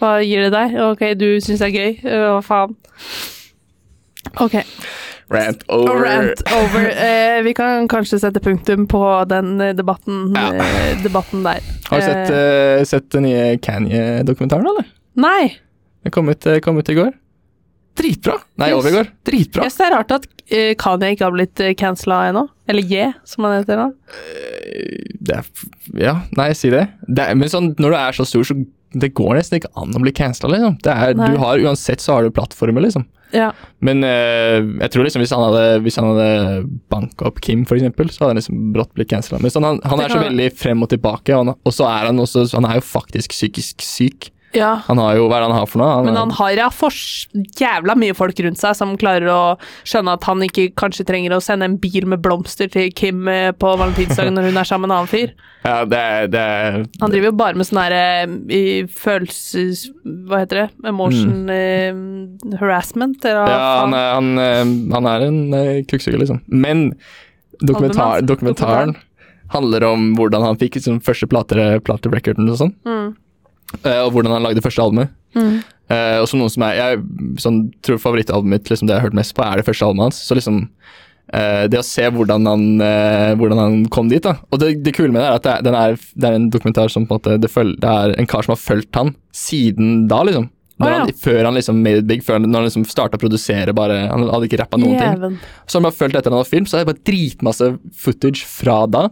Hva 0.00 0.14
gir 0.24 0.46
det 0.46 0.52
deg? 0.54 0.78
Ok, 0.88 1.04
du 1.20 1.26
syns 1.44 1.60
det 1.60 1.68
er 1.68 1.76
gøy. 1.76 2.00
Hva 2.02 2.40
faen? 2.46 2.72
Ok. 4.40 4.56
Rant 5.32 5.62
over. 5.68 6.02
Rant 6.04 6.42
over. 6.56 6.86
Eh, 6.90 7.40
vi 7.46 7.54
kan 7.58 7.88
kanskje 7.90 8.18
sette 8.22 8.40
punktum 8.44 8.86
på 8.90 9.00
den 9.30 9.54
eh, 9.60 9.72
debatten, 9.78 10.28
Ja. 10.36 10.50
eh, 10.54 10.94
debatten 11.02 11.42
der. 11.46 11.60
Har 11.90 12.00
du 12.00 12.06
sett, 12.06 12.30
Eh, 12.30 12.84
sett 12.84 13.10
den 13.10 13.22
nye 13.28 13.56
Kanye-dokumentaren, 13.58 14.66
eller? 14.72 14.86
Nei. 15.16 15.56
Den 16.04 16.10
kom 16.14 16.28
ut, 16.32 16.46
eh, 16.46 16.60
kom 16.60 16.78
ut 16.78 16.88
i 16.88 16.94
går. 16.94 17.12
Dritbra! 17.94 18.38
Nei, 18.56 18.70
Yes. 18.70 18.76
over 18.78 18.88
i 18.88 18.92
går. 18.92 19.08
Dritbra. 19.28 19.64
Yes, 19.64 19.74
det 19.76 19.84
er 19.86 19.90
rart 19.92 20.10
at 20.16 20.24
uh, 20.26 20.72
Kanye 20.80 21.10
ikke 21.12 21.26
har 21.26 21.34
blitt 21.34 21.60
uh, 21.60 21.74
cancela 21.76 22.22
ennå. 22.30 22.46
Eller 22.66 22.82
J, 22.88 23.10
som 23.28 23.44
han 23.44 23.58
heter 23.60 23.76
nå. 23.76 23.88
Det 25.20 25.34
er, 25.36 25.42
f- 25.44 25.66
ja, 26.00 26.14
nei, 26.38 26.52
si 26.56 26.70
det. 26.72 26.86
det 27.06 27.26
er, 27.28 27.34
men 27.36 27.48
sånn, 27.52 27.74
når 27.76 27.90
du 27.92 27.96
er 27.98 28.16
så 28.16 28.24
stor, 28.26 28.46
så 28.48 28.56
det 28.92 29.12
går 29.16 29.36
nesten 29.38 29.60
ikke 29.60 29.72
an 29.80 29.96
å 29.96 30.02
bli 30.02 30.12
cancela, 30.16 30.52
liksom. 30.54 30.78
Det 30.84 30.92
er, 30.92 31.14
du 31.16 31.36
har, 31.40 31.62
uansett 31.64 32.02
så 32.04 32.16
har 32.16 32.26
du 32.26 32.34
plattformer, 32.34 32.84
liksom. 32.84 33.06
Ja. 33.32 33.48
Men 33.80 34.04
uh, 34.04 34.60
jeg 34.60 34.92
tror 34.92 35.06
liksom 35.06 35.22
hvis 35.24 35.32
han 35.32 35.44
hadde, 35.46 35.64
hvis 35.86 35.96
han 35.96 36.10
hadde 36.10 36.28
banka 36.92 37.30
opp 37.30 37.40
Kim, 37.44 37.64
for 37.68 37.78
eksempel, 37.78 38.10
så 38.12 38.24
hadde 38.24 38.34
han 38.34 38.42
liksom 38.42 38.66
brått 38.74 38.92
blitt 38.96 39.10
cancela. 39.12 39.40
Men 39.42 39.54
sånn, 39.54 39.66
han, 39.66 39.80
han 39.88 40.04
er 40.04 40.12
så 40.12 40.20
veldig 40.20 40.50
frem 40.58 40.84
og 40.84 40.92
tilbake, 40.92 41.32
og, 41.32 41.46
han, 41.46 41.56
og 41.56 41.74
så 41.74 41.88
er 41.88 42.10
han 42.10 42.20
også 42.22 42.44
Han 42.52 42.68
er 42.68 42.78
jo 42.78 42.86
faktisk 42.86 43.34
psykisk 43.34 43.84
syk. 43.86 44.28
Ja. 44.56 44.72
Han 44.86 45.00
har 45.00 45.16
jo 45.16 45.28
Hva 45.30 45.38
er 45.38 45.44
det 45.44 45.48
han 45.50 45.58
har 45.58 45.68
for 45.70 45.82
noe? 45.82 46.02
Men 46.06 46.18
han 46.18 46.32
har 46.38 46.56
ja 46.56 46.68
for 46.72 46.96
jævla 47.60 47.96
mye 47.98 48.16
folk 48.16 48.40
rundt 48.44 48.60
seg 48.60 48.76
som 48.78 48.96
klarer 49.00 49.28
å 49.32 49.40
skjønne 49.88 50.16
at 50.18 50.26
han 50.28 50.44
ikke 50.44 50.70
kanskje 50.78 51.06
trenger 51.08 51.36
å 51.36 51.42
sende 51.44 51.68
en 51.68 51.78
bil 51.80 52.08
med 52.10 52.22
blomster 52.24 52.70
til 52.72 52.92
Kim 52.96 53.28
eh, 53.30 53.50
på 53.56 53.72
valentinsdagen 53.80 54.36
når 54.36 54.50
hun 54.50 54.60
er 54.60 54.68
sammen 54.68 54.88
med 54.88 54.94
en 54.94 54.98
annen 55.00 55.12
fyr. 55.12 55.34
Ja, 55.62 55.84
det 55.86 56.32
det 56.32 56.44
Han 56.98 57.12
driver 57.12 57.28
jo 57.28 57.34
bare 57.38 57.54
med 57.54 57.68
sånn 57.68 57.78
her 57.84 57.92
eh, 57.94 58.88
følelses... 58.90 59.84
Hva 60.02 60.40
heter 60.42 60.58
det? 60.58 60.64
Emotion 60.90 61.52
eh, 61.54 61.94
harassment? 62.58 63.22
Eller 63.22 63.44
hva 63.44 63.52
Mm. 63.52 63.54
Ja, 63.54 63.68
han 63.78 63.94
han, 63.94 64.32
eh, 64.42 64.94
han 64.96 65.06
er 65.06 65.24
en 65.28 65.38
uh, 65.54 65.84
kukksuger, 65.86 66.18
liksom. 66.18 66.40
Men 66.50 66.88
dokumentar, 67.62 68.24
dokumentaren 68.26 68.96
handler 69.52 69.84
om 69.84 70.12
hvordan 70.16 70.42
han 70.46 70.58
fikk 70.58 70.78
liksom, 70.78 71.00
første 71.04 71.28
plate, 71.30 71.78
platerecorden 71.86 72.50
og 72.50 72.58
sånn. 72.60 72.74
Mm. 72.88 73.12
Eh, 73.80 74.00
og 74.02 74.12
hvordan 74.14 74.36
han 74.36 74.44
lagde 74.46 74.60
det 74.60 74.66
første 74.66 74.82
albumet. 74.84 75.12
Mm. 75.36 75.62
Eh, 75.92 76.18
og 76.20 76.26
som 76.28 76.40
noen 76.40 76.52
som 76.52 76.64
er 76.66 76.76
Jeg 76.76 76.98
sånn, 77.40 77.62
tror 77.84 78.00
favorittalbumet 78.00 78.58
mitt, 78.58 78.70
liksom, 78.70 78.88
det 78.88 78.96
jeg 78.96 79.02
har 79.02 79.08
hørt 79.08 79.18
mest 79.18 79.34
på, 79.36 79.44
er 79.44 79.60
det 79.60 79.66
første 79.68 79.88
albumet 79.88 80.10
hans. 80.10 80.22
Så 80.26 80.36
liksom 80.38 80.62
eh, 81.32 81.64
Det 81.72 81.80
å 81.80 81.86
se 81.86 82.08
hvordan 82.12 82.48
han, 82.48 82.64
hvordan 83.40 83.62
han 83.62 83.78
kom 83.92 84.10
dit, 84.12 84.22
da. 84.24 84.38
Og 84.50 84.62
det, 84.62 84.74
det 84.86 84.96
kule 84.96 85.12
med 85.12 85.22
det 85.22 85.28
er 85.28 85.38
at 85.40 85.46
det 85.46 85.54
er, 85.56 85.68
den 85.68 85.78
er, 85.78 86.00
det 86.14 86.30
er 86.30 86.40
en 86.40 86.50
dokumentar 86.52 86.92
som 86.92 87.06
på 87.06 87.16
en 87.16 87.22
måte 87.22 87.38
det, 87.42 87.52
følger, 87.52 87.78
det 87.82 87.94
er 88.02 88.16
en 88.18 88.30
kar 88.30 88.46
som 88.46 88.56
har 88.56 88.64
fulgt 88.64 89.00
han 89.00 89.14
siden 89.36 90.04
da, 90.12 90.24
liksom. 90.28 90.50
Å, 90.82 90.88
ja. 90.88 90.98
han, 91.02 91.12
før 91.20 91.46
han 91.46 91.56
liksom 91.56 91.78
made 91.84 92.02
it 92.02 92.08
big, 92.08 92.24
før 92.26 92.38
han, 92.38 92.48
når 92.48 92.62
han 92.62 92.68
liksom 92.70 92.84
starta 92.88 93.18
å 93.18 93.22
produsere 93.22 93.74
bare 93.76 94.06
Han 94.08 94.24
hadde 94.32 94.48
ikke 94.48 94.58
rappa 94.62 94.80
noen 94.80 94.98
ting. 94.98 95.38
Så 95.66 95.78
har 95.78 95.86
bare 95.86 95.98
fulgt 95.98 96.18
etter 96.18 96.32
han 96.32 96.40
hadde 96.40 96.50
film, 96.50 96.66
så 96.66 96.78
er 96.78 96.84
det 96.84 96.90
bare 96.90 97.06
dritmasse 97.06 97.68
footage 98.04 98.46
fra 98.48 98.82
da. 98.90 99.06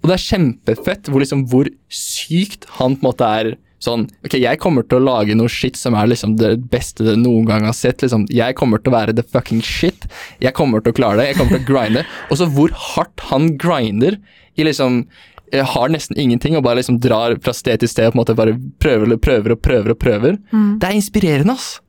Og 0.00 0.08
det 0.08 0.16
er 0.16 0.24
kjempefett 0.24 1.10
hvor, 1.10 1.22
liksom, 1.22 1.44
hvor 1.50 1.68
sykt 1.92 2.66
han 2.78 2.96
på 2.96 3.04
en 3.04 3.10
måte 3.10 3.28
er 3.40 3.52
sånn 3.80 4.06
Ok, 4.26 4.34
jeg 4.40 4.60
kommer 4.60 4.84
til 4.84 5.00
å 5.00 5.04
lage 5.06 5.34
noe 5.38 5.48
shit 5.48 5.78
som 5.80 5.96
er 5.96 6.10
liksom 6.10 6.36
det 6.40 6.52
beste 6.72 7.04
du 7.06 7.14
noen 7.16 7.46
gang 7.48 7.64
har 7.64 7.76
sett. 7.76 8.02
liksom, 8.04 8.26
Jeg 8.30 8.54
kommer 8.58 8.78
til 8.82 8.92
å 8.92 8.96
være 8.98 9.16
the 9.16 9.24
fucking 9.24 9.62
shit. 9.64 10.06
Jeg 10.40 10.52
kommer 10.54 10.84
til 10.84 10.92
å 10.92 10.98
klare 11.00 11.20
det. 11.22 11.30
Jeg 11.30 11.40
kommer 11.40 11.56
til 11.58 11.64
å 11.64 11.70
grinde. 11.72 12.04
Og 12.30 12.40
så 12.40 12.48
hvor 12.52 12.74
hardt 12.76 13.26
han 13.30 13.54
grinder 13.60 14.20
i 14.56 14.66
liksom 14.68 15.04
har 15.50 15.90
nesten 15.90 16.14
ingenting 16.20 16.54
og 16.54 16.62
bare 16.62 16.78
liksom 16.78 17.00
drar 17.02 17.34
fra 17.42 17.50
sted 17.56 17.80
til 17.82 17.90
sted 17.90 18.06
og 18.06 18.12
på 18.12 18.18
en 18.18 18.20
måte 18.20 18.36
bare 18.38 18.52
prøver 18.78 19.16
og 19.16 19.20
prøver 19.24 19.54
og 19.56 19.62
prøver. 19.64 19.90
og 19.96 19.98
prøver. 19.98 20.36
Det 20.78 20.86
er 20.86 20.94
inspirerende, 20.94 21.56
ass. 21.56 21.80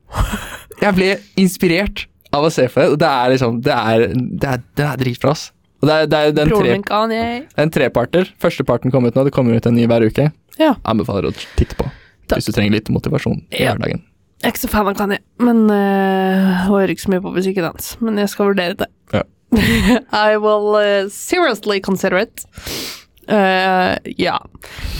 Jeg 0.82 0.96
ble 0.96 1.10
inspirert 1.38 2.06
av 2.34 2.48
å 2.48 2.50
se 2.50 2.66
på 2.66 2.80
det. 2.80 2.88
og 2.90 2.98
Det 2.98 3.10
er 3.12 3.30
liksom, 3.34 3.60
det 3.62 3.76
er, 3.76 4.06
det 4.42 4.48
er, 4.56 4.64
det 4.80 4.86
er 4.88 5.02
dritbra, 5.04 5.36
ass. 5.36 5.52
Og 5.82 5.88
det 5.88 5.94
er, 5.94 6.06
det 6.06 6.18
er 6.18 6.32
den 6.36 6.52
tre, 6.52 6.62
min 6.76 6.84
Kanye. 6.86 7.22
det 7.42 7.58
er 7.58 7.66
en 7.66 7.72
treparter. 7.74 8.28
Første 8.40 8.62
parten 8.64 8.92
kom 8.94 9.04
ut 9.08 9.16
nå, 9.18 9.24
det 9.26 9.32
kommer 9.34 9.56
ut 9.58 9.66
en 9.66 9.74
ny 9.74 9.88
hver 9.90 10.04
uke. 10.06 10.28
Ja. 10.60 10.76
Anbefaler 10.86 11.26
å 11.30 11.34
titte 11.58 11.74
på 11.74 11.88
Takk. 12.30 12.36
hvis 12.38 12.46
du 12.46 12.52
trenger 12.54 12.76
litt 12.76 12.90
motivasjon 12.92 13.40
i 13.50 13.64
Ja. 13.64 13.72
hverdagen. 13.74 14.04
Jeg 14.42 14.48
er 14.48 14.54
ikke 14.54 14.62
så 14.64 14.70
fan 14.72 14.88
av 14.90 14.94
Kanye, 14.98 15.18
men 15.38 15.64
uh, 15.70 16.66
hører 16.68 16.90
ikke 16.94 17.04
så 17.04 17.12
mye 17.12 17.22
på 17.22 17.30
musikken 17.34 17.66
hans. 17.66 17.92
Men 18.02 18.16
jeg 18.18 18.30
skal 18.30 18.48
vurdere 18.52 18.74
det. 18.78 18.88
Ja. 19.14 19.22
I 20.30 20.36
will 20.42 20.74
uh, 20.78 21.08
seriously 21.10 21.80
consider 21.80 22.18
it. 22.24 22.46
Uh, 23.30 23.98
ja. 24.18 24.38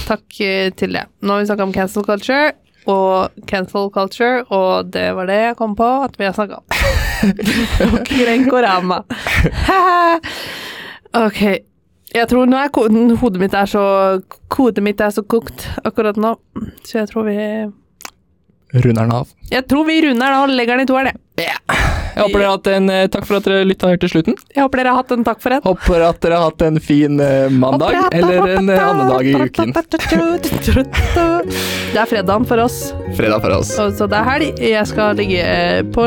Takk 0.06 0.40
eh, 0.42 0.70
til 0.78 0.94
det. 0.94 1.06
Nå 1.22 1.34
har 1.34 1.42
vi 1.42 1.48
snakka 1.50 1.66
om 1.66 1.72
cancel 1.74 2.04
culture 2.06 2.52
og 2.90 3.30
cancel 3.46 3.90
culture, 3.94 4.42
og 4.50 4.90
det 4.94 5.08
var 5.14 5.26
det 5.30 5.38
jeg 5.40 5.56
kom 5.58 5.74
på 5.78 5.86
at 6.06 6.16
vi 6.18 6.26
har 6.26 6.34
snakka 6.34 6.58
om. 6.58 8.02
Krenkorama. 8.10 9.02
Ok. 11.14 11.42
Jeg 12.12 12.28
tror 12.28 12.48
nå 12.48 12.58
er 12.60 12.72
koden, 12.74 13.14
hodet 13.16 13.40
mitt 13.40 13.54
er 13.56 13.68
så 13.70 13.82
Kodet 14.52 14.82
mitt 14.84 15.00
er 15.00 15.12
så 15.14 15.22
kokt 15.24 15.64
akkurat 15.84 16.18
nå, 16.20 16.34
så 16.84 16.98
jeg 17.02 17.08
tror 17.08 17.24
vi 17.30 17.36
Runder 18.72 19.02
den 19.02 19.12
av. 19.12 19.28
Jeg 19.52 19.66
tror 19.68 19.84
vi 19.88 19.98
runder 20.00 20.26
den 20.32 20.36
av 20.36 20.46
og 20.46 20.52
legger 20.56 20.78
den 20.80 20.86
i 20.86 20.88
toeren, 20.88 21.12
jeg. 21.40 21.56
Jeg 22.12 22.22
håper 22.26 22.38
dere 22.38 22.48
har 22.48 22.56
hatt 22.58 22.66
en, 22.72 22.90
eh, 22.90 23.06
Takk 23.12 23.26
for 23.28 23.36
at 23.38 23.44
dere 23.48 23.64
lytta 23.64 23.88
helt 23.92 24.02
til 24.04 24.10
slutten. 24.12 24.34
Jeg 24.54 24.62
håper 24.64 24.76
dere 24.82 24.88
har 24.92 24.98
hatt 25.02 25.12
en 25.14 25.24
takk 25.24 25.40
for 25.42 25.50
en. 25.56 25.62
Håper 25.64 26.00
at 26.08 26.20
dere 26.24 26.34
har 26.40 26.46
hatt 26.50 26.62
en 26.66 26.78
fin 26.82 27.20
eh, 27.20 27.48
mandag 27.48 27.94
eller 28.12 28.48
en 28.56 28.68
eh, 28.68 28.88
annen 28.88 29.08
dag 29.08 29.26
i 29.26 29.34
uken. 29.34 29.72
Det 31.92 32.00
er 32.00 32.06
fredagen 32.08 32.46
for 32.48 32.56
oss, 32.62 32.94
Fredag 33.16 33.40
for 33.44 33.52
oss. 33.58 33.68
så 33.76 34.06
det 34.08 34.16
er 34.16 34.24
helg. 34.24 34.60
Jeg 34.64 34.86
skal 34.88 35.16
ligge 35.18 35.42
på 35.92 36.06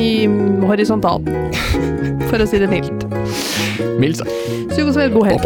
i 0.00 0.26
horisontalen, 0.64 1.28
for 2.30 2.38
å 2.40 2.46
si 2.48 2.56
det 2.62 2.70
mildt. 2.72 3.04
Mildt 4.00 4.16
sagt. 4.22 4.32
Sug 4.72 4.88
oss 4.88 4.96
svelg, 4.96 5.12
god 5.12 5.26
helg. 5.28 5.44